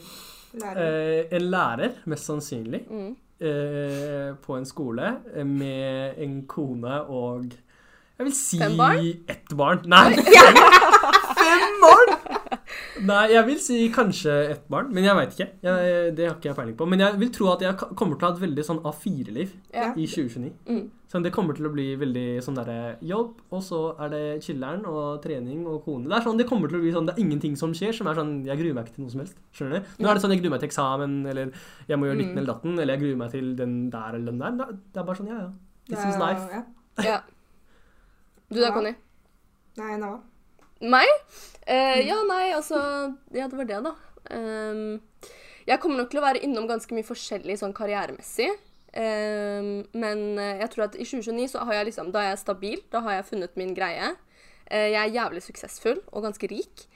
Lærer. 0.55 1.19
eh, 1.23 1.37
en 1.37 1.43
lærer, 1.43 1.89
mest 2.07 2.25
sannsynlig, 2.29 2.83
Mm. 2.91 3.17
eh, 3.41 4.35
på 4.47 4.57
en 4.57 4.65
skole 4.65 5.17
med 5.45 6.15
en 6.19 6.47
kone 6.47 7.01
og 7.09 7.45
Jeg 8.19 8.25
vil 8.27 8.33
si 8.35 8.59
Fem 8.59 8.77
barn? 8.77 8.99
ett 9.29 9.57
barn. 9.57 9.81
Nei, 9.87 10.13
fem 11.43 11.81
barn! 11.83 12.42
Nei, 13.03 13.23
jeg 13.33 13.47
vil 13.49 13.59
si 13.59 13.77
kanskje 13.91 14.33
ett 14.53 14.65
barn, 14.71 14.93
men 14.95 15.03
jeg 15.05 15.17
veit 15.19 15.33
ikke. 15.35 15.47
Jeg, 15.65 16.11
det 16.15 16.27
har 16.29 16.37
ikke 16.37 16.49
jeg 16.51 16.57
peiling 16.59 16.77
på. 16.79 16.87
Men 16.87 17.01
jeg 17.03 17.17
vil 17.19 17.31
tro 17.35 17.49
at 17.53 17.63
jeg 17.65 17.75
kommer 17.99 18.15
til 18.19 18.27
å 18.27 18.29
ha 18.31 18.35
et 18.37 18.43
veldig 18.45 18.65
sånn 18.69 18.81
A4-liv 18.87 19.55
Ja. 19.75 19.89
i 19.99 20.05
2029. 20.07 20.53
Mm. 20.69 20.85
Så 21.13 21.21
det 21.25 21.33
kommer 21.35 21.57
til 21.59 21.67
å 21.69 21.73
bli 21.75 21.87
veldig 22.01 22.27
sånn 22.47 22.57
derre 22.57 22.97
jobb, 23.05 23.35
og 23.53 23.61
så 23.67 23.81
er 24.01 24.09
det 24.15 24.23
chiller'n 24.47 24.87
og 24.89 25.19
trening 25.25 25.67
og 25.69 25.83
kone. 25.85 26.07
Det 26.09 26.17
er 26.17 26.25
sånn, 26.25 26.39
det 26.41 26.47
kommer 26.49 26.71
til 26.73 26.79
å 26.79 26.85
bli 26.85 26.93
sånn, 26.95 27.07
det 27.11 27.17
er 27.19 27.21
ingenting 27.25 27.57
som 27.61 27.75
skjer 27.77 27.93
som 27.99 28.07
er 28.09 28.15
sånn 28.17 28.33
Jeg 28.49 28.57
gruer 28.63 28.75
meg 28.79 28.87
ikke 28.87 28.95
til 28.97 29.05
noe 29.05 29.13
som 29.13 29.21
helst. 29.25 29.37
Skjønner 29.53 29.83
du? 29.83 29.91
Nå 30.01 30.09
er 30.09 30.15
det 30.15 30.23
sånn 30.25 30.33
jeg 30.33 30.41
gruer 30.41 30.55
meg 30.55 30.63
til 30.63 30.71
eksamen, 30.71 31.19
eller 31.29 31.53
jeg 31.91 31.99
må 32.01 32.07
gjøre 32.09 32.19
ditten 32.23 32.33
Mm. 32.33 32.39
eller 32.39 32.53
datten, 32.55 32.79
eller 32.79 32.95
jeg 32.97 33.03
gruer 33.05 33.17
meg 33.27 33.31
til 33.37 33.55
den 33.57 33.77
der 33.91 34.15
eller 34.17 34.33
den 34.33 34.39
der. 34.41 34.73
Det 34.95 35.03
er 35.03 35.05
bare 35.11 35.17
sånn, 35.21 35.29
ja 35.29 35.41
ja. 35.43 35.53
This 35.91 36.05
is 36.07 36.17
life. 36.23 36.49
Ja. 36.55 36.63
Ja. 37.11 37.21
Du 38.53 38.61
da. 38.61 38.71
Conny? 38.73 38.95
Nei, 39.81 39.97
Nava. 39.97 40.21
Meg? 40.83 41.09
Eh, 41.67 42.01
Mm. 42.03 42.07
ja, 42.09 42.19
nei, 42.27 42.53
altså 42.57 42.79
Ja, 43.33 43.47
det 43.49 43.57
var 43.59 43.65
det, 43.69 43.81
da. 43.85 43.93
Um, 44.35 45.01
jeg 45.67 45.79
kommer 45.81 45.97
nok 46.03 46.11
til 46.11 46.19
å 46.21 46.25
være 46.25 46.43
innom 46.43 46.67
ganske 46.67 46.95
mye 46.95 47.07
forskjellig 47.07 47.59
sånn 47.61 47.75
karrieremessig. 47.75 48.51
Um, 48.93 49.85
men 49.97 50.39
eh, 50.39 50.59
jeg 50.61 50.71
tror 50.75 50.85
at 50.89 50.97
i 51.01 51.05
2029 51.07 51.47
så 51.55 51.63
har 51.65 51.79
jeg 51.79 51.87
liksom 51.89 52.11
Da 52.13 52.21
er 52.27 52.29
jeg 52.35 52.43
stabil. 52.43 52.81
Da 52.93 53.01
har 53.07 53.15
jeg 53.21 53.29
funnet 53.31 53.57
min 53.57 53.75
greie. 53.75 54.11
Uh, 54.71 54.89
jeg 54.91 54.99
er 55.01 55.15
jævlig 55.15 55.43
suksessfull 55.47 56.01
og 56.13 56.27
ganske 56.27 56.51
rik. 56.51 56.89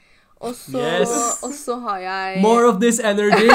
Og 0.45 0.53
så, 0.53 0.77
Yes! 0.77 1.41
og 1.47 1.53
så 1.57 1.79
har 1.81 1.99
jeg 2.03 2.43
More 2.43 2.67
of 2.69 2.81
this 2.83 2.99
energy! 3.01 3.49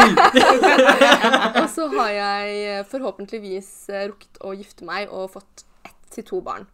Og 1.62 1.68
så 1.70 1.86
har 1.94 2.10
jeg 2.10 2.56
eh, 2.80 2.86
forhåpentligvis 2.90 3.70
rukket 4.10 4.40
å 4.42 4.56
gifte 4.58 4.88
meg 4.88 5.12
og 5.14 5.30
fått 5.36 5.62
ett 5.86 6.00
til 6.16 6.26
to 6.26 6.40
barn. 6.42 6.66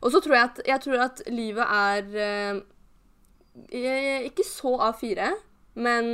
Og 0.00 0.08
så 0.14 0.18
tror 0.24 0.34
jeg 0.36 0.44
at, 0.50 0.58
jeg 0.68 0.80
tror 0.86 0.98
at 1.06 1.16
livet 1.28 1.66
er 1.66 2.02
eh, 2.26 2.54
Ikke 4.28 4.44
så 4.46 4.70
A4, 4.90 5.18
men 5.80 6.04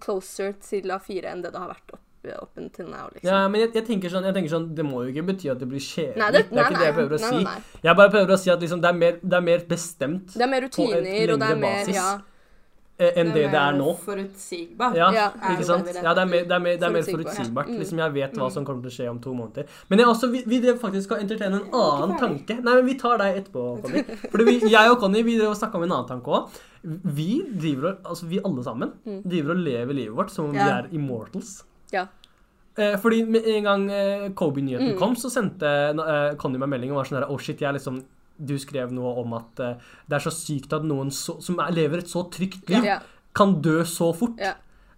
closer 0.00 0.52
til 0.64 0.88
A4 0.94 1.24
enn 1.32 1.42
det 1.44 1.50
det 1.52 1.60
har 1.60 1.68
vært 1.68 1.90
opp, 1.96 2.02
opp 2.40 2.54
til 2.74 2.86
nå. 2.88 3.00
liksom. 3.12 3.28
ja, 3.28 3.40
men 3.52 3.60
jeg, 3.60 3.68
jeg, 3.76 3.84
tenker 3.90 4.08
sånn, 4.12 4.24
jeg 4.26 4.34
tenker 4.38 4.52
sånn, 4.54 4.68
det 4.78 4.84
må 4.88 4.96
jo 5.04 5.08
ikke 5.12 5.24
bety 5.28 5.46
at 5.52 5.60
det 5.60 5.68
blir 5.70 5.82
kjedelig. 5.84 6.16
Nei, 6.22 6.28
det, 6.32 6.40
det- 6.48 6.56
er 6.56 6.60
ikke 6.64 6.72
nei, 6.72 6.80
det 6.80 6.86
jeg 6.88 6.96
prøver 6.96 7.14
å 7.16 7.18
nei, 7.20 7.28
si. 7.28 7.34
nei, 7.44 7.52
nei. 7.52 7.60
Jeg 7.88 7.94
bare 8.00 8.10
prøver 8.14 8.30
å 8.32 8.38
si 8.40 8.48
at 8.54 8.60
liksom, 8.64 8.80
det, 8.82 8.88
er 8.88 8.96
mer, 9.02 9.14
det 9.22 9.36
er 9.40 9.44
mer 9.50 9.60
bestemt 9.68 10.28
Det 10.34 10.44
er 10.46 10.50
mer 10.54 10.62
rutiner, 10.66 10.88
På 10.88 10.92
et 10.96 11.00
rutiner, 11.04 11.28
og 11.34 11.38
det 11.44 11.50
er 11.50 11.54
lengre 11.54 11.66
mer 11.66 11.76
basis. 11.84 11.96
Ja. 12.00 12.08
Eh, 12.98 13.12
enn 13.20 13.32
det 13.34 13.50
det 13.52 13.60
er 13.60 13.72
nå. 13.76 13.94
Forutsigbart. 14.04 14.94
Ja, 14.96 15.10
Ja, 15.12 15.26
ikke 15.52 15.64
sant? 15.68 15.86
Ja, 15.94 16.14
det 16.14 16.22
er 16.22 16.30
mer, 16.30 16.44
det 16.44 16.52
er 16.52 16.62
mer, 16.64 16.76
det 16.80 16.82
er 16.88 16.94
mer 16.94 17.02
Forutsigbart. 17.02 17.68
Mm. 17.68 17.78
Liksom 17.80 17.98
Jeg 17.98 18.12
vet 18.14 18.32
hva 18.40 18.50
som 18.52 18.64
kommer 18.64 18.82
til 18.82 18.90
å 18.90 18.96
skje 18.96 19.10
om 19.10 19.18
to 19.20 19.34
måneder. 19.34 19.66
Men 19.90 19.98
jeg 19.98 20.08
også, 20.08 20.30
vi, 20.32 20.42
vi 20.46 20.60
drev 20.64 20.78
faktisk 20.80 21.08
skal 21.10 21.20
entertaine 21.24 21.60
en 21.60 21.68
annen 21.74 22.16
tanke. 22.18 22.58
Nei, 22.62 22.74
men 22.80 22.86
vi 22.86 22.94
tar 22.98 23.18
deg 23.18 23.42
etterpå, 23.42 23.66
Conny. 23.82 24.04
Fordi 24.32 24.44
vi, 24.48 24.56
jeg 24.72 24.90
og 24.90 24.98
Conny 25.00 25.22
vi 25.22 25.38
drev 25.38 25.50
og 25.54 25.56
snakka 25.60 25.76
om 25.80 25.84
en 25.88 25.92
annen 25.92 26.08
tanke 26.08 26.26
òg. 26.40 26.60
Vi 27.16 27.30
driver 27.58 27.96
altså 28.04 28.26
vi 28.30 28.38
alle 28.44 28.62
sammen 28.62 28.92
Mm. 29.06 29.22
driver 29.24 29.50
og 29.56 29.58
lever 29.66 29.94
livet 29.94 30.16
vårt 30.16 30.30
som 30.30 30.46
om 30.46 30.52
vi 30.52 30.58
er 30.58 30.86
immortals. 30.92 31.62
Ja. 31.92 32.06
Eh, 32.78 32.96
fordi 33.00 33.22
med 33.24 33.46
en 33.48 33.64
gang 33.64 33.90
eh, 33.90 34.28
Kobe-nyheten 34.36 34.92
Mm. 34.94 34.98
kom, 34.98 35.14
så 35.16 35.30
sendte 35.32 35.64
eh, 35.66 36.34
Conny 36.36 36.58
meg 36.58 36.68
melding 36.68 36.90
og 36.92 36.96
var 37.00 37.04
sånn 37.08 37.20
der 37.20 37.30
Oh 37.32 37.38
shit, 37.38 37.58
jeg 37.60 37.68
er 37.70 37.78
liksom 37.78 38.02
Du 38.38 38.58
skrev 38.58 38.92
noe 38.92 39.14
om 39.22 39.32
at 39.38 39.60
eh, 39.60 39.74
det 40.08 40.18
er 40.18 40.24
så 40.26 40.32
sykt 40.34 40.72
at 40.76 40.84
noen 40.84 41.10
så, 41.10 41.38
som 41.40 41.58
er, 41.58 41.70
lever 41.72 41.98
et 42.02 42.08
så 42.10 42.24
trygt 42.30 42.68
liv, 42.68 42.84
Ja. 42.84 42.98
kan 43.34 43.60
dø 43.62 43.82
så 43.84 44.12
fort. 44.16 44.36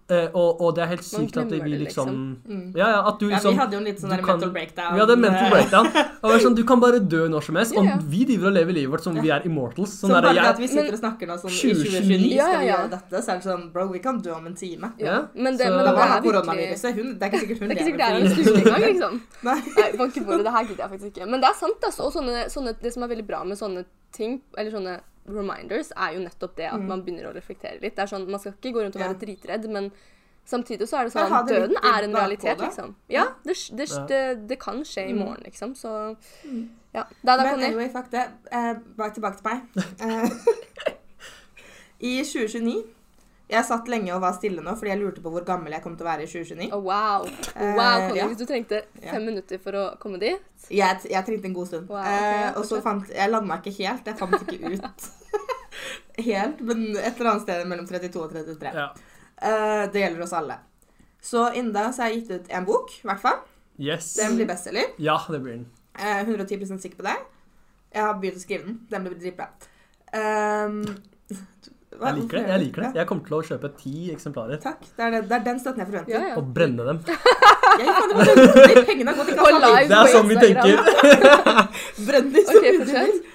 Ja. 0.08 0.16
Eh, 0.16 0.28
og, 0.32 0.60
og 0.64 0.74
det 0.74 0.82
er 0.84 0.88
helt 0.94 1.04
sykt 1.04 1.36
at 1.36 1.50
vi 1.52 1.58
glemmer 1.60 1.82
liksom 1.84 2.08
Mm. 2.48 2.72
Ja, 2.74 2.86
ja, 2.94 3.00
at 3.08 3.18
du 3.20 3.26
Ja, 3.28 3.36
liksom 3.36 3.52
vi 3.52 3.58
hadde 3.60 3.72
jo 3.76 3.78
en 3.78 3.84
litt 3.84 3.98
sånn 4.00 4.08
du 4.10 4.16
der 4.16 4.22
kan- 4.24 4.38
mental 4.40 4.50
breakdown. 4.54 4.94
Vi 4.94 5.00
hadde 5.00 5.12
en 5.12 5.20
mental 5.20 5.50
breakdown. 5.52 5.86
Og 6.22 6.30
det 6.30 6.34
er 6.38 6.44
sånn, 6.46 6.54
Du 6.56 6.64
kan 6.64 6.80
bare 6.80 6.98
dø 7.00 7.28
når 7.28 7.42
som 7.44 7.54
helst. 7.60 7.74
Ja, 7.76 7.82
ja. 7.84 7.96
Og 7.98 8.02
vi 8.08 8.24
driver 8.24 8.46
og 8.48 8.54
lever 8.56 8.72
livet 8.72 8.90
vårt 8.94 9.02
som 9.04 9.16
om 9.16 9.22
vi 9.22 9.28
er 9.30 9.44
immortals. 9.44 9.92
Sånn 10.00 10.08
Så 10.08 10.14
der, 10.16 10.22
bare 10.22 10.34
jeg, 10.34 10.44
at 10.54 10.58
vi 10.58 10.68
sitter 10.68 10.92
og 10.96 11.00
snakker 11.02 11.26
nå 11.28 11.36
sånn 11.42 11.52
i 11.52 11.60
2029, 11.60 11.92
2029 11.92 12.32
ja, 12.38 12.46
skal 12.48 12.58
vi 12.58 12.66
ja, 12.66 12.72
ja. 12.72 12.78
gjøre 12.78 12.90
dette, 12.96 13.22
så 13.22 13.28
er 13.28 13.36
det 13.42 13.46
sånn 13.50 13.64
Bro, 13.72 13.86
vi 13.92 13.98
kan 14.08 14.20
dø 14.24 14.32
om 14.32 14.46
en 14.48 14.54
time. 14.56 14.92
ja. 14.98 15.18
Men 15.34 15.56
det, 15.60 15.66
Så- 15.68 15.76
men 15.76 15.84
det 15.84 15.94
var 16.00 16.08
er 16.16 16.22
koronaviruset. 16.24 16.94
Hun, 16.96 17.06
det 17.18 17.22
er 17.22 17.28
ikke 17.28 17.42
sikkert 17.44 17.58
hun 17.60 17.68
lever. 17.68 17.74
Det 17.74 17.84
er 17.84 17.88
ikke 17.88 17.88
sikkert 17.88 17.98
det 17.98 18.08
er 18.08 18.16
en 18.16 18.72
engang, 18.72 18.88
liksom. 18.88 19.20
Nei. 19.48 19.58
Nei, 19.76 19.88
bank 20.00 20.16
i 20.16 20.20
bordet, 20.24 20.44
det 20.48 20.52
her 20.56 20.64
gidder 20.64 20.82
jeg 20.84 20.90
faktisk 20.94 21.10
ikke. 21.12 21.26
Men 21.28 21.40
det 21.44 21.48
er 21.52 21.56
sant, 21.60 21.80
altså. 21.84 22.02
Og 22.08 22.12
sånne, 22.16 22.48
sånne, 22.48 22.74
det 22.80 22.92
som 22.96 23.02
er 23.04 23.08
veldig 23.12 23.26
bra 23.28 23.44
med 23.44 23.58
sånne 23.60 23.84
ting, 24.12 24.40
eller 24.56 24.70
sånne 24.72 25.00
reminders, 25.28 25.90
er 25.96 26.12
jo 26.14 26.20
nettopp 26.20 26.56
det 26.56 26.66
at 26.72 26.80
Mm. 26.80 26.86
man 26.88 27.02
begynner 27.02 27.30
å 27.30 27.34
reflektere 27.34 27.80
litt. 27.80 27.94
Det 27.96 28.02
er 28.02 28.06
sånn, 28.16 28.28
Man 28.28 28.40
skal 28.40 28.52
ikke 28.52 28.72
gå 28.72 28.82
rundt 28.82 28.96
og 28.96 29.00
Ja. 29.02 29.08
være 29.12 29.18
dritredd, 29.20 29.68
men 29.70 29.92
samtidig 30.46 30.88
så 30.88 30.98
er 31.00 31.04
det 31.04 31.12
sånn 31.12 31.30
at 31.32 31.46
Døden 31.46 31.76
er 31.82 32.02
en 32.04 32.14
realitet, 32.14 32.58
liksom. 32.58 32.94
Ja, 33.08 33.24
det, 33.44 33.56
det, 33.76 33.88
Ja. 33.90 34.06
det, 34.06 34.48
det 34.48 34.58
kan 34.60 34.80
skje 34.84 35.08
i 35.08 35.12
Mm. 35.12 35.18
morgen, 35.18 35.42
liksom. 35.44 35.74
Så 35.74 36.16
ja. 36.94 37.04
Da, 37.24 37.36
da 37.36 37.42
Men 37.44 37.60
anyway, 37.64 37.88
fuck 37.88 38.10
det. 38.10 38.26
Eh, 38.50 38.74
bak 38.96 39.14
tilbake 39.14 39.36
til 39.36 39.44
meg. 39.44 39.60
Eh, 40.00 40.30
I 42.00 42.22
2029 42.22 42.84
Jeg 43.48 43.64
satt 43.64 43.88
lenge 43.88 44.12
og 44.12 44.20
var 44.20 44.34
stille 44.36 44.60
nå 44.64 44.74
fordi 44.76 44.90
jeg 44.92 45.00
lurte 45.00 45.22
på 45.24 45.30
hvor 45.32 45.44
gammel 45.46 45.72
jeg 45.72 45.80
kom 45.84 45.94
til 45.96 46.04
å 46.04 46.08
være 46.10 46.26
i 46.26 46.28
2029. 46.28 46.66
Oh, 46.76 46.82
wow. 46.84 47.24
wow 47.24 47.78
Wow, 47.78 48.02
Conny, 48.08 48.18
ja. 48.20 48.26
hvis 48.28 48.40
du 48.42 48.46
trengte 48.48 48.82
Ja. 49.00 49.12
fem 49.14 49.24
minutter 49.24 49.60
for 49.62 49.78
å 49.78 49.84
komme 50.02 50.20
dit 50.20 50.68
Jeg, 50.68 51.00
jeg 51.08 51.24
trengte 51.24 51.48
en 51.48 51.54
god 51.56 51.70
stund. 51.70 51.88
Wow, 51.88 52.02
okay, 52.02 52.42
eh, 52.42 52.58
og 52.60 52.66
så 52.68 52.80
fant 52.84 53.08
Jeg 53.14 53.30
landa 53.32 53.56
ikke 53.62 53.72
helt. 53.78 54.10
Jeg 54.10 54.18
fant 54.20 54.36
ikke 54.42 54.74
ut 54.74 55.08
helt, 56.28 56.60
men 56.60 56.84
et 56.96 57.14
eller 57.14 57.30
annet 57.32 57.46
sted 57.46 57.64
mellom 57.70 57.86
32 57.88 58.20
og 58.24 58.32
33. 58.34 58.74
ja. 58.74 58.88
Eh, 59.38 59.84
det 59.94 60.02
gjelder 60.02 60.22
oss 60.26 60.32
alle. 60.34 60.58
Så 61.22 61.46
innen 61.54 61.72
da 61.74 61.88
så 61.92 62.02
har 62.04 62.12
jeg 62.12 62.24
gitt 62.24 62.30
ut 62.42 62.52
en 62.58 62.66
bok, 62.66 62.90
i 63.00 63.06
hvert 63.06 63.22
fall. 63.22 63.40
Yes. 63.78 64.12
Den 64.18 64.34
blir 64.36 64.48
bestselger. 64.50 64.92
Ja, 64.98 65.20
det 65.30 65.40
blir 65.44 65.52
den. 65.60 65.66
Eh, 65.94 66.24
110% 66.26 66.82
sikker 66.82 66.98
på 67.00 67.06
det. 67.06 67.16
Jeg 67.94 68.02
har 68.04 68.18
begynt 68.20 68.40
å 68.40 68.42
skrive 68.42 68.66
den. 68.66 68.80
Den 68.90 69.06
blir 69.06 69.18
dritbra. 69.22 69.48
Um, 70.12 70.82
Jeg 71.88 72.14
liker 72.18 72.36
det. 72.38 72.42
Jeg 72.48 72.60
liker 72.62 72.82
det. 72.84 72.88
Jeg 72.98 73.06
kommer 73.08 73.24
til 73.26 73.34
å 73.38 73.40
kjøpe 73.48 73.68
ti 73.80 73.92
eksemplarer 74.12 74.58
takk. 74.60 74.82
Det 74.96 75.04
er, 75.06 75.10
det, 75.14 75.20
det 75.30 75.36
er 75.38 75.44
den 75.46 75.58
støtten 75.62 75.80
jeg 75.82 75.88
forventer. 75.88 76.12
Ja, 76.12 76.20
ja. 76.28 76.34
og 76.36 76.50
brenne 76.54 76.84
dem. 76.84 76.98
Jeg 77.78 77.88
bare- 78.12 78.34
de 78.74 78.82
pengene 78.90 79.14
har 79.14 79.16
gått 79.16 79.32
i 79.32 79.38
Og 79.38 79.88
Det 79.88 79.96
er 79.96 80.12
sånn 80.12 80.28
vi 80.28 80.36
tenker. 80.42 80.82
Brenn 82.06 82.28
de 82.34 82.42
så 82.44 82.54
Ok, 82.58 82.62
mye 82.62 82.72
du 82.72 82.84
fortsett. 82.84 83.34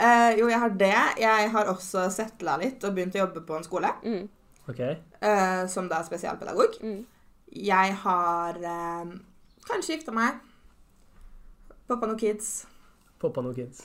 Eh, 0.00 0.38
jo, 0.38 0.48
jeg 0.48 0.58
har 0.64 0.74
det. 0.80 0.92
Jeg 1.20 1.50
har 1.52 1.70
også 1.74 2.06
settla 2.14 2.56
litt 2.62 2.84
og 2.88 2.94
begynt 2.96 3.14
å 3.18 3.22
jobbe 3.26 3.44
på 3.46 3.56
en 3.60 3.64
skole. 3.68 3.92
Mm, 4.06 4.28
Ok. 4.70 4.80
Uh, 5.20 5.66
som 5.68 5.88
da 5.90 5.98
er 6.00 6.06
spesialpedagog. 6.08 6.76
mm. 6.80 7.00
Jeg 7.52 7.94
har 8.04 8.58
uh, 8.62 9.12
kanskje 9.68 9.96
gifta 9.98 10.12
meg. 10.14 10.38
Poppa 11.90 12.06
noen 12.06 12.18
kids. 12.20 12.64
Poppa 13.20 13.42
noen 13.42 13.54
kids. 13.56 13.84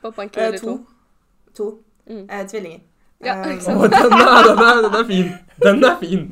Poppa 0.00 0.22
en 0.22 0.28
kid 0.34 0.42
eller 0.44 0.58
to. 0.62 0.76
to. 1.52 1.54
To. 1.58 1.70
Mm. 2.08 2.28
Tvillinger. 2.48 2.80
Ja, 3.24 3.38
ikke 3.48 3.72
den, 3.72 3.82
er, 3.82 4.48
den, 4.48 4.58
er, 4.60 4.80
den 4.84 4.94
er 5.00 5.04
fin. 5.08 5.28
Den 5.62 5.84
er 5.84 5.98
fin. 6.00 6.24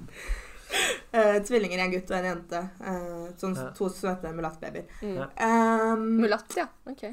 Uh, 1.15 1.37
tvillinger, 1.47 1.85
en 1.85 1.93
gutt 1.93 2.11
og 2.11 2.17
en 2.19 2.27
jente. 2.29 2.63
Uh, 2.83 3.29
sånn 3.41 3.55
Ja. 3.57 3.69
To 3.79 3.89
søte 3.93 4.33
mulattbabyer. 4.35 4.89
Mm. 5.01 5.21
Um, 5.39 6.09
Mulatt, 6.25 6.57
ja. 6.59 6.67
OK. 6.91 7.07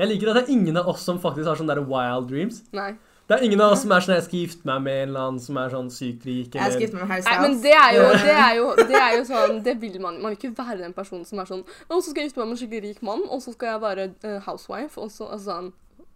Jeg 0.00 0.08
liker 0.08 0.32
at 0.32 0.40
det 0.40 0.42
er 0.48 0.56
ingen 0.56 0.80
av 0.80 0.88
oss 0.90 1.04
som 1.06 1.20
faktisk 1.22 1.46
har 1.46 1.60
sånne 1.60 1.76
der 1.76 1.86
wild 1.86 2.28
dreams. 2.32 2.64
Nei. 2.76 2.92
Det 3.30 3.36
er 3.36 3.44
ingen 3.46 3.60
av 3.62 3.76
oss 3.76 3.84
som 3.84 3.92
er 3.94 4.02
sånn 4.02 4.16
jeg 4.16 4.24
skal 4.26 4.40
gifte 4.40 4.66
meg 4.66 4.80
med 4.82 4.96
en 5.04 5.10
eller 5.12 5.26
annen 5.28 5.42
som 5.44 5.58
er 5.62 5.70
sånn 5.70 5.90
sykt 5.94 6.24
rik. 6.26 6.56
jeg 6.56 6.72
skal 6.72 6.82
gifte 6.82 6.96
meg 6.98 7.04
med 7.04 7.12
Harry 7.12 7.22
Nei, 7.22 7.34
Styles. 7.36 7.44
men 7.44 7.60
det 7.62 7.74
er, 7.78 7.90
jo, 7.94 8.06
det, 8.24 8.32
er 8.34 8.54
jo, 8.56 8.64
det 8.88 8.96
er 8.98 9.12
jo 9.14 9.20
sånn 9.28 9.60
Det 9.68 9.74
vil 9.84 10.00
man 10.02 10.16
Man 10.18 10.32
vil 10.32 10.38
ikke 10.40 10.50
være 10.56 10.80
den 10.80 10.96
personen 10.96 11.22
som 11.28 11.38
er 11.38 11.46
sånn 11.46 11.62
Og 11.62 12.00
så 12.00 12.08
skal 12.08 12.24
jeg 12.24 12.32
gifte 12.32 12.42
meg 12.42 12.48
med 12.48 12.56
en 12.56 12.60
skikkelig 12.64 12.82
rik 12.88 13.04
mann, 13.06 13.22
og 13.30 13.44
så 13.44 13.54
skal 13.54 13.70
jeg 13.70 13.82
være 13.84 14.08
housewife, 14.48 14.98
og 14.98 15.14
så 15.14 15.28
altså, 15.30 15.46
sånn 15.46 15.70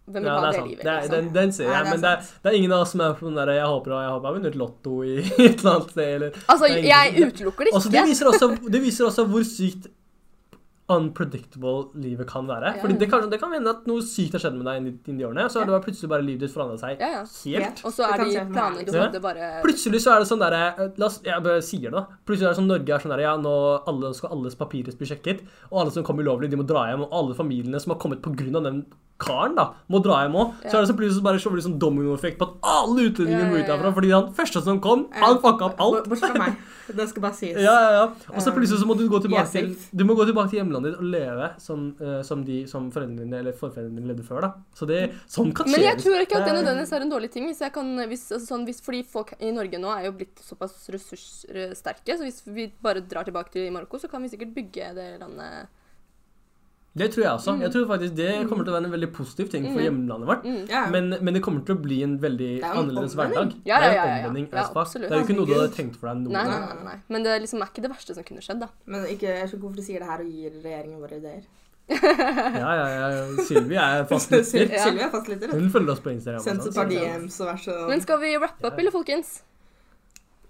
Hvem 0.05 0.21
vil 0.21 0.29
Ja, 0.29 0.37
ha 0.37 0.51
det 0.51 0.57
det, 0.57 0.65
livet? 0.69 0.83
Det 0.83 0.91
er, 0.91 1.01
liksom? 1.01 1.15
den, 1.15 1.33
den 1.33 1.53
ser 1.55 1.63
jeg, 1.65 1.73
det 1.73 1.79
er 1.79 1.91
men 1.91 2.01
det 2.03 2.09
er, 2.11 2.31
det 2.43 2.51
er 2.51 2.57
ingen 2.59 2.73
av 2.75 2.83
oss 2.85 2.91
som 2.93 3.01
er 3.01 3.13
på 3.17 3.25
den 3.25 3.39
der 3.39 3.51
Jeg 3.55 3.69
håper 3.73 3.93
jeg 3.95 4.13
har 4.13 4.35
vunnet 4.37 4.57
lotto 4.61 4.95
i 5.01 5.15
et 5.25 5.59
eller 5.59 5.71
annet 5.71 5.93
sted, 5.95 6.09
eller 6.19 6.39
Altså, 6.45 6.69
det 6.69 6.85
jeg 6.85 7.27
utelukker 7.29 7.69
det 7.69 7.73
Også, 7.73 7.89
det, 7.89 8.01
ikke. 8.01 8.09
viser 8.11 8.31
også, 8.31 8.51
det 8.75 8.81
viser 8.85 9.09
også 9.09 9.25
hvor 9.31 9.47
sykt 9.49 9.89
unpredictable 10.85 11.87
livet 11.97 12.27
kan 12.29 12.45
være. 12.45 12.75
Ja. 12.75 12.81
Fordi 12.81 12.93
det 13.01 13.07
kan, 13.09 13.23
det 13.31 13.39
kan 13.41 13.53
hende 13.55 13.71
at 13.73 13.87
noe 13.89 14.03
sykt 14.05 14.35
har 14.37 14.43
skjedd 14.43 14.57
med 14.59 14.67
deg 14.69 14.81
inni 14.81 14.91
inni 15.09 15.23
de 15.23 15.25
årene, 15.25 15.47
og 15.47 15.53
så 15.53 15.63
har 15.63 15.71
ja. 15.73 15.79
plutselig 15.81 16.09
bare 16.11 16.25
livet 16.25 16.45
ditt 16.45 16.53
forandra 16.53 16.77
seg 16.77 17.01
Ja, 17.01 17.09
ja. 17.15 17.23
helt. 17.55 17.81
Og 17.81 17.95
så 17.95 18.05
er 18.05 18.21
de 18.21 18.43
planene 18.51 18.85
du 18.85 18.93
hadde, 18.93 19.21
bare 19.23 19.47
Plutselig 19.65 20.03
så 20.03 20.13
er 20.13 20.21
det 20.21 20.29
sånn 20.29 20.43
derre 20.43 20.61
eh, 20.75 20.91
La 21.01 21.09
oss 21.09 21.17
Jeg 21.25 21.41
bare 21.47 21.63
sier 21.65 21.89
det, 21.89 21.95
da. 21.97 22.19
Plutselig 22.29 22.51
er 22.51 22.53
det 22.53 22.59
sånn 22.59 22.69
Norge 22.69 22.93
er 22.93 23.01
sånn 23.01 23.15
derre 23.15 23.25
Ja, 23.25 23.33
nå 23.41 23.55
alle, 23.89 24.13
skal 24.17 24.35
alles 24.37 24.59
papirer 24.59 24.99
bli 24.99 25.09
sjekket, 25.09 25.41
og 25.71 25.81
alle 25.81 25.95
som 25.95 26.05
kommer 26.05 26.25
ulovlig, 26.25 26.51
de 26.53 26.61
må 26.61 26.67
dra 26.69 26.85
hjem, 26.91 27.07
og 27.07 27.17
alle 27.17 27.37
familiene 27.37 27.81
som 27.81 27.95
har 27.95 28.01
kommet 28.05 28.21
av 28.25 28.69
den 28.69 28.83
karen, 29.17 29.55
da, 29.55 29.69
må 29.87 30.01
dra 30.03 30.23
hjem 30.25 30.33
òg. 30.35 30.53
Så 30.67 30.75
er 30.75 30.81
det 30.83 30.89
så 30.89 30.95
plutselig 30.97 31.23
bare 31.23 31.39
så 31.39 31.49
liksom 31.53 31.75
sånn 31.75 31.79
dominoeffekt 31.79 32.37
på 32.39 32.47
at 32.49 32.55
alle 32.67 33.05
utlendinger 33.09 33.45
Ja, 33.45 33.49
må 33.49 33.55
ja, 33.59 33.63
ut 33.63 33.69
herfra. 33.71 33.91
fordi 33.95 34.09
han 34.11 34.33
første 34.35 34.61
som 34.65 34.81
kom, 34.83 35.05
han 35.15 35.37
fucka 35.39 35.69
opp 35.69 35.79
alt. 35.79 36.09
Bortsett 36.11 36.33
fra 36.35 36.41
meg. 36.47 36.57
Det 36.85 37.05
skal 37.09 37.21
bare 37.23 37.33
sies. 37.33 37.55
Ja, 37.65 37.75
ja, 37.81 37.91
ja. 37.95 38.01
Og 38.35 38.41
så 38.43 38.51
Um, 38.51 38.57
plutselig 38.59 38.81
så 38.83 38.85
må 38.89 38.97
du 38.99 39.05
gå 39.09 39.21
tilbake 39.23 39.47
til. 39.53 39.71
Du 39.95 40.03
må 40.05 40.13
gå 40.19 40.25
tilbake 40.27 40.51
til 40.51 40.59
hjemlandet 40.59 40.91
ditt 40.91 40.99
og 40.99 41.07
leve 41.15 41.47
som, 41.63 41.85
eh, 41.99 42.19
som, 42.27 42.43
de, 42.45 42.59
som 42.67 42.91
foreldrene 42.91 43.23
dine 43.23 43.39
eller 43.39 43.55
forfedrene 43.57 43.95
dine 43.97 44.11
levde 44.11 44.23
før, 44.27 44.41
da. 44.45 44.51
Så 44.75 44.85
det, 44.85 44.99
sånn 45.31 45.49
kan 45.55 45.65
skje. 45.65 45.77
Men 45.77 45.85
jeg 45.87 45.97
tror 46.03 46.19
ikke 46.21 46.37
at 46.41 46.45
det 46.45 46.51
er- 46.53 46.59
nødvendigvis 46.59 46.93
er 46.99 47.01
en 47.07 47.15
dårlig 47.15 47.31
ting. 47.31 47.47
Hvis 47.49 47.63
jeg 47.65 47.73
kan, 47.73 47.95
hvis, 48.11 48.27
altså 48.35 48.51
sånn, 48.53 48.67
hvis, 48.67 48.81
fordi 48.85 49.01
folk 49.15 49.33
i 49.39 49.49
Norge 49.55 49.79
nå 49.81 49.89
er 49.95 50.05
jo 50.09 50.11
blitt 50.19 50.43
såpass 50.43 50.75
ressurssterke, 50.93 52.17
så 52.19 52.23
hvis 52.27 52.43
vi 52.45 52.67
bare 52.83 53.01
drar 53.01 53.23
tilbake 53.25 53.51
til 53.55 53.71
Marokko, 53.73 53.97
så 54.03 54.11
kan 54.11 54.21
vi 54.21 54.29
sikkert 54.35 54.53
bygge 54.55 54.91
det 54.99 55.07
landet 55.23 55.67
Det 56.95 57.09
tror 57.11 57.23
jeg 57.25 57.31
også. 57.35 57.51
Mm. 57.57 57.61
Jeg 57.65 57.71
tror 57.73 57.85
faktisk 57.89 58.13
det 58.15 58.27
kommer 58.47 58.63
til 58.63 58.71
å 58.71 58.75
være 58.77 58.87
en 58.87 58.93
veldig 58.95 59.09
positiv 59.11 59.49
ting 59.51 59.65
for 59.67 59.81
Mm. 59.81 59.85
hjemlandet 59.85 60.27
vårt. 60.29 60.43
mm. 60.47 60.61
Yeah. 60.69 60.85
Men, 60.93 61.09
men 61.21 61.33
det 61.35 61.41
kommer 61.43 61.65
til 61.67 61.75
å 61.75 61.81
bli 61.83 61.97
en 62.05 62.13
veldig 62.23 62.51
Det 62.61 62.63
er 62.63 62.71
en 62.71 62.77
annerledes 62.85 63.15
hverdag. 63.19 63.51
Ja, 63.67 63.79
det 63.83 63.89
er 63.89 63.93
ja, 63.97 64.03
en 64.03 64.09
ja, 64.09 64.15
ja. 64.15 64.27
omvending 64.29 64.47
Ja, 64.53 64.59
as 64.61 64.67
fuck. 64.69 64.77
absolutt. 64.85 65.09
Det 65.09 65.17
er 65.17 65.19
jo 65.19 65.25
ikke 65.27 65.35
noe 65.41 65.45
du 65.49 65.53
hadde 65.59 65.73
tenkt 65.75 65.97
for 65.99 66.07
deg 66.07 66.21
noen 66.23 66.31
Nei, 66.37 66.45
nei, 66.47 66.59
nei, 66.69 66.83
nei. 66.87 66.95
Men 67.09 67.23
det 67.27 67.31
er 67.35 67.43
liksom 67.43 67.61
er 67.65 67.67
ikke 67.73 67.83
det 67.83 67.91
verste 67.91 68.15
som 68.15 68.23
kunne 68.23 68.45
skjedd, 68.47 68.59
da. 68.63 68.69
Men 68.85 69.03
ikke, 69.11 69.27
jeg 69.27 69.49
skjønner 69.49 69.59
ikke 69.59 69.65
hvorfor 69.67 69.75
du 69.75 69.85
sier 69.89 69.99
det 69.99 70.09
her 70.13 70.23
og 70.23 70.31
gir 70.31 70.55
regjeringen 70.63 71.03
våre 71.03 71.19
ideer. 71.19 71.43
Ja, 72.63 72.71
ja, 72.79 72.85
ja. 72.87 73.43
Sylvi 73.45 73.75
er 73.75 74.05
fast 74.13 74.31
lytter. 74.31 74.71
Ja. 74.71 74.79
fast 74.87 75.03
er 75.03 75.11
fastlytter. 75.17 75.51
Hun 75.51 75.69
følger 75.75 75.91
oss 75.91 75.99
på 76.01 76.15
Instagram. 76.15 76.41
Sendt 76.47 76.63
og 76.63 76.71
et 76.71 76.79
par 76.79 76.89
DMs 76.89 77.41
og 77.43 77.51
vær 77.51 77.59
så 77.67 77.75
Men 77.91 78.01
skal 78.01 78.19
vi 78.23 78.31
wrap 78.39 78.63
up, 78.63 78.79
eller, 78.79 78.95
folkens? 78.95 79.35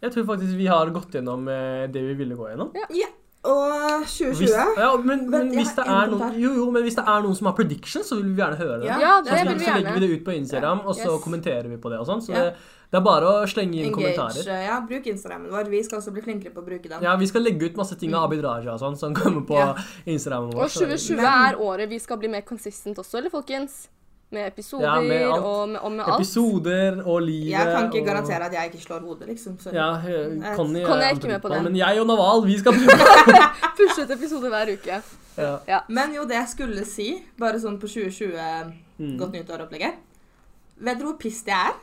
Jeg 0.05 0.13
tror 0.13 0.25
faktisk 0.29 0.53
vi 0.61 0.69
har 0.69 0.93
gått 0.93 1.15
gjennom 1.17 1.47
eh, 1.49 1.87
det 1.89 2.05
vi 2.05 2.13
ville 2.21 2.35
gå 2.37 2.51
gjennom. 2.53 2.69
Og 3.45 4.01
Hvis, 4.01 4.17
2020 4.17 4.79
ja, 4.81 4.89
men, 4.97 5.29
men 5.29 5.49
hvis 5.53 5.73
det 5.77 5.83
er 5.85 6.07
noen, 6.11 6.37
jo, 6.41 6.51
jo, 6.57 6.69
men 6.71 6.83
hvis 6.83 6.95
det 6.97 7.03
er 7.07 7.21
noen 7.21 7.35
som 7.37 7.45
har 7.49 7.53
predictions, 7.57 8.07
så 8.09 8.15
vil 8.17 8.31
vi 8.33 8.41
gjerne 8.41 8.57
høre 8.57 8.79
det. 8.81 8.87
Ja, 8.89 9.21
det 9.21 9.29
det 9.31 9.39
så, 9.39 9.45
vil 9.49 9.59
vi 9.59 9.65
så 9.65 9.75
legger 9.75 9.93
vi 9.93 9.99
det 10.07 10.09
ut 10.19 10.23
på 10.25 10.33
Instagram, 10.35 10.79
og 10.85 10.95
så 10.95 11.11
Yes. 11.13 11.21
kommenterer 11.23 11.67
vi 11.69 11.77
på 11.77 11.89
det 11.93 11.99
og 11.99 12.07
sånn. 12.09 12.21
Så 12.25 12.31
Ja. 12.33 12.43
det, 12.49 12.55
det 12.91 12.97
er 12.97 13.03
bare 13.05 13.25
å 13.25 13.45
slenge 13.47 13.75
inn 13.75 13.85
Engage. 13.91 14.15
kommentarer. 14.15 14.65
Ja, 14.65 14.79
bruk 14.81 15.05
Instagrammen 15.07 15.51
vår. 15.51 15.69
Vi 15.69 15.83
skal 15.83 15.99
også 15.99 16.11
bli 16.13 16.21
flinkere 16.21 16.53
på 16.53 16.61
å 16.63 16.65
bruke 16.65 16.89
den. 16.89 17.01
Ja, 17.03 17.15
vi 17.17 17.27
skal 17.27 17.41
legge 17.41 17.65
ut 17.69 17.75
masse 17.77 17.95
ting 17.99 18.13
av 18.13 18.21
Mm. 18.21 18.25
Abid 18.31 18.43
Raja 18.43 18.73
og 18.73 18.79
sånn, 18.79 18.97
som 18.97 19.13
kommer 19.13 19.41
på 19.45 19.57
Ja. 19.59 19.75
Instagramen 20.05 20.51
vår. 20.53 20.63
Og 20.63 20.69
så- 20.69 20.79
2020 20.87 21.17
Men- 21.17 21.25
er 21.25 21.55
året 21.59 21.89
vi 21.89 21.99
skal 21.99 22.17
bli 22.17 22.27
mer 22.29 22.41
consistent 22.41 22.95
også, 22.97 23.17
eller, 23.17 23.29
folkens? 23.29 23.87
Med 24.35 24.47
episoder 24.51 24.85
Ja, 24.87 24.95
med 25.01 25.21
alt. 25.25 25.43
og, 25.47 25.69
med, 25.69 25.79
og 25.79 25.91
med 25.95 26.03
alt. 26.05 26.15
Episoder 26.19 27.01
og 27.05 27.21
livet 27.23 27.51
Jeg 27.53 27.65
kan 27.71 27.87
ikke 27.89 28.01
og- 28.01 28.07
garantere 28.11 28.45
at 28.49 28.53
jeg 28.57 28.71
ikke 28.73 28.83
slår 28.85 28.99
hodet, 29.07 29.27
liksom. 29.31 29.57
Så. 29.63 29.71
Ja, 29.73 29.87
eh, 29.95 30.55
Conny, 30.55 30.81
er 30.83 31.09
ikke 31.15 31.27
med 31.31 31.41
på 31.41 31.49
det. 31.53 31.61
Men 31.63 31.75
jeg 31.79 32.01
og 32.01 32.07
Naval, 32.07 32.45
vi 32.49 32.57
skal 32.59 32.75
prøve. 32.79 33.39
Pushe 33.79 34.03
ut 34.05 34.11
episoder 34.17 34.49
hver 34.49 34.73
uke. 34.75 35.01
ja. 35.67 35.79
Men 35.89 36.13
jo, 36.15 36.23
det 36.23 36.37
jeg 36.41 36.47
skulle 36.53 36.85
si, 36.85 37.09
bare 37.39 37.59
sånn 37.59 37.79
på 37.79 37.87
2020 37.87 38.37
mm. 38.99 39.17
godt 39.19 39.33
nyttår-opplegget 39.35 39.97
Vet 40.77 40.97
dere 40.99 41.07
hvor 41.09 41.17
pissed 41.19 41.47
jeg 41.47 41.71
er? 41.71 41.75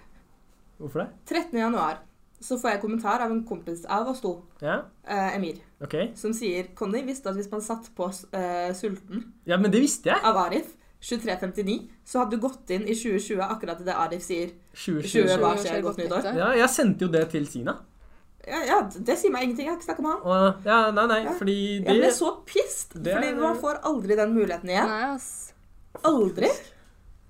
Hvorfor 0.81 0.99
det? 1.05 1.09
13. 1.29 1.59
januar 1.61 1.99
så 2.43 2.57
får 2.59 2.73
jeg 2.75 2.81
kommentar 2.83 3.23
av 3.23 3.31
en 3.31 3.45
kompis 3.47 3.85
av 3.87 4.09
oss 4.11 4.21
to, 4.21 4.33
Ja, 4.65 4.81
eh, 5.07 5.37
Emir, 5.37 5.61
ok. 5.85 5.95
som 6.19 6.33
sier 6.35 6.73
Conny 6.75 7.05
visste 7.07 7.31
at 7.31 7.37
hvis 7.39 7.51
man 7.53 7.63
satt 7.63 7.87
på 7.97 8.09
eh, 8.35 8.73
Sulten 8.75 9.29
Ja, 9.47 9.57
men 9.63 9.71
det 9.71 9.81
visste 9.85 10.11
jeg. 10.11 10.19
av 10.25 10.37
Arif 10.37 10.73
2359, 11.03 11.79
så 12.07 12.21
hadde 12.23 12.37
du 12.37 12.43
gått 12.45 12.71
inn 12.71 12.85
i 12.87 12.95
2020 12.95 13.41
akkurat 13.43 13.81
det 13.85 13.95
Arif 13.95 14.23
sier 14.23 14.53
2020. 14.75 15.09
20 15.27 15.41
hva 15.43 15.55
skjer, 15.59 15.81
godt 15.83 15.99
nyttår? 15.99 16.29
Ja, 16.39 16.51
jeg 16.63 16.69
sendte 16.71 17.07
jo 17.07 17.09
det 17.11 17.25
til 17.33 17.47
Sina. 17.51 17.75
Ja, 18.47 18.59
ja, 18.67 18.77
det 18.91 19.17
sier 19.21 19.31
meg 19.31 19.45
ingenting. 19.47 19.67
Jeg 19.69 19.71
har 19.75 19.79
ikke 19.79 19.87
snakket 19.87 20.03
med 20.03 20.13
han. 20.13 20.23
Uh, 20.27 20.67
ja, 20.67 20.79
nei, 20.91 21.07
nei, 21.11 21.19
Ja. 21.25 21.33
fordi 21.39 21.57
Jeg 21.85 21.99
ble 22.01 22.11
så 22.15 22.31
pissed, 22.47 22.95
det 23.03 23.15
fordi 23.15 23.29
er- 23.31 23.41
man 23.41 23.59
får 23.59 23.81
aldri 23.91 24.17
den 24.19 24.35
muligheten 24.35 24.71
igjen. 24.71 24.89
Nei, 24.89 25.03
ass. 25.15 25.53
Aldri. 26.05 26.51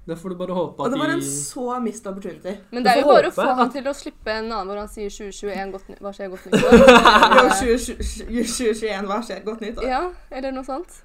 Det 0.04 0.16
får 0.18 0.30
du 0.30 0.34
bare 0.34 0.54
håpe 0.56 0.80
Og 0.80 0.86
at 0.86 0.92
det 0.92 0.98
var 0.98 1.10
en 1.14 1.20
så 1.22 1.80
mist 1.80 2.06
opportunity. 2.10 2.56
Men 2.72 2.82
det 2.82 2.90
er 2.92 3.00
jo 3.02 3.06
bare 3.06 3.28
å 3.30 3.34
få 3.36 3.54
han 3.54 3.70
til 3.70 3.84
å 3.86 3.92
slippe 3.94 4.26
en 4.34 4.48
annen 4.50 4.66
hvor 4.66 4.76
han 4.80 4.88
sier 4.88 5.08
2021 5.08 5.70
godt, 5.76 5.92
hva 6.00 6.10
skjer 6.16 6.28
godt 6.32 6.48
nyttår. 6.50 6.72
Jo, 7.38 7.76
2021, 8.26 9.06
hva 9.06 9.20
skjer? 9.22 9.44
Godt 9.46 9.60
nytt 9.62 9.78
år. 9.78 9.86
ja, 9.86 10.02
eller 10.32 10.50
noe 10.56 10.64
sånt. 10.66 11.02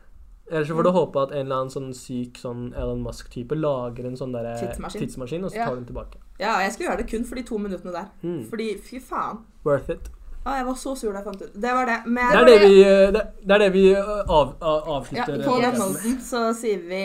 Ellers 0.50 0.68
så 0.70 0.76
får 0.78 0.84
du 0.84 0.90
håpe 0.96 1.22
at 1.22 1.32
en 1.36 1.44
eller 1.44 1.56
annen 1.62 1.72
sånn 1.74 1.90
syk 1.96 2.38
sånn 2.40 2.70
Elon 2.72 3.02
Musk-type 3.04 3.56
lager 3.58 4.06
en 4.08 4.16
sånn 4.16 4.32
der 4.32 4.54
Tidsmaskin. 4.56 5.02
tidsmaskin, 5.04 5.44
og 5.44 5.52
så 5.52 5.60
tar 5.60 5.74
du 5.76 5.82
den 5.82 5.90
tilbake. 5.90 6.22
Ja, 6.40 6.54
jeg 6.64 6.72
skulle 6.74 6.92
gjøre 6.92 7.02
det 7.04 7.10
kun 7.12 7.26
for 7.28 7.36
de 7.36 7.44
to 7.44 7.60
minuttene 7.60 7.92
der. 7.92 8.08
Mm. 8.24 8.46
Fordi, 8.52 8.70
fy 8.80 9.02
faen. 9.04 9.42
Worth 9.68 9.92
it. 9.92 10.08
Å, 10.46 10.56
jeg 10.56 10.66
var 10.70 10.80
så 10.80 10.96
sur 10.96 11.12
da 11.12 11.20
jeg 11.20 11.28
fant 11.28 11.44
ut. 11.44 11.60
Det 11.68 11.76
var 11.76 11.90
det. 11.90 11.98
Men 12.06 12.32
Det 12.32 12.40
er 12.40 12.48
det 12.48 12.58
vi, 12.64 12.80
eh, 12.86 13.12
det, 13.12 13.24
det, 13.44 13.54
er 13.58 13.64
det 13.66 13.70
vi 13.76 13.86
av, 13.98 14.56
av, 14.62 14.90
av, 14.96 15.12
ja, 15.12 15.28
på 15.28 15.36
eh, 15.36 15.62
den 15.68 15.80
måten 15.82 16.20
så 16.24 16.48
sier 16.56 16.88
vi 16.88 17.04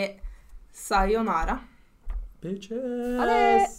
sayonara. 0.71 1.59
Bitches. 2.43 3.19
Ha 3.19 3.27
det! 3.27 3.73